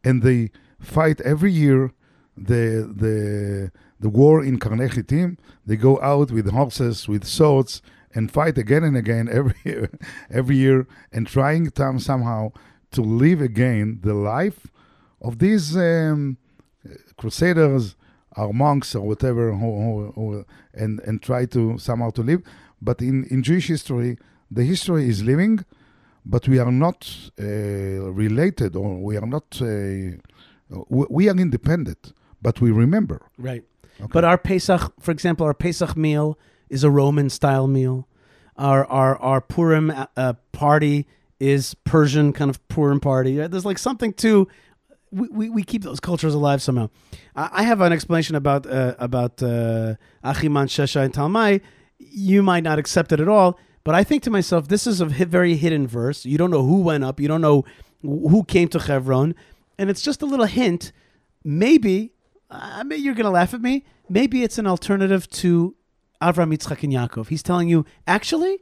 [0.03, 1.91] and they fight every year
[2.37, 5.37] the the the war in Karnei Hittim.
[5.65, 7.81] They go out with horses, with swords,
[8.15, 9.89] and fight again and again every year,
[10.29, 12.51] every year, and trying to, somehow
[12.91, 14.67] to live again the life
[15.21, 16.37] of these um,
[17.17, 17.95] Crusaders
[18.37, 22.41] or monks or whatever, who, who, who, and and try to somehow to live.
[22.81, 24.17] But in in Jewish history,
[24.51, 25.65] the history is living,
[26.25, 27.09] but we are not
[27.39, 29.61] uh, related or we are not.
[29.61, 30.17] Uh,
[30.89, 33.21] we we are independent, but we remember.
[33.37, 33.63] Right.
[33.99, 34.09] Okay.
[34.11, 36.37] But our Pesach, for example, our Pesach meal
[36.69, 38.07] is a Roman style meal.
[38.57, 41.07] Our our our Purim uh, uh, party
[41.39, 43.35] is Persian kind of Purim party.
[43.35, 44.47] There's like something to
[45.13, 46.89] we, we, keep those cultures alive somehow.
[47.35, 51.61] I, I have an explanation about uh, about uh, Achiman, Shesha, and Talmai.
[51.99, 55.05] You might not accept it at all, but I think to myself, this is a
[55.05, 56.25] very hidden verse.
[56.25, 57.19] You don't know who went up.
[57.19, 57.63] You don't know
[58.01, 59.35] who came to Hebron,
[59.77, 60.91] and it's just a little hint.
[61.43, 62.13] Maybe
[62.53, 63.83] I mean, you're going to laugh at me.
[64.09, 65.75] Maybe it's an alternative to
[66.21, 67.27] Avram, Yitzchak, and Yaakov.
[67.29, 68.59] He's telling you, actually,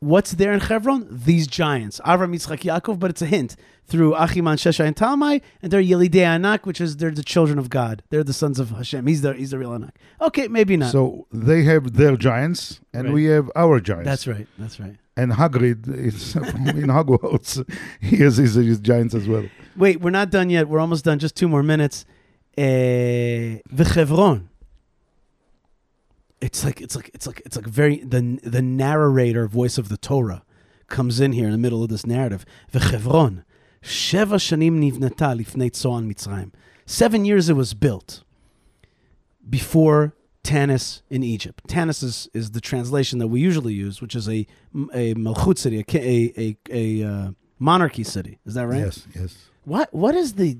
[0.00, 1.06] what's there in Hebron?
[1.10, 5.70] These giants, Avram, Yitzchak, Yaakov, but it's a hint through Achiman, Shesha, and Talmai, and
[5.70, 8.02] they're Yelidei Anak, which is they're the children of God.
[8.10, 9.06] They're the sons of Hashem.
[9.06, 9.96] He's the he's the real Anak.
[10.20, 10.92] Okay, maybe not.
[10.92, 13.14] So they have their giants, and Right.
[13.14, 14.06] we have our giants.
[14.06, 14.46] that's right.
[14.58, 14.96] That's right.
[15.16, 16.34] And Hagrid is
[16.82, 17.50] in Hogwarts.
[18.00, 19.44] He has his, his giants as well.
[19.76, 20.68] Wait, we're not done yet.
[20.68, 21.18] We're almost done.
[21.18, 22.06] Just two more minutes.
[22.56, 24.46] Eh, V'chevron.
[26.40, 29.96] It's like it's like it's like it's like very the the narrator voice of the
[29.96, 30.42] Torah
[30.88, 32.44] comes in here in the middle of this narrative.
[32.72, 33.44] V'chevron,
[33.82, 36.52] sheva shanim nivnata lifnei tzoan Mitzrayim.
[36.86, 38.24] Seven years it was built
[39.48, 41.66] before Tanis in Egypt.
[41.68, 44.46] Tanis is, is the translation that we usually use, which is a
[44.94, 48.38] a malchut city, a a a, a uh, monarchy city.
[48.46, 48.80] Is that right?
[48.80, 49.36] Yes, yes.
[49.64, 50.58] What what is the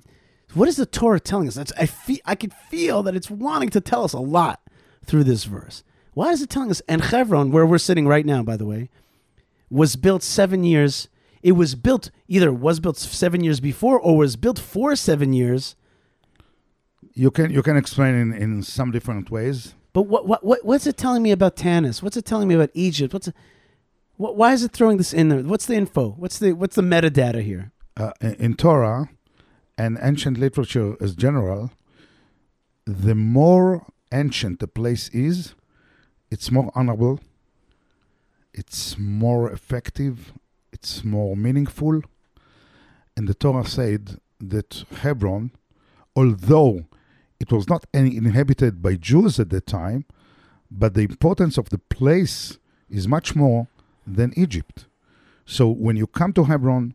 [0.55, 1.55] what is the Torah telling us?
[1.55, 4.61] That's, I feel I could feel that it's wanting to tell us a lot
[5.05, 5.83] through this verse.
[6.14, 6.83] Why is it telling us?
[6.89, 8.91] And Chevron, where we're sitting right now, by the way,
[9.71, 11.09] was built seven years.
[11.43, 15.77] It was built either was built seven years before or was built for seven years.
[17.14, 19.75] You can you can explain in, in some different ways.
[19.93, 22.03] But what what what what's it telling me about Tanis?
[22.03, 23.13] What's it telling me about Egypt?
[23.13, 23.35] What's it,
[24.17, 25.41] what, why is it throwing this in there?
[25.41, 26.11] What's the info?
[26.11, 27.72] What's the what's the metadata here?
[27.97, 29.09] Uh, in, in Torah
[29.79, 31.71] and ancient literature as general,
[32.85, 35.54] the more ancient the place is,
[36.30, 37.20] it's more honorable,
[38.53, 40.32] it's more effective,
[40.72, 42.03] it's more meaningful.
[43.16, 45.53] And the Torah said that Hebron,
[46.16, 46.87] although
[47.38, 50.04] it was not inhabited by Jews at that time,
[50.70, 52.58] but the importance of the place
[52.88, 53.68] is much more
[54.07, 54.87] than Egypt.
[55.45, 56.95] So when you come to Hebron,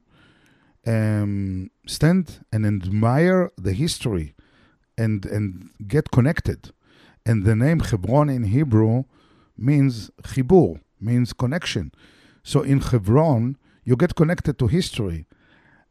[0.87, 4.35] um, stand and admire the history
[4.97, 6.71] and and get connected.
[7.26, 9.03] And the name Hebron in Hebrew
[9.57, 11.91] means chibur, means connection.
[12.43, 15.26] So in Hebron, you get connected to history.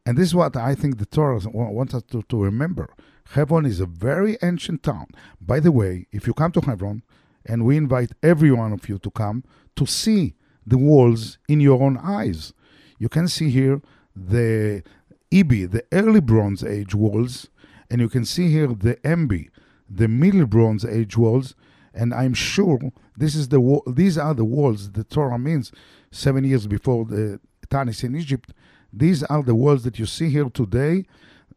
[0.05, 2.93] And this is what I think the Torah wants us to, to remember.
[3.31, 5.07] Hebron is a very ancient town.
[5.41, 7.01] By the way, if you come to Hebron,
[7.45, 9.43] and we invite every one of you to come
[9.75, 10.35] to see
[10.65, 12.53] the walls in your own eyes.
[12.97, 13.81] You can see here
[14.15, 14.83] the
[15.31, 17.49] EB, the early Bronze Age walls,
[17.89, 19.49] and you can see here the MB,
[19.89, 21.55] the Middle Bronze Age walls.
[21.93, 22.79] And I'm sure
[23.15, 25.71] this is the wa- these are the walls the Torah means
[26.11, 27.39] seven years before the
[27.69, 28.51] Tanis in Egypt.
[28.91, 31.05] These are the walls that you see here today.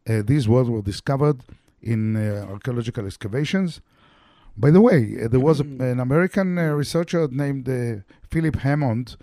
[0.09, 1.41] Uh, these walls were discovered
[1.83, 3.81] in uh, archaeological excavations.
[4.57, 9.17] By the way, uh, there was a, an American uh, researcher named uh, Philip Hammond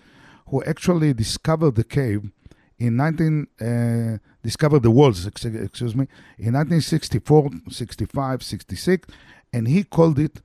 [0.47, 2.31] who actually discovered the cave
[2.77, 4.17] in 19 uh,
[4.49, 6.05] discovered the walls excuse me
[6.37, 9.07] in 1964 65 66
[9.53, 10.41] and he called it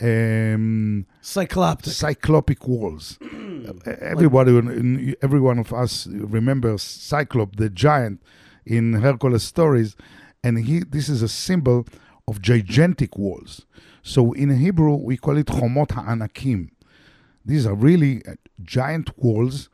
[0.00, 1.92] um, Cycloptic.
[1.92, 3.18] cyclopic walls.
[4.00, 8.22] Everybody, every one of us remembers Cyclop, the giant
[8.64, 9.96] in Hercules stories,
[10.42, 10.80] and he.
[10.80, 11.86] This is a symbol
[12.26, 13.66] of gigantic walls.
[14.02, 16.72] So in Hebrew, we call it chomot ha'anakim.
[17.44, 19.68] These are really uh, giant walls,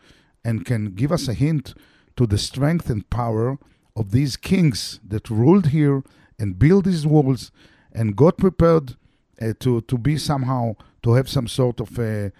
[0.44, 1.74] and can give us a hint
[2.18, 3.58] to the strength and power
[3.96, 6.02] of these kings that ruled here
[6.38, 7.52] and built these walls
[7.92, 8.96] and got prepared
[9.40, 10.64] uh, to to be somehow
[11.04, 12.30] to have some sort of uh,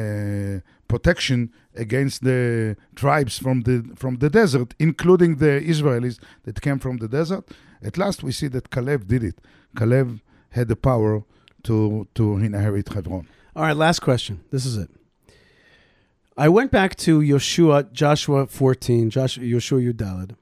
[0.00, 1.50] uh, protection
[1.84, 7.08] against the tribes from the from the desert, including the Israelis that came from the
[7.08, 7.44] desert.
[7.88, 9.36] At last, we see that Caleb did it.
[9.78, 11.24] Caleb had the power
[11.66, 13.26] to to inherit Hebron.
[13.56, 14.34] All right, last question.
[14.50, 14.90] This is it.
[16.36, 20.34] I went back to Yoshua, Joshua 14, Joshua, Yoshua Yudalad,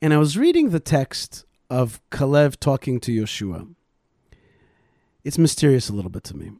[0.00, 3.74] and I was reading the text of Kalev talking to Yoshua.
[5.24, 6.52] It's mysterious a little bit to me.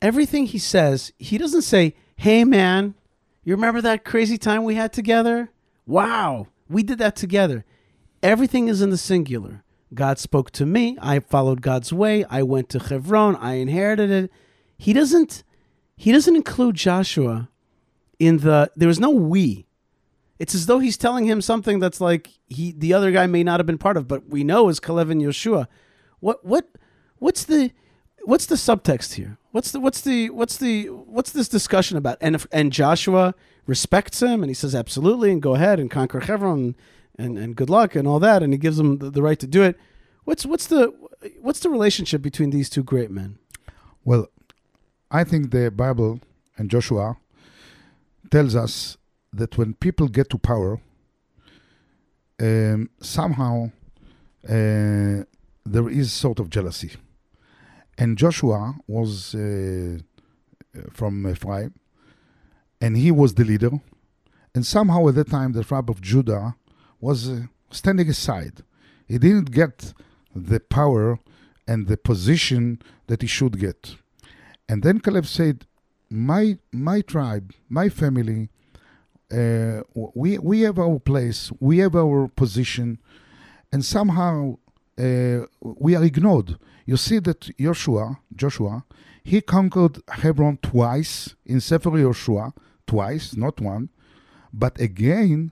[0.00, 2.94] Everything he says, he doesn't say, Hey man,
[3.44, 5.50] you remember that crazy time we had together?
[5.86, 7.66] Wow, we did that together.
[8.22, 9.62] Everything is in the singular.
[9.92, 10.96] God spoke to me.
[11.00, 12.24] I followed God's way.
[12.24, 13.36] I went to Hebron.
[13.36, 14.32] I inherited it.
[14.78, 15.44] He doesn't.
[15.96, 17.48] He doesn't include Joshua
[18.18, 18.70] in the.
[18.76, 19.66] There was no we.
[20.38, 23.58] It's as though he's telling him something that's like he the other guy may not
[23.58, 25.66] have been part of, but we know is Kalev and Yeshua.
[26.20, 26.68] What what
[27.18, 27.72] what's the
[28.24, 29.38] what's the subtext here?
[29.52, 32.18] What's the what's the what's the what's this discussion about?
[32.20, 33.34] And if, and Joshua
[33.66, 36.76] respects him and he says absolutely and go ahead and conquer Hebron
[37.18, 39.46] and, and good luck and all that and he gives him the, the right to
[39.46, 39.78] do it.
[40.24, 40.92] What's what's the
[41.40, 43.38] what's the relationship between these two great men?
[44.04, 44.28] Well,
[45.20, 46.20] I think the Bible
[46.58, 47.16] and Joshua
[48.30, 48.98] tells us
[49.32, 50.78] that when people get to power,
[52.38, 53.70] um, somehow
[54.46, 55.18] uh,
[55.74, 56.92] there is sort of jealousy.
[57.96, 59.96] And Joshua was uh,
[60.92, 61.72] from Ephraim,
[62.82, 63.70] and he was the leader.
[64.54, 66.56] And somehow at that time, the tribe of Judah
[67.00, 67.40] was uh,
[67.70, 68.56] standing aside.
[69.08, 69.94] He didn't get
[70.34, 71.18] the power
[71.66, 73.96] and the position that he should get.
[74.68, 75.66] And then Caleb said,
[76.10, 78.48] "My my tribe, my family,
[79.32, 79.82] uh,
[80.14, 82.98] we we have our place, we have our position,
[83.72, 84.58] and somehow
[84.98, 88.84] uh, we are ignored." You see that Joshua, Joshua,
[89.24, 92.54] he conquered Hebron twice in Sefer Joshua,
[92.86, 93.88] twice, not one,
[94.52, 95.50] but again,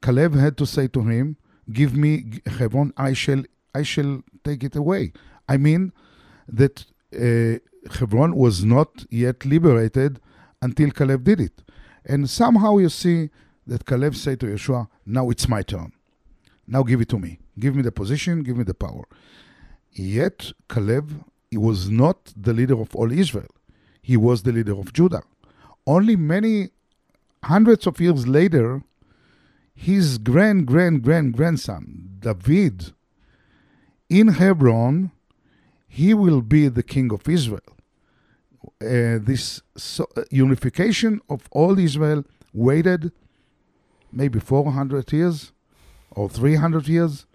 [0.00, 1.36] Caleb had to say to him,
[1.72, 3.42] "Give me Hebron, I shall
[3.74, 5.12] I shall take it away."
[5.48, 5.92] I mean
[6.48, 7.58] that uh,
[7.98, 10.20] Hebron was not yet liberated
[10.62, 11.62] until Caleb did it.
[12.04, 13.30] And somehow you see
[13.66, 15.92] that Caleb said to Yeshua, Now it's my turn.
[16.66, 17.40] Now give it to me.
[17.58, 19.04] Give me the position, give me the power.
[19.92, 23.52] Yet Caleb he was not the leader of all Israel,
[24.00, 25.22] he was the leader of Judah.
[25.86, 26.70] Only many
[27.42, 28.82] hundreds of years later,
[29.74, 32.92] his grand, grand, grand grandson, David,
[34.08, 35.10] in Hebron,
[35.92, 37.72] he will be the king of Israel.
[38.80, 43.10] Uh, this so, uh, unification of all Israel waited
[44.12, 45.52] maybe 400 years
[46.12, 47.26] or 300 years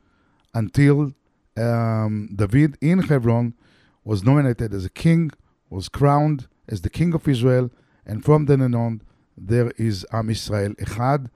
[0.53, 1.13] until
[1.57, 3.55] um, David in Hebron
[4.05, 5.31] was nominated as a king,
[5.69, 7.69] was crowned as the king of Israel,
[8.05, 9.01] and from then on,
[9.37, 11.29] there is Am Israel Echad,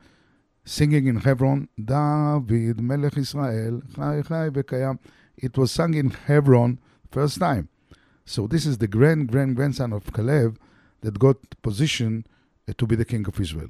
[0.63, 4.99] singing in Hebron, David Melech Israel, Chai Chai Vekayam.
[5.35, 6.79] It was sung in Hebron
[7.11, 7.69] first time.
[8.25, 10.59] So this is the grand grand grandson of Caleb
[11.01, 12.25] that got position
[12.67, 13.69] uh, to be the king of Israel.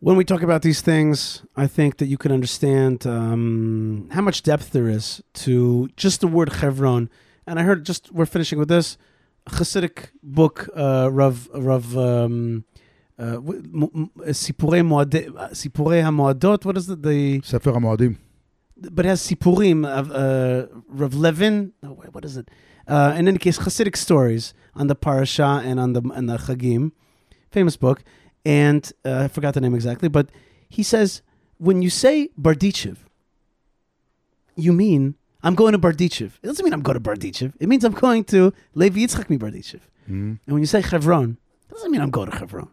[0.00, 4.42] When we talk about these things, I think that you can understand um, how much
[4.42, 7.08] depth there is to just the word Chevron.
[7.46, 8.98] And I heard just we're finishing with this
[9.48, 12.64] Hasidic book, uh, Rav Rav um,
[13.18, 13.36] uh,
[14.42, 16.64] Sipure uh, Moadot.
[16.64, 17.02] What is it?
[17.02, 18.18] The Sefer Moadim
[18.92, 21.72] but it has Sipurim of uh, Rav Levin.
[21.82, 22.50] Oh, what is it?
[22.86, 26.92] Uh, in any case, Hasidic stories on the Parasha and on the and the Chagim,
[27.50, 28.02] famous book.
[28.44, 30.28] And uh, I forgot the name exactly, but
[30.68, 31.22] he says
[31.58, 32.98] when you say Bardichev,
[34.56, 36.32] you mean I'm going to Bardichev.
[36.42, 37.54] It doesn't mean I'm going to Bardichev.
[37.60, 39.80] It means I'm going to Levi Yitzchak mi Bardichev.
[40.04, 40.32] Mm-hmm.
[40.44, 41.38] And when you say Chevron,
[41.68, 42.68] it doesn't mean I'm going to Chevron.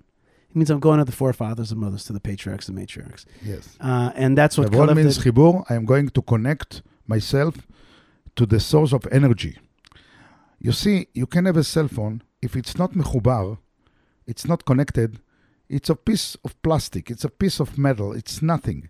[0.52, 3.23] It means I'm going to the forefathers and mothers, to the patriarchs and matriarchs.
[3.41, 3.78] Yes.
[3.80, 7.56] Uh, and that's what Chibur means I am going to connect myself
[8.36, 9.57] to the source of energy.
[10.60, 12.22] You see, you can have a cell phone.
[12.41, 13.60] If it's not mechubar,
[14.28, 15.22] it's not connected,
[15.69, 18.90] it's a piece of plastic, it's a piece of metal, it's nothing.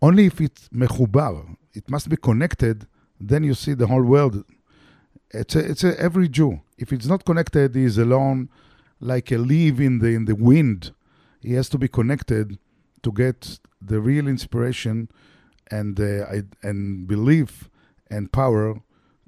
[0.00, 2.86] Only if it's mechubar, it must be connected,
[3.18, 4.44] then you see the whole world.
[5.30, 6.60] It's, a, it's a, every Jew.
[6.78, 8.50] If it's not connected, he's is alone,
[9.00, 10.92] like a leaf in the in the wind.
[11.40, 12.58] He has to be connected
[13.02, 15.10] to get the real inspiration
[15.70, 17.68] and uh, and belief
[18.10, 18.80] and power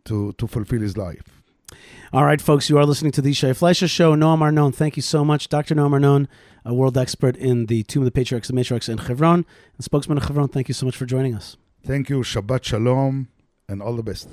[0.04, 1.42] to to fulfill his life.
[2.12, 4.14] All right, folks, you are listening to the Shai Fleisher Show.
[4.14, 5.48] Noam Arnon, thank you so much.
[5.48, 5.74] Dr.
[5.74, 6.28] Noam Arnon,
[6.64, 9.44] a world expert in the Tomb of the Patriarchs and Matriarchs in Hebron,
[9.76, 11.56] and spokesman of Hebron, thank you so much for joining us.
[11.84, 13.28] Thank you, Shabbat Shalom,
[13.68, 14.28] and all the best.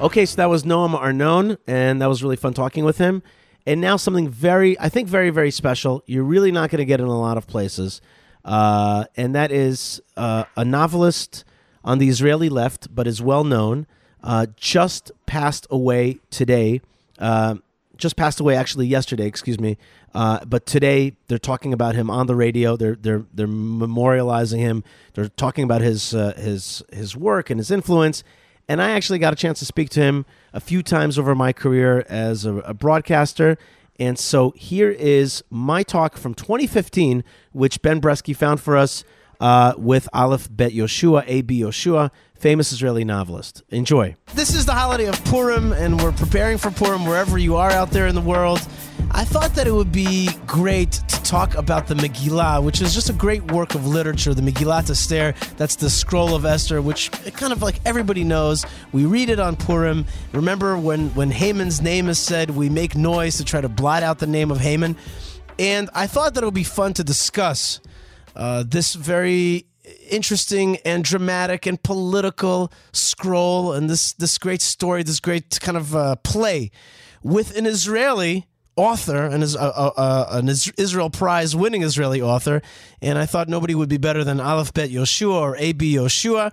[0.00, 3.22] Okay, so that was Noam Arnon, and that was really fun talking with him.
[3.66, 6.02] And now something very, I think, very, very special.
[6.06, 8.00] You're really not going to get in a lot of places,
[8.44, 11.44] uh, and that is uh, a novelist
[11.84, 13.86] on the Israeli left, but is well known.
[14.22, 16.80] Uh, just passed away today.
[17.18, 17.56] Uh,
[17.96, 19.26] just passed away actually yesterday.
[19.26, 19.76] Excuse me.
[20.14, 22.76] Uh, but today they're talking about him on the radio.
[22.76, 24.82] They're they're they're memorializing him.
[25.14, 28.24] They're talking about his uh, his his work and his influence.
[28.70, 31.52] And I actually got a chance to speak to him a few times over my
[31.52, 33.58] career as a, a broadcaster.
[33.98, 39.02] And so here is my talk from 2015, which Ben Bresky found for us
[39.40, 41.62] uh, with Aleph Bet Yehoshua, A.B.
[41.62, 43.64] Yehoshua, famous Israeli novelist.
[43.70, 44.14] Enjoy.
[44.36, 47.90] This is the holiday of Purim, and we're preparing for Purim wherever you are out
[47.90, 48.60] there in the world.
[49.12, 53.10] I thought that it would be great to talk about the Megillah, which is just
[53.10, 54.34] a great work of literature.
[54.34, 58.64] The Megillat Esther, that's the scroll of Esther, which kind of like everybody knows.
[58.92, 60.06] We read it on Purim.
[60.32, 64.20] Remember when, when Haman's name is said, we make noise to try to blot out
[64.20, 64.96] the name of Haman.
[65.58, 67.80] And I thought that it would be fun to discuss
[68.36, 69.66] uh, this very
[70.08, 75.96] interesting and dramatic and political scroll and this this great story, this great kind of
[75.96, 76.70] uh, play
[77.22, 78.46] with an Israeli
[78.76, 82.62] author and is uh, uh, uh, an Israel Prize winning Israeli author.
[83.02, 85.94] And I thought nobody would be better than Aleph Bet Yehoshua or A.B.
[85.94, 86.52] Yehoshua.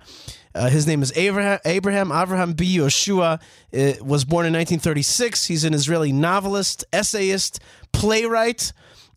[0.54, 2.78] Uh, his name is Abraham, Abraham Avraham B.
[2.78, 3.40] Yehoshua.
[3.72, 5.46] Uh, was born in 1936.
[5.46, 7.60] He's an Israeli novelist, essayist,
[7.92, 8.72] playwright.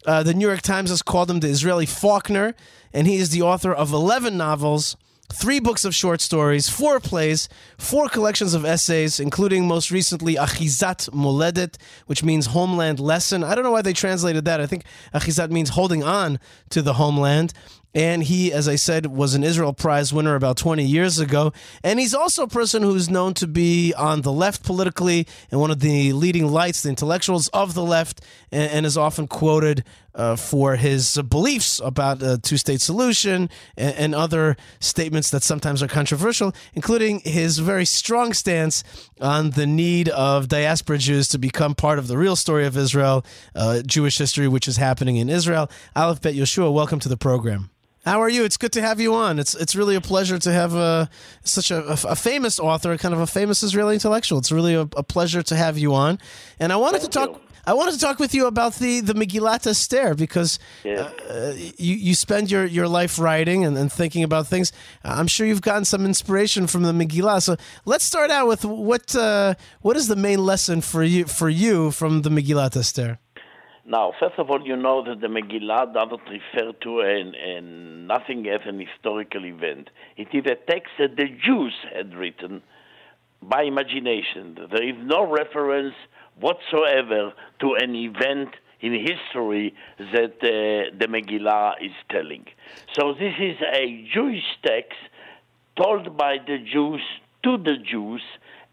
[0.06, 2.56] Uh, the New York Times has called him the Israeli Faulkner,
[2.94, 4.98] and he is the author of 11 novels,
[5.32, 11.10] three books of short stories, four plays, four collections of essays, including most recently Achizat
[11.10, 13.44] Moledet, which means homeland lesson.
[13.44, 14.62] I don't know why they translated that.
[14.62, 14.84] I think
[15.14, 16.40] Achizat means holding on
[16.70, 17.53] to the homeland.
[17.94, 21.52] And he, as I said, was an Israel Prize winner about 20 years ago.
[21.84, 25.72] And he's also a person who's known to be on the left politically and one
[25.72, 28.22] of the leading lights, the intellectuals of the left,
[28.52, 29.84] and, and is often quoted
[30.16, 35.44] uh, for his uh, beliefs about a two state solution and, and other statements that
[35.44, 38.84] sometimes are controversial, including his very strong stance
[39.20, 43.26] on the need of diaspora Jews to become part of the real story of Israel,
[43.56, 45.70] uh, Jewish history, which is happening in Israel.
[45.96, 47.70] Aleph Bet Yehoshua, welcome to the program.
[48.04, 48.44] How are you?
[48.44, 49.38] It's good to have you on.
[49.38, 51.08] It's it's really a pleasure to have a
[51.44, 54.40] such a, a, a famous author, kind of a famous Israeli intellectual.
[54.40, 56.18] It's really a, a pleasure to have you on.
[56.60, 57.30] And I wanted Thank to talk.
[57.36, 57.51] you.
[57.66, 61.00] I wanted to talk with you about the the Megillat Esther because Yes.
[61.00, 64.72] uh, you you spend your, your life writing and, and thinking about things.
[65.04, 67.42] I'm sure you've gotten some inspiration from the Megillah.
[67.42, 67.56] So
[67.86, 71.92] let's start out with what uh, what is the main lesson for you for you
[71.92, 73.20] from the Megillat Esther?
[73.86, 78.48] Now, first of all, you know that the Megillah doesn't refer to an, an nothing
[78.48, 79.90] as an historical event.
[80.18, 82.62] It is a text that the Jews had written
[83.42, 84.56] by imagination.
[84.72, 85.96] There is no reference
[86.41, 88.49] whatsoever to an event
[88.81, 92.45] in history that uh, the Megillah is telling.
[92.93, 94.97] So this is a Jewish text
[95.81, 97.01] told by the Jews
[97.43, 98.22] to the Jews,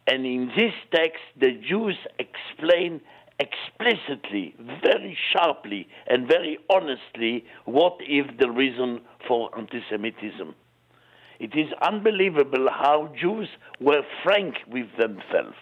[0.07, 3.01] and in this text, the Jews explain
[3.39, 10.55] explicitly, very sharply, and very honestly what is the reason for anti-Semitism.
[11.39, 13.49] It is unbelievable how Jews
[13.81, 15.57] were frank with themselves.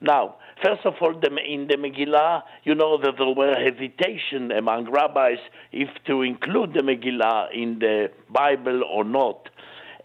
[0.00, 5.38] Now, first of all, in the Megillah, you know that there were hesitation among rabbis
[5.72, 9.48] if to include the Megillah in the Bible or not.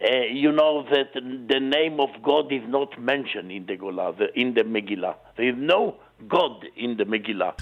[0.00, 4.54] Uh, you know that the name of God is not mentioned in the, Gola, in
[4.54, 5.16] the Megillah.
[5.36, 5.96] There is no
[6.28, 7.54] God in the Megillah.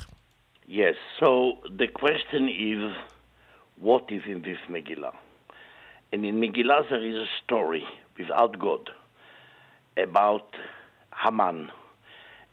[0.66, 2.94] Yes, so the question is,
[3.78, 5.14] what is in this Megillah?
[6.12, 7.84] And in Megillah there is a story
[8.18, 8.90] without God
[9.96, 10.48] about
[11.24, 11.70] Haman.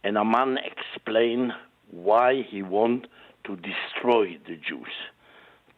[0.04, 1.54] And Haman explained
[1.92, 3.08] why he want
[3.46, 4.94] to destroy the Jews,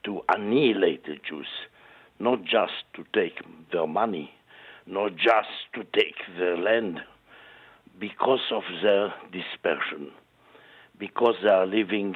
[0.03, 1.47] to annihilate the Jews
[2.19, 3.39] not just to take
[3.71, 4.31] their money,
[4.85, 6.99] not just to take their land,
[7.99, 10.11] because of their dispersion,
[10.99, 12.15] because they are living,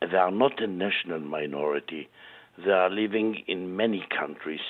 [0.00, 2.08] they are not a national minority,
[2.64, 4.60] they are living in many countries,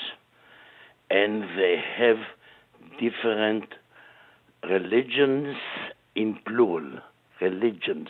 [1.10, 2.18] and they have
[3.00, 3.64] different
[4.68, 5.56] religions
[6.16, 6.98] in plural,
[7.40, 8.08] religions,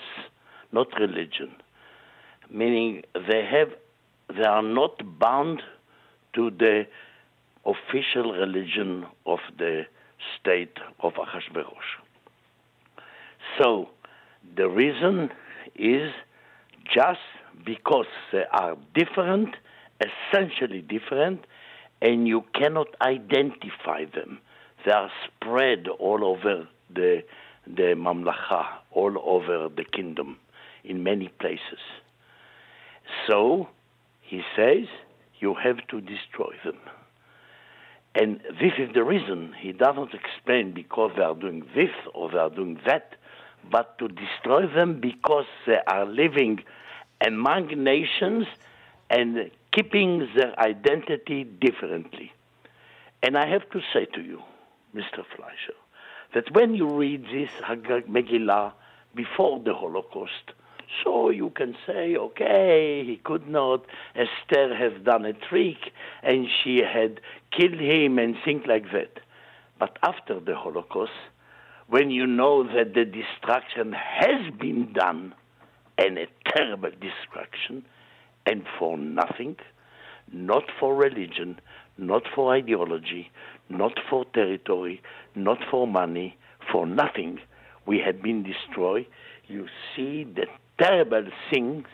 [0.72, 1.54] not religion,
[2.50, 3.68] meaning they have,
[4.34, 5.62] they are not bound
[6.34, 6.86] to the
[7.64, 9.82] official religion of the
[10.40, 11.88] state of Ahasuerus.
[13.60, 13.88] So
[14.56, 15.30] the reason
[15.74, 16.12] is
[16.94, 17.20] just
[17.64, 19.56] because they are different,
[20.00, 21.44] essentially different,
[22.00, 24.38] and you cannot identify them.
[24.84, 27.22] They are spread all over the,
[27.66, 30.38] the mamlacha, all over the kingdom,
[30.84, 31.80] in many places.
[33.26, 33.68] So,
[34.20, 34.86] he says,
[35.40, 36.78] you have to destroy them.
[38.14, 42.38] And this is the reason he doesn't explain because they are doing this or they
[42.38, 43.16] are doing that,
[43.70, 46.60] but to destroy them because they are living
[47.26, 48.46] among nations
[49.10, 52.32] and keeping their identity differently.
[53.22, 54.42] And I have to say to you,
[54.94, 55.24] Mr.
[55.36, 55.76] Fleisher,
[56.34, 58.72] that when you read this Megillah
[59.14, 60.52] before the Holocaust,
[61.02, 63.84] so you can say, okay, he could not.
[64.14, 65.92] Esther has done a trick
[66.22, 67.20] and she had
[67.50, 69.18] killed him and things like that.
[69.78, 71.12] But after the Holocaust,
[71.88, 75.34] when you know that the destruction has been done,
[75.98, 77.84] and a terrible destruction,
[78.44, 79.56] and for nothing,
[80.32, 81.58] not for religion,
[81.98, 83.30] not for ideology,
[83.68, 85.02] not for territory,
[85.34, 86.36] not for money,
[86.70, 87.38] for nothing,
[87.86, 89.06] we had been destroyed,
[89.46, 90.46] you see the
[90.78, 91.86] terrible things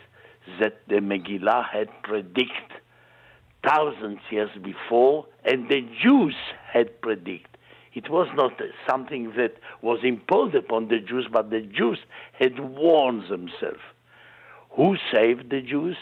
[0.60, 2.80] that the Megillah had predicted
[3.66, 6.34] thousands years before, and the Jews
[6.72, 7.48] had predicted.
[7.94, 8.52] It was not
[8.88, 11.98] something that was imposed upon the Jews, but the Jews
[12.38, 13.82] had warned themselves.
[14.70, 15.96] Who saved the Jews?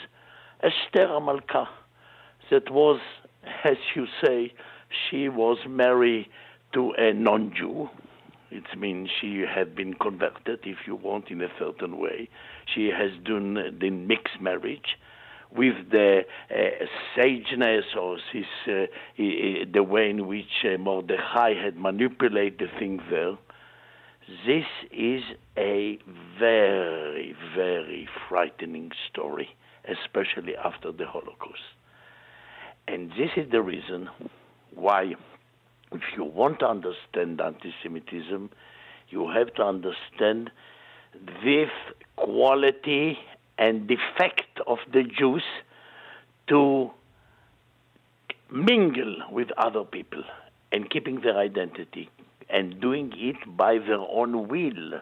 [0.62, 1.66] Esther Amalka.
[2.50, 3.00] That was,
[3.64, 4.52] as you say,
[4.90, 6.26] she was married
[6.72, 7.88] to a non Jew,
[8.50, 12.28] it means she had been converted, if you want, in a certain way.
[12.74, 14.98] She has done the mixed marriage
[15.56, 16.54] with the uh,
[17.16, 18.86] sageness or this, uh,
[19.16, 23.36] the way in which uh, Mordechai had manipulated the thing there.
[24.46, 25.22] This is
[25.56, 25.98] a
[26.38, 31.62] very, very frightening story, especially after the Holocaust.
[32.86, 34.08] And this is the reason
[34.74, 35.14] why
[35.92, 38.50] if you want to understand anti-Semitism,
[39.08, 40.50] you have to understand
[41.44, 41.70] this
[42.16, 43.18] quality
[43.58, 45.42] and defect of the Jews
[46.48, 46.90] to
[48.50, 50.22] mingle with other people
[50.72, 52.08] and keeping their identity
[52.48, 55.00] and doing it by their own will,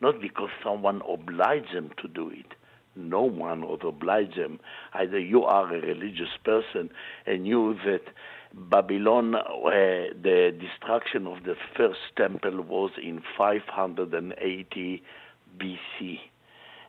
[0.00, 2.54] not because someone obliged them to do it.
[2.98, 4.58] No one would oblige them.
[4.92, 6.90] Either you are a religious person
[7.26, 8.02] and knew that
[8.52, 9.40] Babylon, uh,
[10.20, 15.02] the destruction of the first temple was in 580
[15.58, 16.18] BC.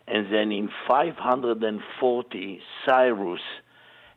[0.07, 3.41] And then in 540, Cyrus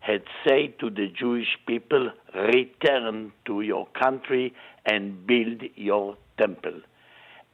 [0.01, 4.55] had said to the Jewish people, Return to your country
[4.87, 6.81] and build your temple.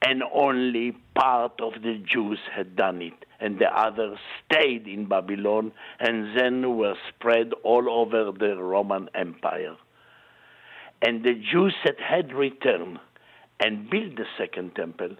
[0.01, 5.73] And only part of the Jews had done it, and the others stayed in Babylon
[5.99, 9.77] and then were spread all over the Roman Empire.
[11.03, 12.99] And the Jews that had returned
[13.61, 15.17] and built the second temple,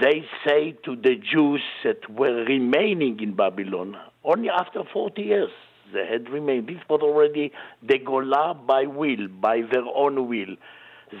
[0.00, 5.50] they say to the Jews that were remaining in Babylon, only after 40 years,
[5.92, 6.68] they had remained.
[6.68, 10.56] This was already the Golah by will, by their own will.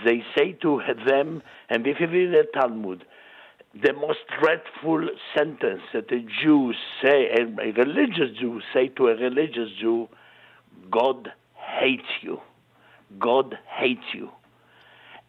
[0.04, 3.04] They say to them, and this is in the Talmud,
[3.74, 6.72] the most dreadful sentence that a Jew
[7.02, 10.08] say, a religious Jew say to a religious Jew,
[10.90, 12.40] God hates you.
[13.18, 14.30] God hates you.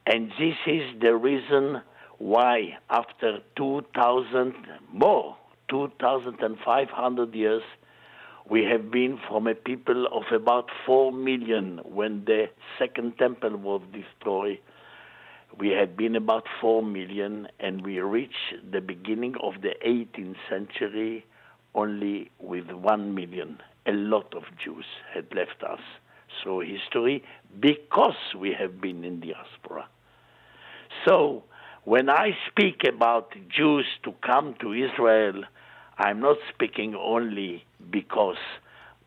[0.06, 1.82] And this is the reason
[2.18, 4.54] why after 2,000
[4.92, 5.38] more,
[5.70, 7.64] 2,500 years,
[8.52, 12.48] we have been from a people of about 4 million when the
[12.78, 14.60] second temple was destroyed.
[15.58, 21.26] We had been about 4 million, and we reached the beginning of the 18th century
[21.74, 23.58] only with 1 million.
[23.86, 25.80] A lot of Jews had left us
[26.44, 27.24] So, history
[27.58, 29.88] because we have been in diaspora.
[31.08, 31.44] So,
[31.86, 35.44] when I speak about Jews to come to Israel,
[36.04, 38.42] I'm not speaking only because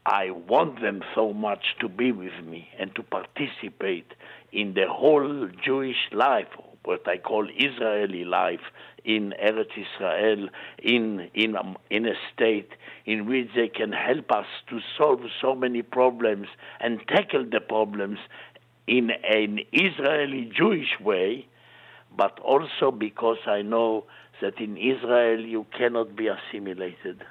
[0.07, 4.13] I want them so much to be with me and to participate
[4.53, 6.47] in the whole Jewish life,
[6.85, 8.61] what I call Israeli life
[9.05, 10.49] in Eretz Israel,
[10.85, 12.71] in, in, um, in a state
[13.07, 16.47] in which they can help us to solve so many problems
[16.79, 18.19] and tackle the problems
[18.87, 21.49] in an Israeli Jewish way,
[22.17, 24.05] but also because I know
[24.41, 27.23] that in Israel you cannot be assimilated.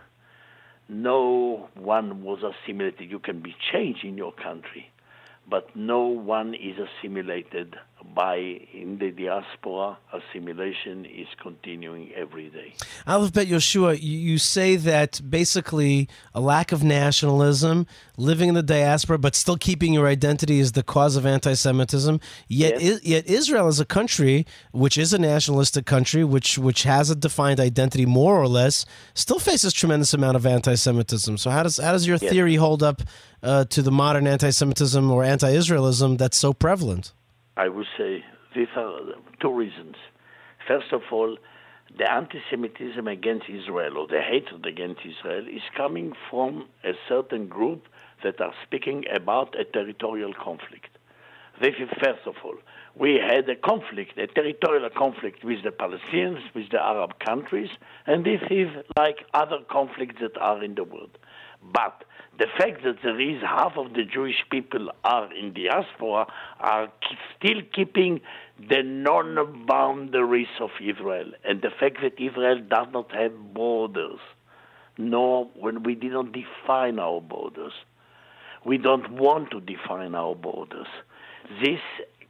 [0.89, 3.09] No one was assimilated.
[3.09, 4.91] You can be changed in your country,
[5.49, 7.75] but no one is assimilated
[8.15, 8.35] by
[8.73, 9.97] in the diaspora.
[10.11, 12.73] Assimilation is continuing every day.
[13.07, 19.17] Aleph Bet Yehoshua, you, say that basically a lack of nationalism, living in the diaspora,
[19.17, 22.19] but still keeping your identity is the cause of anti-Semitism.
[22.47, 22.97] Yet, Yes.
[22.97, 27.15] I, yet Israel is a country which is a nationalistic country, which which has a
[27.15, 31.38] defined identity more or less, still faces tremendous amount of anti-Semitism.
[31.38, 32.31] So how does how does your Yes.
[32.31, 33.01] theory hold up
[33.41, 37.13] uh, to the modern anti-Semitism or anti-Israelism that's so prevalent?
[37.55, 38.23] I would say
[38.55, 38.99] these are
[39.39, 39.95] two reasons.
[40.67, 41.38] First of all,
[41.97, 47.88] the anti-Semitism against Israel or the hatred against Israel is coming from a certain group
[48.23, 50.97] that are speaking about a territorial conflict.
[51.61, 52.55] This is first of all.
[52.95, 57.69] We had a conflict, a territorial conflict with the Palestinians, with the Arab countries,
[58.07, 61.17] and this is like other conflicts that are in the world.
[61.61, 62.03] But
[62.39, 66.26] the fact that there is half of the Jewish people are in diaspora
[66.60, 66.91] are
[67.38, 68.22] still keeping
[68.57, 74.19] the non-boundaries of Israel, and the fact that Israel does not have borders,
[74.97, 77.73] nor when we did not define our borders.
[78.65, 80.88] We don't want to define our borders.
[81.61, 81.81] This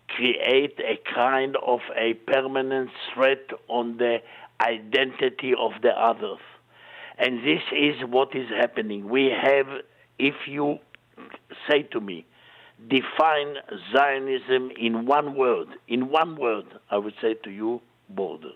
[0.10, 4.18] create a kind of a permanent threat on the
[4.60, 6.40] identity of the others.
[7.18, 9.08] And this is what is happening.
[9.10, 9.68] We have,
[10.20, 10.78] if you
[11.70, 12.26] say to me,
[12.90, 13.56] define
[13.96, 18.52] Zionism in one word, in one word, I would say to you, borders.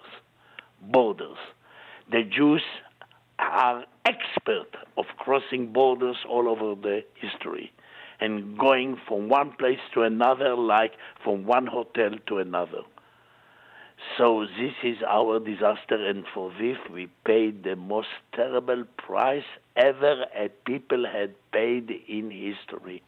[0.82, 1.38] Borders.
[2.12, 2.64] The Jews
[3.40, 7.72] are expert of crossing borders all over the history
[8.20, 10.94] and going from one place to another like
[11.24, 12.82] from one hotel to another.
[14.18, 19.44] So this is our disaster, and for this we paid the most terrible price
[19.76, 23.04] ever a people had paid in history.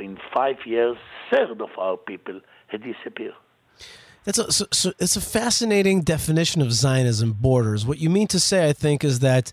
[0.00, 0.96] In five years,
[1.30, 3.34] third of our people had disappeared.
[4.24, 7.84] That's a, so, so it's a fascinating definition of Zionism borders.
[7.86, 9.52] What you mean to say, I think, is that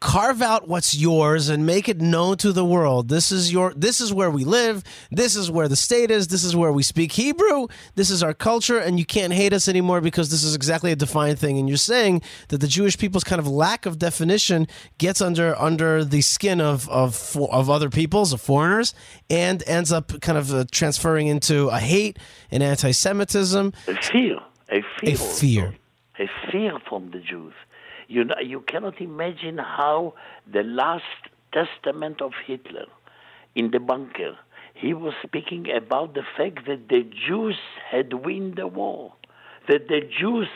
[0.00, 3.08] carve out what's yours and make it known to the world.
[3.08, 4.84] This is your this is where we live.
[5.10, 6.28] This is where the state is.
[6.28, 7.66] This is where we speak Hebrew.
[7.96, 10.96] This is our culture and you can't hate us anymore because this is exactly a
[10.96, 14.68] defined thing and you're saying that the Jewish people's kind of lack of definition
[14.98, 18.94] gets under under the skin of of of other peoples, of foreigners
[19.28, 22.18] and ends up kind of uh, transferring into a hate
[22.50, 23.72] and anti-Semitism.
[23.88, 24.38] A fear,
[24.70, 25.74] a fear, A fear.
[26.18, 27.52] a fear from the Jews.
[28.08, 30.14] You know, you cannot imagine how
[30.50, 31.04] the last
[31.52, 32.86] testament of Hitler
[33.54, 34.36] in the bunker,
[34.74, 37.58] he was speaking about the fact that the Jews
[37.90, 39.12] had won the war,
[39.68, 40.48] that the Jews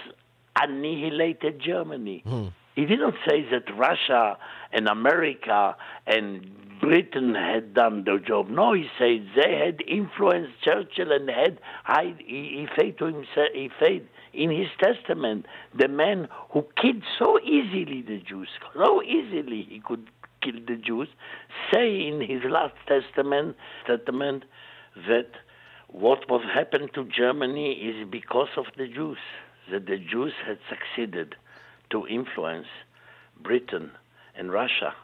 [0.56, 2.22] annihilated Germany.
[2.26, 2.48] Hmm.
[2.74, 4.38] He didn't say that Russia
[4.72, 5.76] and America
[6.06, 6.50] and
[6.80, 8.48] Britain had done the job.
[8.48, 13.48] No, he said they had influenced Churchill and had I, he, he said to himself,
[13.52, 15.46] he said in his testament,
[15.78, 20.08] the man who killed so easily the Jews, so easily he could
[20.42, 21.08] kill the Jews,
[21.72, 23.56] say in his last testament,
[23.86, 24.44] testament
[25.08, 25.28] that
[25.88, 29.18] what was happened to Germany is because of the Jews,
[29.70, 31.36] that the Jews had succeeded
[31.90, 32.66] to influence
[33.42, 33.90] Britain
[34.34, 34.94] and Russia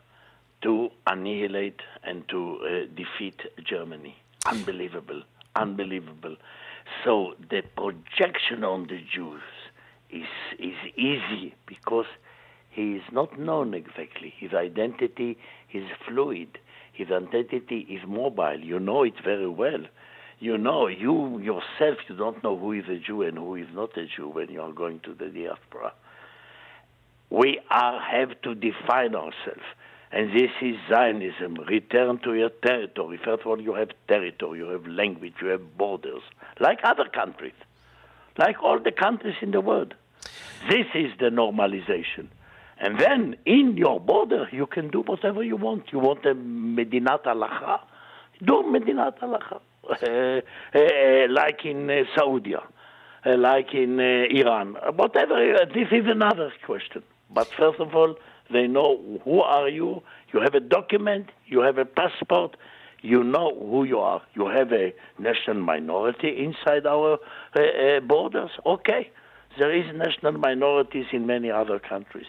[0.63, 4.17] to annihilate and to uh, defeat Germany.
[4.47, 5.23] Unbelievable,
[5.55, 6.37] unbelievable.
[7.05, 9.43] So the projection on the Jews
[10.11, 10.27] is
[10.59, 12.07] is easy because
[12.71, 14.33] he is not known exactly.
[14.37, 15.37] His identity
[15.73, 16.59] is fluid.
[16.93, 18.59] His identity is mobile.
[18.61, 19.85] You know it very well.
[20.41, 23.97] you know, you yourself, you don't know who is a Jew and who is not
[23.97, 25.93] a Jew when you are going to the diaspora.
[27.31, 29.67] We are, have to define ourselves.
[30.11, 31.57] And this is Zionism.
[31.69, 33.19] Return to your territory.
[33.23, 36.23] First of all, you have territory, you have language, you have borders,
[36.61, 37.53] like other countries,
[38.39, 39.95] like all the countries in the world.
[40.69, 42.29] This is the normalization.
[42.79, 45.93] And then in your border, you can do whatever you want.
[45.93, 47.81] You want a Medinat Halacha?
[48.43, 49.61] Do Medinat Halacha.
[49.91, 50.41] Uh,
[50.79, 52.61] uh, like in uh, Saudi, uh,
[53.37, 54.77] like in uh, Iran.
[54.95, 55.67] Whatever.
[55.75, 57.03] This is another question.
[57.31, 58.17] But first of all,
[58.53, 60.03] they know who are you.
[60.33, 61.27] You have a document.
[61.47, 62.57] You have a passport.
[63.01, 64.23] You know who you are.
[64.35, 67.19] You have a national minority inside our
[67.57, 68.51] uh, uh, borders.
[68.67, 69.11] Okay,
[69.59, 72.27] there is national minorities in many other countries.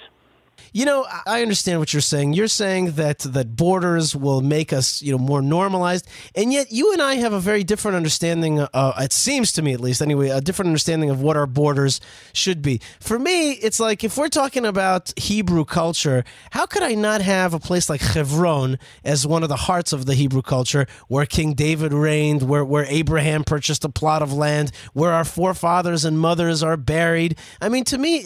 [0.74, 2.34] You know, I understand what you're saying.
[2.34, 6.94] You're saying that that borders will make us, you know, more normalized, and yet you
[6.94, 8.60] and I have a very different understanding.
[8.60, 12.00] Uh, it seems to me, at least, anyway, a different understanding of what our borders
[12.34, 12.82] should be.
[13.00, 17.54] For me, it's like if we're talking about Hebrew culture, how could I not have
[17.54, 21.54] a place like Hebron as one of the hearts of the Hebrew culture, where King
[21.54, 26.64] David reigned, where where Abraham purchased a plot of land, where our forefathers and mothers
[26.64, 27.38] are buried?
[27.62, 28.26] I mean, to me,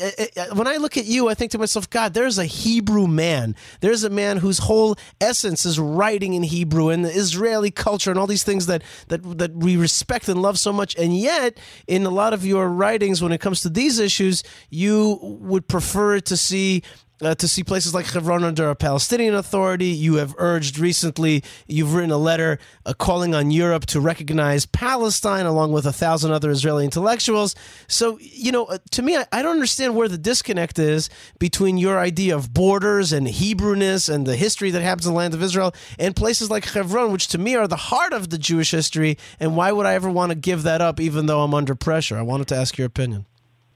[0.54, 3.54] when I look at you, I think to myself, God, there's a Hebrew man.
[3.82, 8.18] There's a man whose whole essence is writing in Hebrew and the Israeli culture and
[8.18, 10.96] all these things that that that we respect and love so much.
[10.96, 15.20] And yet, in a lot of your writings, when it comes to these issues, you
[15.22, 16.84] would prefer to see
[17.26, 19.88] uh, to see places like Hebron under a Palestinian Authority.
[19.88, 25.46] You have urged recently, you've written a letter uh, calling on Europe to recognize Palestine
[25.46, 27.56] along with a thousand other Israeli intellectuals.
[27.88, 31.10] So, you know, uh, to me, I, I, don't understand where the disconnect is
[31.40, 35.34] between your idea of borders and Hebrewness and the history that happens in the land
[35.34, 38.72] of Israel and places like Hebron, which to me are the heart of the Jewish
[38.72, 39.18] history.
[39.40, 42.18] And why would I ever want to give that up even though I'm under pressure?
[42.18, 43.26] I wanted to ask your opinion.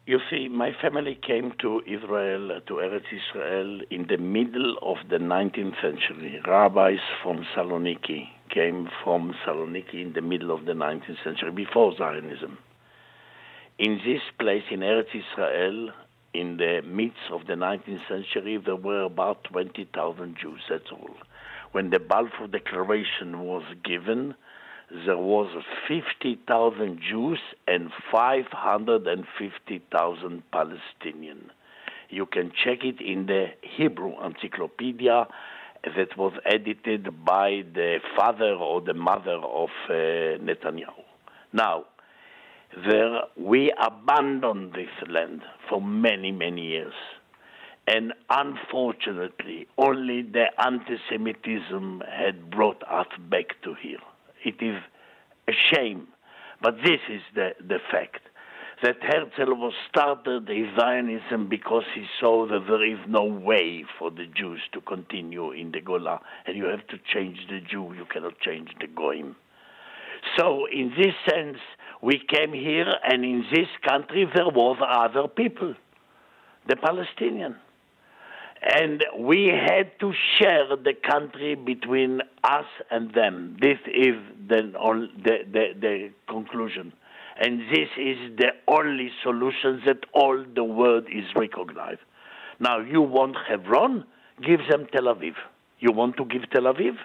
[0.08, 4.96] You see, my family came to Israel, uh, to Eretz Israel, in the middle of
[5.10, 6.40] the 19th century.
[6.48, 12.58] Rabbis from Saloniki came from Saloniki in the middle of the 19th century, before Zionism.
[13.80, 15.90] In this place, in Eretz Israel,
[16.34, 21.18] in the midst of the 19th century, there were about 20,000 Jews, that's all.
[21.74, 24.36] When the Balfour Declaration was given,
[24.90, 25.50] there was
[25.88, 31.50] 50,000 Jews and 550,000 Palestinians.
[32.10, 35.28] You can check it in the Hebrew Encyclopedia
[35.84, 41.04] that was edited by the father or the mother of uh, Netanyahu.
[41.52, 41.84] Now,
[42.86, 46.94] there we abandoned this land for many, many years.
[47.88, 54.00] And unfortunately, only the anti Semitism had brought us back to here.
[54.44, 54.78] It is
[55.48, 56.08] a shame,
[56.62, 58.22] but this is the, the fact
[58.84, 64.12] that Herzl was started in Zionism because he saw that there is no way for
[64.12, 68.06] the Jews to continue in the Gola, and you have to change the Jew, you
[68.06, 69.36] cannot change the Goyim.
[70.38, 71.58] So, in this sense,
[72.02, 75.74] we came here, and in this country there was other people,
[76.68, 77.56] the Palestinian
[78.62, 83.58] and we had to share the country between us and them.
[83.62, 84.16] This is
[84.48, 84.72] the,
[85.24, 86.94] the, the, the, conclusion.
[87.40, 92.00] And this is the only solution that all the world is recognized.
[92.60, 94.06] Now, you want Hebron?
[94.42, 95.34] Give them Tel Aviv.
[95.80, 96.96] You want to give Tel Aviv?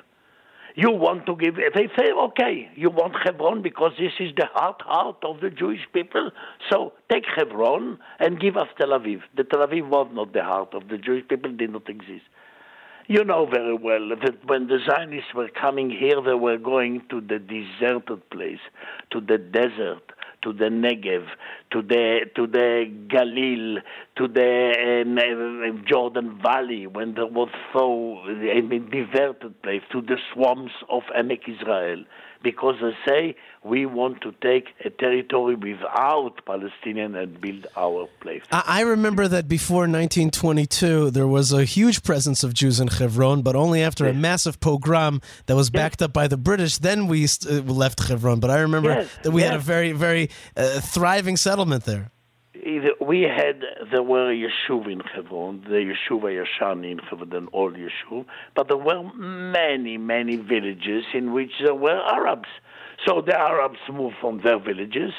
[0.75, 4.81] You want to give, they say, okay, you want Hebron because this is the heart,
[4.83, 6.31] heart of the Jewish people.
[6.71, 9.21] So take Hebron and give us Tel Aviv.
[9.37, 12.25] The Tel Aviv was not the heart of the Jewish people, did not exist.
[13.09, 17.21] You know very well that when the Zionists were coming here, they were going to
[17.21, 18.61] the deserted place,
[19.11, 20.13] to the desert,
[20.43, 21.27] to the Negev,
[21.73, 23.79] to the to the Galil,
[24.17, 30.17] to the uh, Jordan Valley, when there was so I mean deserted place, to the
[30.33, 32.05] swamps of Emek Israel,
[32.43, 38.43] because they say we want to take a territory without Palestinian and build our place.
[38.51, 43.55] I remember that before 1922, there was a huge presence of Jews in Hebron, but
[43.55, 44.15] only after yes.
[44.15, 46.07] a massive pogrom that was backed yes.
[46.07, 48.41] up by the British, then we uh, left Hebron.
[48.41, 49.09] But I remember yes.
[49.23, 52.11] that we had a very, very uh, thriving settlement there.
[52.65, 58.25] We had, there were yeshuv in Hebron, the yeshuv Yashan in Hebron, an old yeshuv,
[58.55, 62.49] but there were many, many villages in which there were Arabs.
[63.05, 65.13] So the Arabs moved from their villages,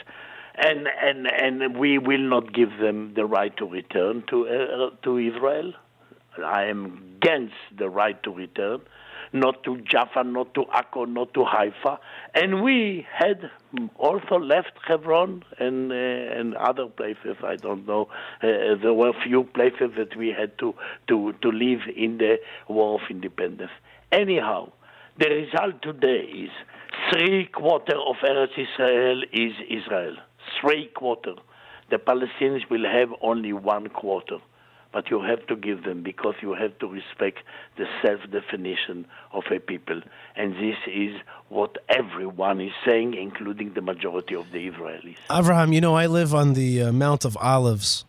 [0.56, 5.18] and and and we will not give them the right to return to uh, to
[5.18, 5.74] Israel.
[6.42, 8.82] I am against the right to return.
[9.34, 12.00] Not to Jaffa, not to Akko, not to Haifa.
[12.36, 13.50] And we had
[13.98, 18.10] also left Hebron and, uh, and other places, I don't know.
[18.42, 20.76] Uh, there were few places that we had to,
[21.08, 22.38] to, to live in the
[22.68, 23.72] War of Independence.
[24.12, 24.72] Anyhow,
[25.18, 26.50] the result today is
[27.12, 30.16] three quarter of Eretz Israel is Israel.
[30.62, 31.34] Three quarter.
[31.90, 34.38] The Palestinians will have only one quarter
[34.94, 37.40] but you have to give them because you have to respect
[37.78, 40.02] the self definition of a people.
[40.36, 45.18] And this is what everyone is saying, including the majority of the Israelis.
[45.30, 48.06] Avraham, you know, I live on the uh, Mount of Olives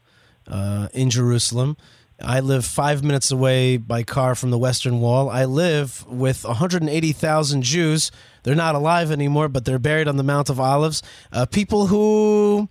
[0.46, 1.76] uh, in Jerusalem.
[2.22, 5.28] I live five minutes away by car from the Western Wall.
[5.28, 8.12] I live with 180,000 Jews.
[8.44, 11.02] They're not alive anymore, but they're buried on the Mount of Olives.
[11.32, 12.68] Uh, people who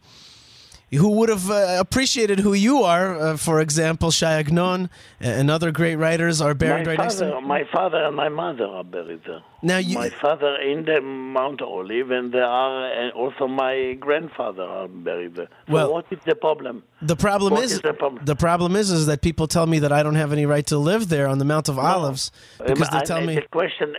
[0.98, 3.16] who would have uh, appreciated who you are.
[3.16, 4.90] Uh, for example, Shai Agnon
[5.20, 7.48] and other great writers are buried my right father, next to you.
[7.48, 9.42] My father and my mother are buried there.
[9.62, 14.88] Now you, my father in the Mount Olive, and there are also my grandfather are
[14.88, 15.48] buried there.
[15.68, 16.84] So Well- what is the problem?
[17.02, 18.24] the problem is is the problem?
[18.26, 20.78] the problem is is that people tell me that I don't have any right to
[20.78, 22.32] live there on the Mount of Olives
[22.66, 23.96] because Um, they tell I- me The question,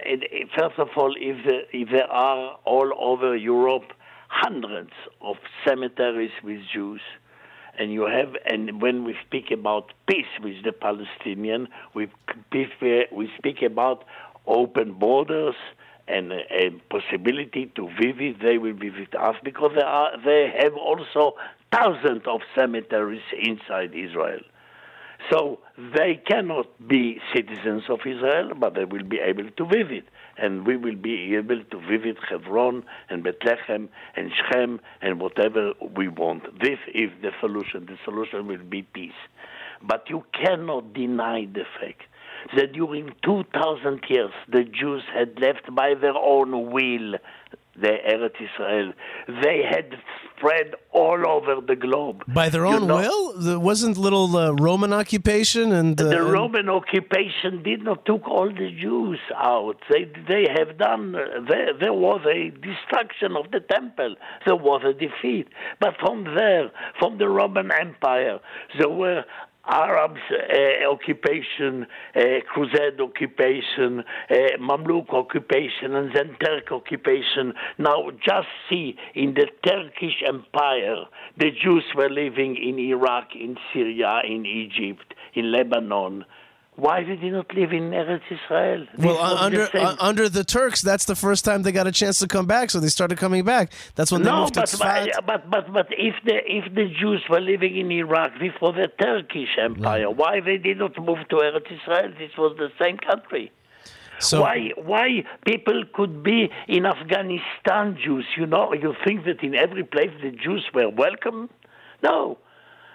[0.59, 3.93] first of all, if, the, if there are all over Europe
[4.35, 4.91] hundreds
[5.21, 5.37] of
[5.67, 7.01] cemeteries with Jews,
[7.79, 12.09] and you have, and when we speak about peace with the Palestinian, we
[12.53, 14.05] we speak about
[14.47, 15.55] open borders
[16.07, 18.43] and a, possibility to visit.
[18.43, 21.35] They will visit us because there are, they have also
[21.73, 24.41] thousands of cemeteries inside Israel.
[25.31, 25.61] So
[25.97, 30.05] they cannot be citizens of Israel, but they will be able to visit.
[30.37, 36.09] And we will be able to visit Hebron and Bethlehem and Shechem and whatever we
[36.09, 36.61] want.
[36.61, 37.87] This is the solution.
[37.87, 39.13] The solution will be peace.
[39.83, 42.03] But you cannot deny the fact
[42.57, 47.15] that during 2,000 years the Jews had left by their own will
[47.81, 48.93] the Eretz Israel.
[49.43, 49.87] They had
[50.37, 52.23] spread all over the globe.
[52.29, 53.41] by their You own know- will.
[53.41, 58.49] There wasn't little uh, Roman occupation and uh, The Roman occupation did not took all
[58.49, 59.77] the Jews out.
[59.91, 61.13] They they have done.
[61.13, 64.15] There, there was a destruction of the temple.
[64.47, 65.49] There was a defeat.
[65.81, 68.39] But from there, from the Roman Empire,
[68.79, 69.25] there were
[69.67, 72.21] Arabs uh, occupation, uh,
[72.53, 77.55] Crusade occupation, uh, Mamluk occupation, and then Turk occupation.
[77.79, 81.05] Now, just see in the Turkish Empire,
[81.39, 86.25] the Jews were living in Iraq, in Syria, in Egypt, in Lebanon.
[86.77, 88.87] Why did they not live in Eretz Israel?
[88.97, 91.87] This Well, uh, the under uh, under the Turks, that's the first time they got
[91.87, 93.71] a chance to come back, so they started coming back.
[93.95, 95.13] That's when they no, moved to but, Tzfat.
[95.15, 98.89] but but but but if the if the Jews were living in Iraq, before the
[99.01, 100.11] Turkish empire.
[100.11, 102.13] Why they did not move to Eretz Israel?
[102.19, 103.53] This was the same country.
[104.19, 108.27] so why why people could be in Afghanistan Jews?
[108.37, 111.51] You know, you think that in every place the Jews were welcome?
[112.03, 112.39] No.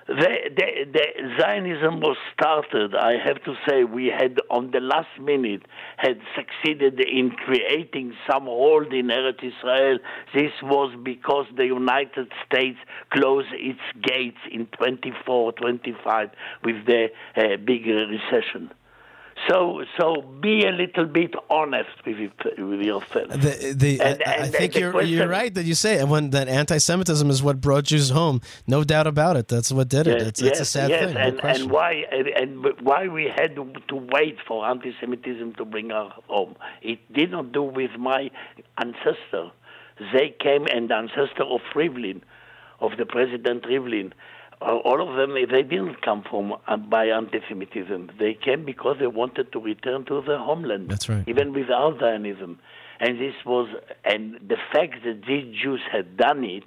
[0.10, 1.06] The,
[1.40, 2.96] Zionism was started.
[2.96, 5.62] I have to say, we had on the last minute
[5.98, 10.00] had succeeded in creating some hold in Eretz Israel.
[10.34, 12.80] This was because the United States
[13.12, 16.30] closed its gates in 24, 25
[16.64, 18.72] with the uh, big recession.
[19.48, 23.30] So, so be a little bit honest with, it, with yourself.
[23.30, 26.32] the, the, And- I, I think the you're question- you're right that you say when
[26.32, 28.42] that anti-Semitism is what brought Jews home.
[28.68, 29.48] No doubt about it.
[29.48, 30.22] That's what did it.
[30.22, 31.18] it's, it's a sad yes, thing.
[31.18, 31.62] and, question.
[31.64, 36.56] and why and, and why we had to wait for anti-Semitism to bring us home?
[36.82, 38.30] It did not do with my
[38.78, 39.52] ancestor.
[40.14, 42.22] They came and the ancestor of Rivlin,
[42.80, 44.12] of the President Rivlin.
[44.62, 48.12] Uh, All of them, they didn't come from uh, by anti-Semitism.
[48.20, 50.90] They came because they wanted to return to their homeland.
[50.90, 51.24] That's right.
[51.28, 52.60] Even without Zionism,
[53.00, 53.70] and this was,
[54.04, 56.66] and the fact that these Jews had done it,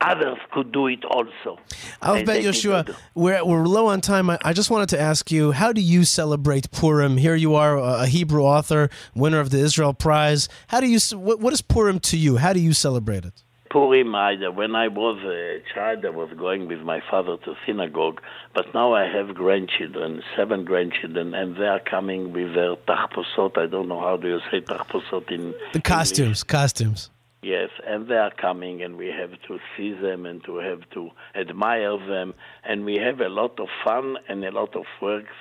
[0.00, 1.60] others could do it also.
[2.02, 4.30] Aleph Bet Yehoshua, we're, we're low on time.
[4.30, 7.16] I, I just wanted to ask you, how do you celebrate Purim?
[7.18, 10.48] Here you are, a, a Hebrew author, winner of the Israel Prize.
[10.68, 10.98] How do you?
[11.16, 12.38] What, what is Purim to you?
[12.38, 13.44] How do you celebrate it?
[13.70, 18.20] Purim, I, when I was a child, I was going with my father to synagogue,
[18.54, 23.58] but now I have grandchildren, seven grandchildren, and they are coming with their tachposot.
[23.58, 25.82] I don't know how do you say tachposot in The English.
[25.82, 27.10] costumes, costumes.
[27.42, 31.10] Yes, and they are coming, and we have to see them and to have to
[31.34, 32.34] admire them,
[32.64, 35.36] and we have a lot of fun and a lot of works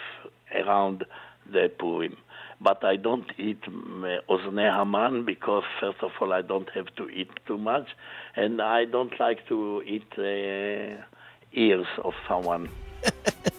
[0.54, 1.06] around
[1.52, 2.18] the Purim.
[2.60, 7.08] But I don't eat mm, Oznei Haman because, first of all, I don't have to
[7.10, 7.88] eat too much,
[8.36, 11.04] and I don't like to eat uh,
[11.54, 12.70] ears of someone.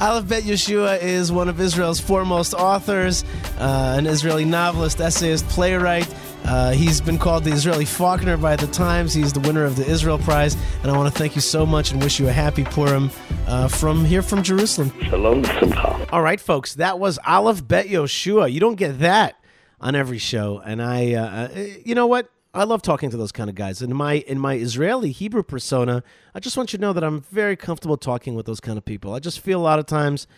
[0.00, 3.24] Aleph Bet Yehoshua is one of Israel's foremost authors,
[3.58, 6.12] uh, an Israeli novelist, essayist, playwright.
[6.44, 9.14] Uh, he's been called the Israeli Faulkner by the Times.
[9.14, 11.92] He's the winner of the Israel Prize, and I want to thank you so much
[11.92, 13.10] and wish you a happy Purim
[13.46, 14.92] uh, from here from Jerusalem.
[15.02, 16.06] Shalom Simcha.
[16.12, 18.52] All right, folks, that was Aleph Bet Yehoshua.
[18.52, 19.38] You don't get that
[19.80, 22.30] on every show, and I, uh, uh, you know what?
[22.54, 23.82] I love talking to those kind of guys.
[23.82, 26.04] In my in my Israeli Hebrew persona,
[26.34, 28.84] I just want you to know that I'm very comfortable talking with those kind of
[28.84, 29.12] people.
[29.12, 30.28] I just feel a lot of times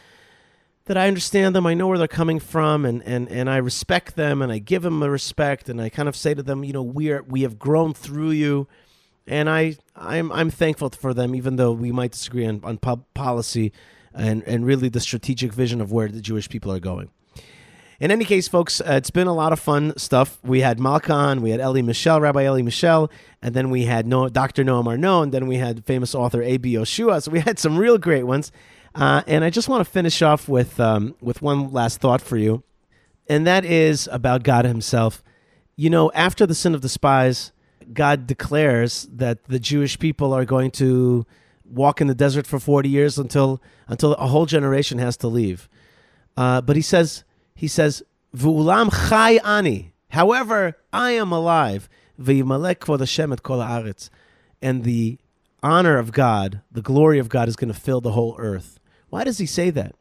[0.87, 4.17] that I understand them, I know where they're coming from, and and and I respect
[4.17, 6.73] them, and I give them the respect, and I kind of say to them, you
[6.73, 8.67] know, we are we have grown through you,
[9.27, 12.79] and I I'm I'm thankful for them, even though we might disagree on on
[13.13, 13.73] policy,
[14.15, 17.11] and and really the strategic vision of where the Jewish people are going.
[17.99, 20.39] In any case, folks, uh, it's been a lot of fun stuff.
[20.45, 23.11] We had Malkah on, we had Elie Mischel, Rabbi Elie Mischel,
[23.41, 24.65] and then we had no- Dr.
[24.65, 26.75] Noam Arnon, and then we had famous author A.B.
[26.75, 27.23] Yehoshua.
[27.23, 28.53] So we had some real great ones.
[28.95, 32.39] Uh, and I just want to finish off with um, with one last thought for
[32.39, 32.63] you,
[33.29, 35.23] and that is about God Himself.
[35.77, 37.53] You know, after the sin of the spies,
[37.93, 41.27] God declares that the Jewish people are going to
[41.63, 45.69] walk in the desert for forty years until until a whole generation has to leave.
[46.35, 47.25] Uh, but He says
[47.57, 48.05] He says
[48.37, 49.93] V'ulam chai ani.
[50.11, 51.89] However, I am alive.
[52.21, 54.11] V'yimalek kvod Hashem et kol haaretz.
[54.63, 55.19] And the
[55.63, 58.79] honor of God, the glory of God, is going to fill the whole earth.
[59.09, 59.95] Why does he say that?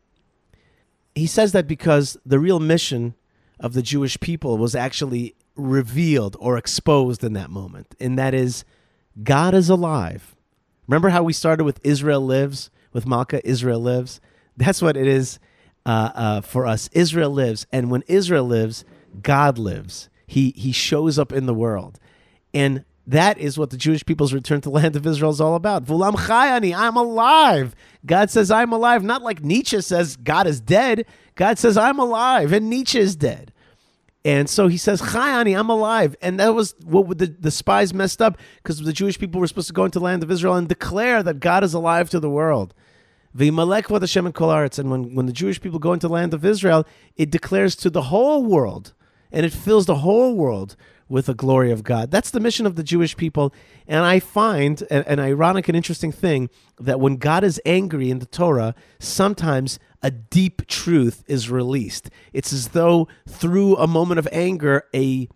[1.15, 3.15] He says that because the real mission
[3.60, 8.65] of the Jewish people was actually revealed or exposed in that moment, and that is
[9.23, 10.36] God is alive.
[10.88, 14.19] Remember how we started with Israel lives, with Malkah, Israel lives?
[14.57, 15.40] That's what it is
[15.86, 16.90] uh, uh, for us.
[16.91, 18.86] Israel lives, and when Israel lives,
[19.22, 20.10] God lives.
[20.28, 21.99] He, he shows up in the world.
[22.53, 25.56] And that is what the Jewish people's return to the land of Israel is all
[25.56, 25.86] about.
[25.86, 27.76] Vulam chayani, I'm alive.
[28.06, 29.03] God says I'm alive.
[29.03, 31.06] Not like Nietzsche says God is dead.
[31.36, 33.52] God says I'm alive, and Nietzsche is dead.
[34.26, 36.16] And so he says, Chayani, I'm alive.
[36.20, 39.68] And that was what the, the spies messed up because the Jewish people were supposed
[39.68, 42.30] to go into the land of Israel and declare that God is alive to the
[42.30, 42.74] world.
[43.36, 44.52] V'yimalek v'od Hashem and kol.
[44.52, 46.86] And when, when the Jewish people go into the land of Israel,
[47.16, 48.94] it declares to the whole world
[49.32, 50.76] and it fills the whole world
[51.07, 52.10] with the glory of God.
[52.10, 53.53] That's the mission of the Jewish people.
[53.88, 56.49] And I find an, an ironic and interesting thing
[56.80, 62.10] that when God is angry in the Torah, sometimes a deep truth is released.
[62.34, 65.30] It's as though through a moment of anger, a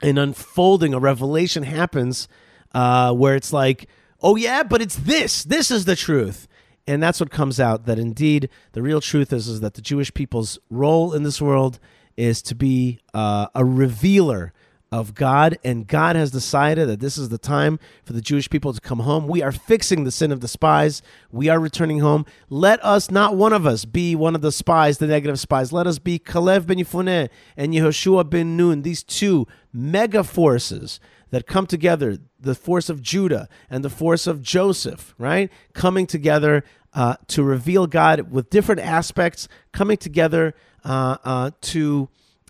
[0.00, 2.28] an unfolding, a revelation happens
[2.72, 3.88] uh, where it's like,
[4.22, 5.42] oh yeah, but it's this.
[5.44, 6.47] This is the truth.
[6.88, 10.12] And that's what comes out that indeed the real truth is, is that the Jewish
[10.14, 11.78] people's role in this world
[12.16, 14.54] is to be uh, a revealer
[14.90, 18.72] of God, and God has decided that this is the time for the Jewish people
[18.72, 19.28] to come home.
[19.28, 21.02] We are fixing the sin of the spies.
[21.30, 22.24] We are returning home.
[22.48, 25.74] Let us, not one of us, be one of the spies, the negative spies.
[25.74, 31.00] Let us be Kalev ben Yefuneh and Yehoshua ben Nun, these two mega forces
[31.30, 35.50] that come together, the force of Judah and the force of Joseph, right?
[35.74, 40.54] Coming together uh, to reveal God with different aspects, coming together
[40.84, 42.08] uh, uh, to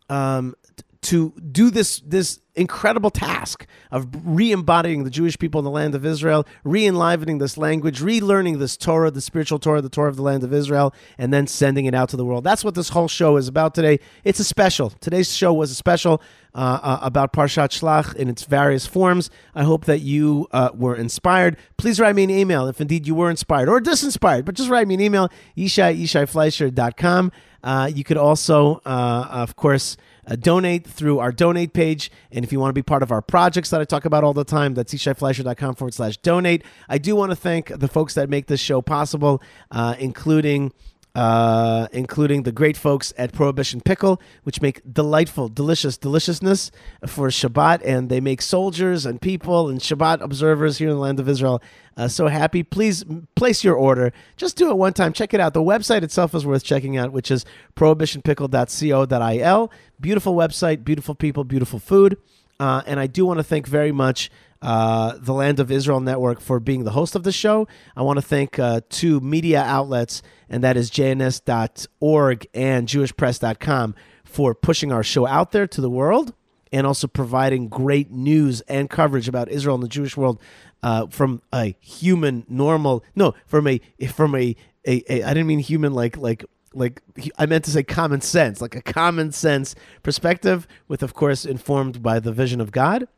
[0.08, 0.54] um,
[1.02, 6.04] to do this this incredible task of re-embodying the Jewish people in the land of
[6.04, 10.42] Israel, re-enlivening this language, relearning this Torah, the spiritual Torah, the Torah of the land
[10.42, 12.42] of Israel, and then sending it out to the world.
[12.42, 14.00] That's what this whole show is about today.
[14.24, 14.90] It's a special.
[14.90, 16.20] Today's show was a special
[16.54, 19.30] uh, uh, about Parshat Shlach in its various forms.
[19.54, 21.56] I hope that you uh, were inspired.
[21.76, 24.88] Please write me an email if indeed you were inspired or disinspired, but just write
[24.88, 27.32] me an email, yishai, yishaifleisher.com.
[27.62, 29.96] Uh, you could also, uh, of course,
[30.28, 32.10] uh, donate through our donate page.
[32.30, 34.34] And if you want to be part of our projects that I talk about all
[34.34, 36.64] the time, that's yishaifleisher.com forward slash donate.
[36.88, 40.72] I do want to thank the folks that make this show possible, uh, including.
[41.18, 46.70] Uh, including the great folks at Prohibition Pickle, which make delightful, delicious deliciousness
[47.08, 51.18] for Shabbat, and they make soldiers and people and Shabbat observers here in the land
[51.18, 51.60] of Israel
[51.96, 52.62] uh, so happy.
[52.62, 53.04] Please
[53.34, 54.12] place your order.
[54.36, 55.12] Just do it one time.
[55.12, 55.54] Check it out.
[55.54, 59.72] The website itself is worth checking out, which is prohibitionpickle.co.il.
[60.00, 62.16] Beautiful website, beautiful people, beautiful food.
[62.60, 64.30] Uh, and I do want to thank very much
[64.62, 67.68] uh, the Land of Israel Network for being the host of the show.
[67.96, 73.94] I want to thank uh, two media outlets, and that is jns.org and jewishpress.com
[74.24, 76.34] for pushing our show out there to the world
[76.72, 80.40] and also providing great news and coverage about Israel and the Jewish world
[80.82, 83.80] uh, from a human, normal, no, from a
[84.12, 84.54] from a,
[84.86, 86.44] a, a I didn't mean human like like
[86.74, 87.02] like
[87.38, 92.02] I meant to say common sense, like a common sense perspective, with of course informed
[92.02, 93.08] by the vision of God.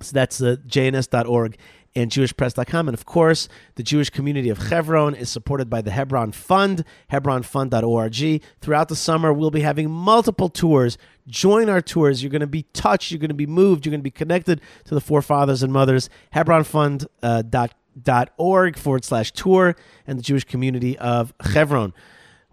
[0.00, 1.56] So that's uh, jns.org
[1.94, 2.88] and jewishpress.com.
[2.88, 8.42] And of course, the Jewish community of Hebron is supported by the Hebron Fund, hebronfund.org.
[8.60, 10.98] Throughout the summer, we'll be having multiple tours.
[11.26, 12.22] Join our tours.
[12.22, 13.10] You're going to be touched.
[13.10, 13.84] You're going to be moved.
[13.84, 16.08] You're going to be connected to the forefathers and mothers.
[16.34, 19.76] Hebronfund.org forward slash tour
[20.06, 21.92] and the Jewish community of Hebron.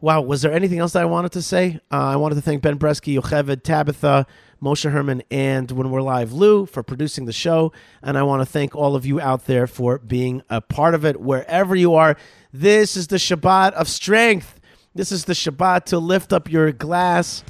[0.02, 1.80] Wow, was there anything else that I wanted to say?
[1.92, 4.28] Uh, I wanted to thank Ben Bresky, Yocheved, Tabitha,
[4.66, 7.72] Moshe Herman, and When We're Live Lou for producing the show.
[8.02, 11.06] And I want to thank all of you out there for being a part of
[11.06, 12.18] it wherever you are.
[12.52, 14.60] This is the Shabbat of strength.
[14.96, 17.44] This is the Shabbat to lift up your glass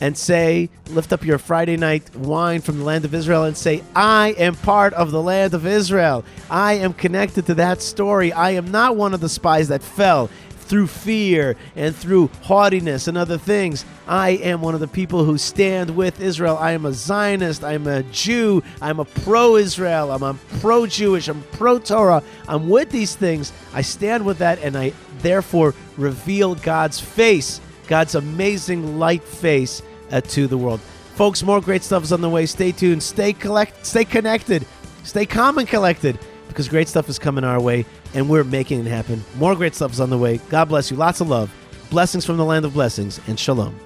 [0.00, 3.84] and say, lift up your Friday night wine from the land of Israel and say,
[3.94, 6.24] I am part of the land of Israel.
[6.50, 8.32] I am connected to that story.
[8.32, 10.30] I am not one of the spies that fell
[10.66, 13.84] through fear and through haughtiness and other things.
[14.06, 16.56] I am one of the people who stand with Israel.
[16.58, 17.64] I am a Zionist.
[17.64, 18.62] I'm a Jew.
[18.82, 20.10] I'm a pro Israel.
[20.12, 21.28] I'm a pro Jewish.
[21.28, 22.22] I'm pro Torah.
[22.48, 23.52] I'm with these things.
[23.72, 30.20] I stand with that and I therefore reveal God's face, God's amazing light face uh,
[30.20, 30.80] to the world.
[31.14, 32.44] Folks, more great stuff is on the way.
[32.46, 33.02] Stay tuned.
[33.02, 33.86] Stay collect.
[33.86, 34.66] Stay connected.
[35.02, 36.18] Stay calm and collected
[36.48, 37.84] because great stuff is coming our way
[38.14, 39.24] and we're making it happen.
[39.36, 40.38] More great stuff is on the way.
[40.48, 40.96] God bless you.
[40.96, 41.52] Lots of love.
[41.90, 43.78] Blessings from the land of blessings and shalom.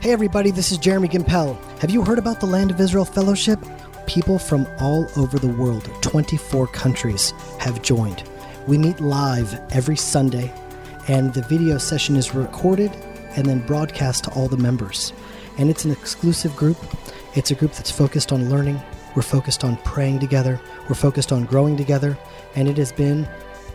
[0.00, 1.58] Hey everybody, this is Jeremy Gimpel.
[1.80, 3.58] Have you heard about the Land of Israel Fellowship?
[4.06, 8.22] People from all over the world, 24 countries, have joined.
[8.66, 10.50] We meet live every Sunday,
[11.08, 12.90] and the video session is recorded
[13.38, 15.12] and then broadcast to all the members.
[15.58, 16.76] And it's an exclusive group.
[17.36, 18.80] It's a group that's focused on learning.
[19.14, 20.60] We're focused on praying together.
[20.88, 22.18] We're focused on growing together.
[22.56, 23.28] And it has been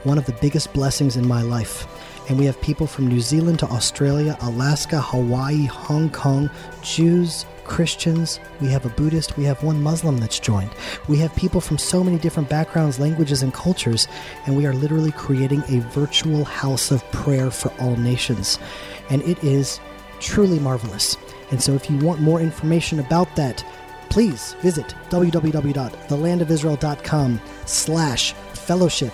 [0.04, 1.88] one of the biggest blessings in my life.
[2.28, 6.50] And we have people from New Zealand to Australia, Alaska, Hawaii, Hong Kong,
[6.82, 10.72] Jews, Christians, we have a Buddhist, we have one Muslim that's joined.
[11.08, 14.08] We have people from so many different backgrounds, languages, and cultures,
[14.46, 18.60] and we are literally creating a virtual house of prayer for all nations.
[19.10, 19.80] And it is
[20.20, 21.18] truly marvelous.
[21.52, 23.66] And so if you want more information about that,
[24.10, 29.14] please visit www.thelandofisrael.com slash fellowship.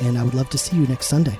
[0.00, 1.38] And I would love to see you next Sunday.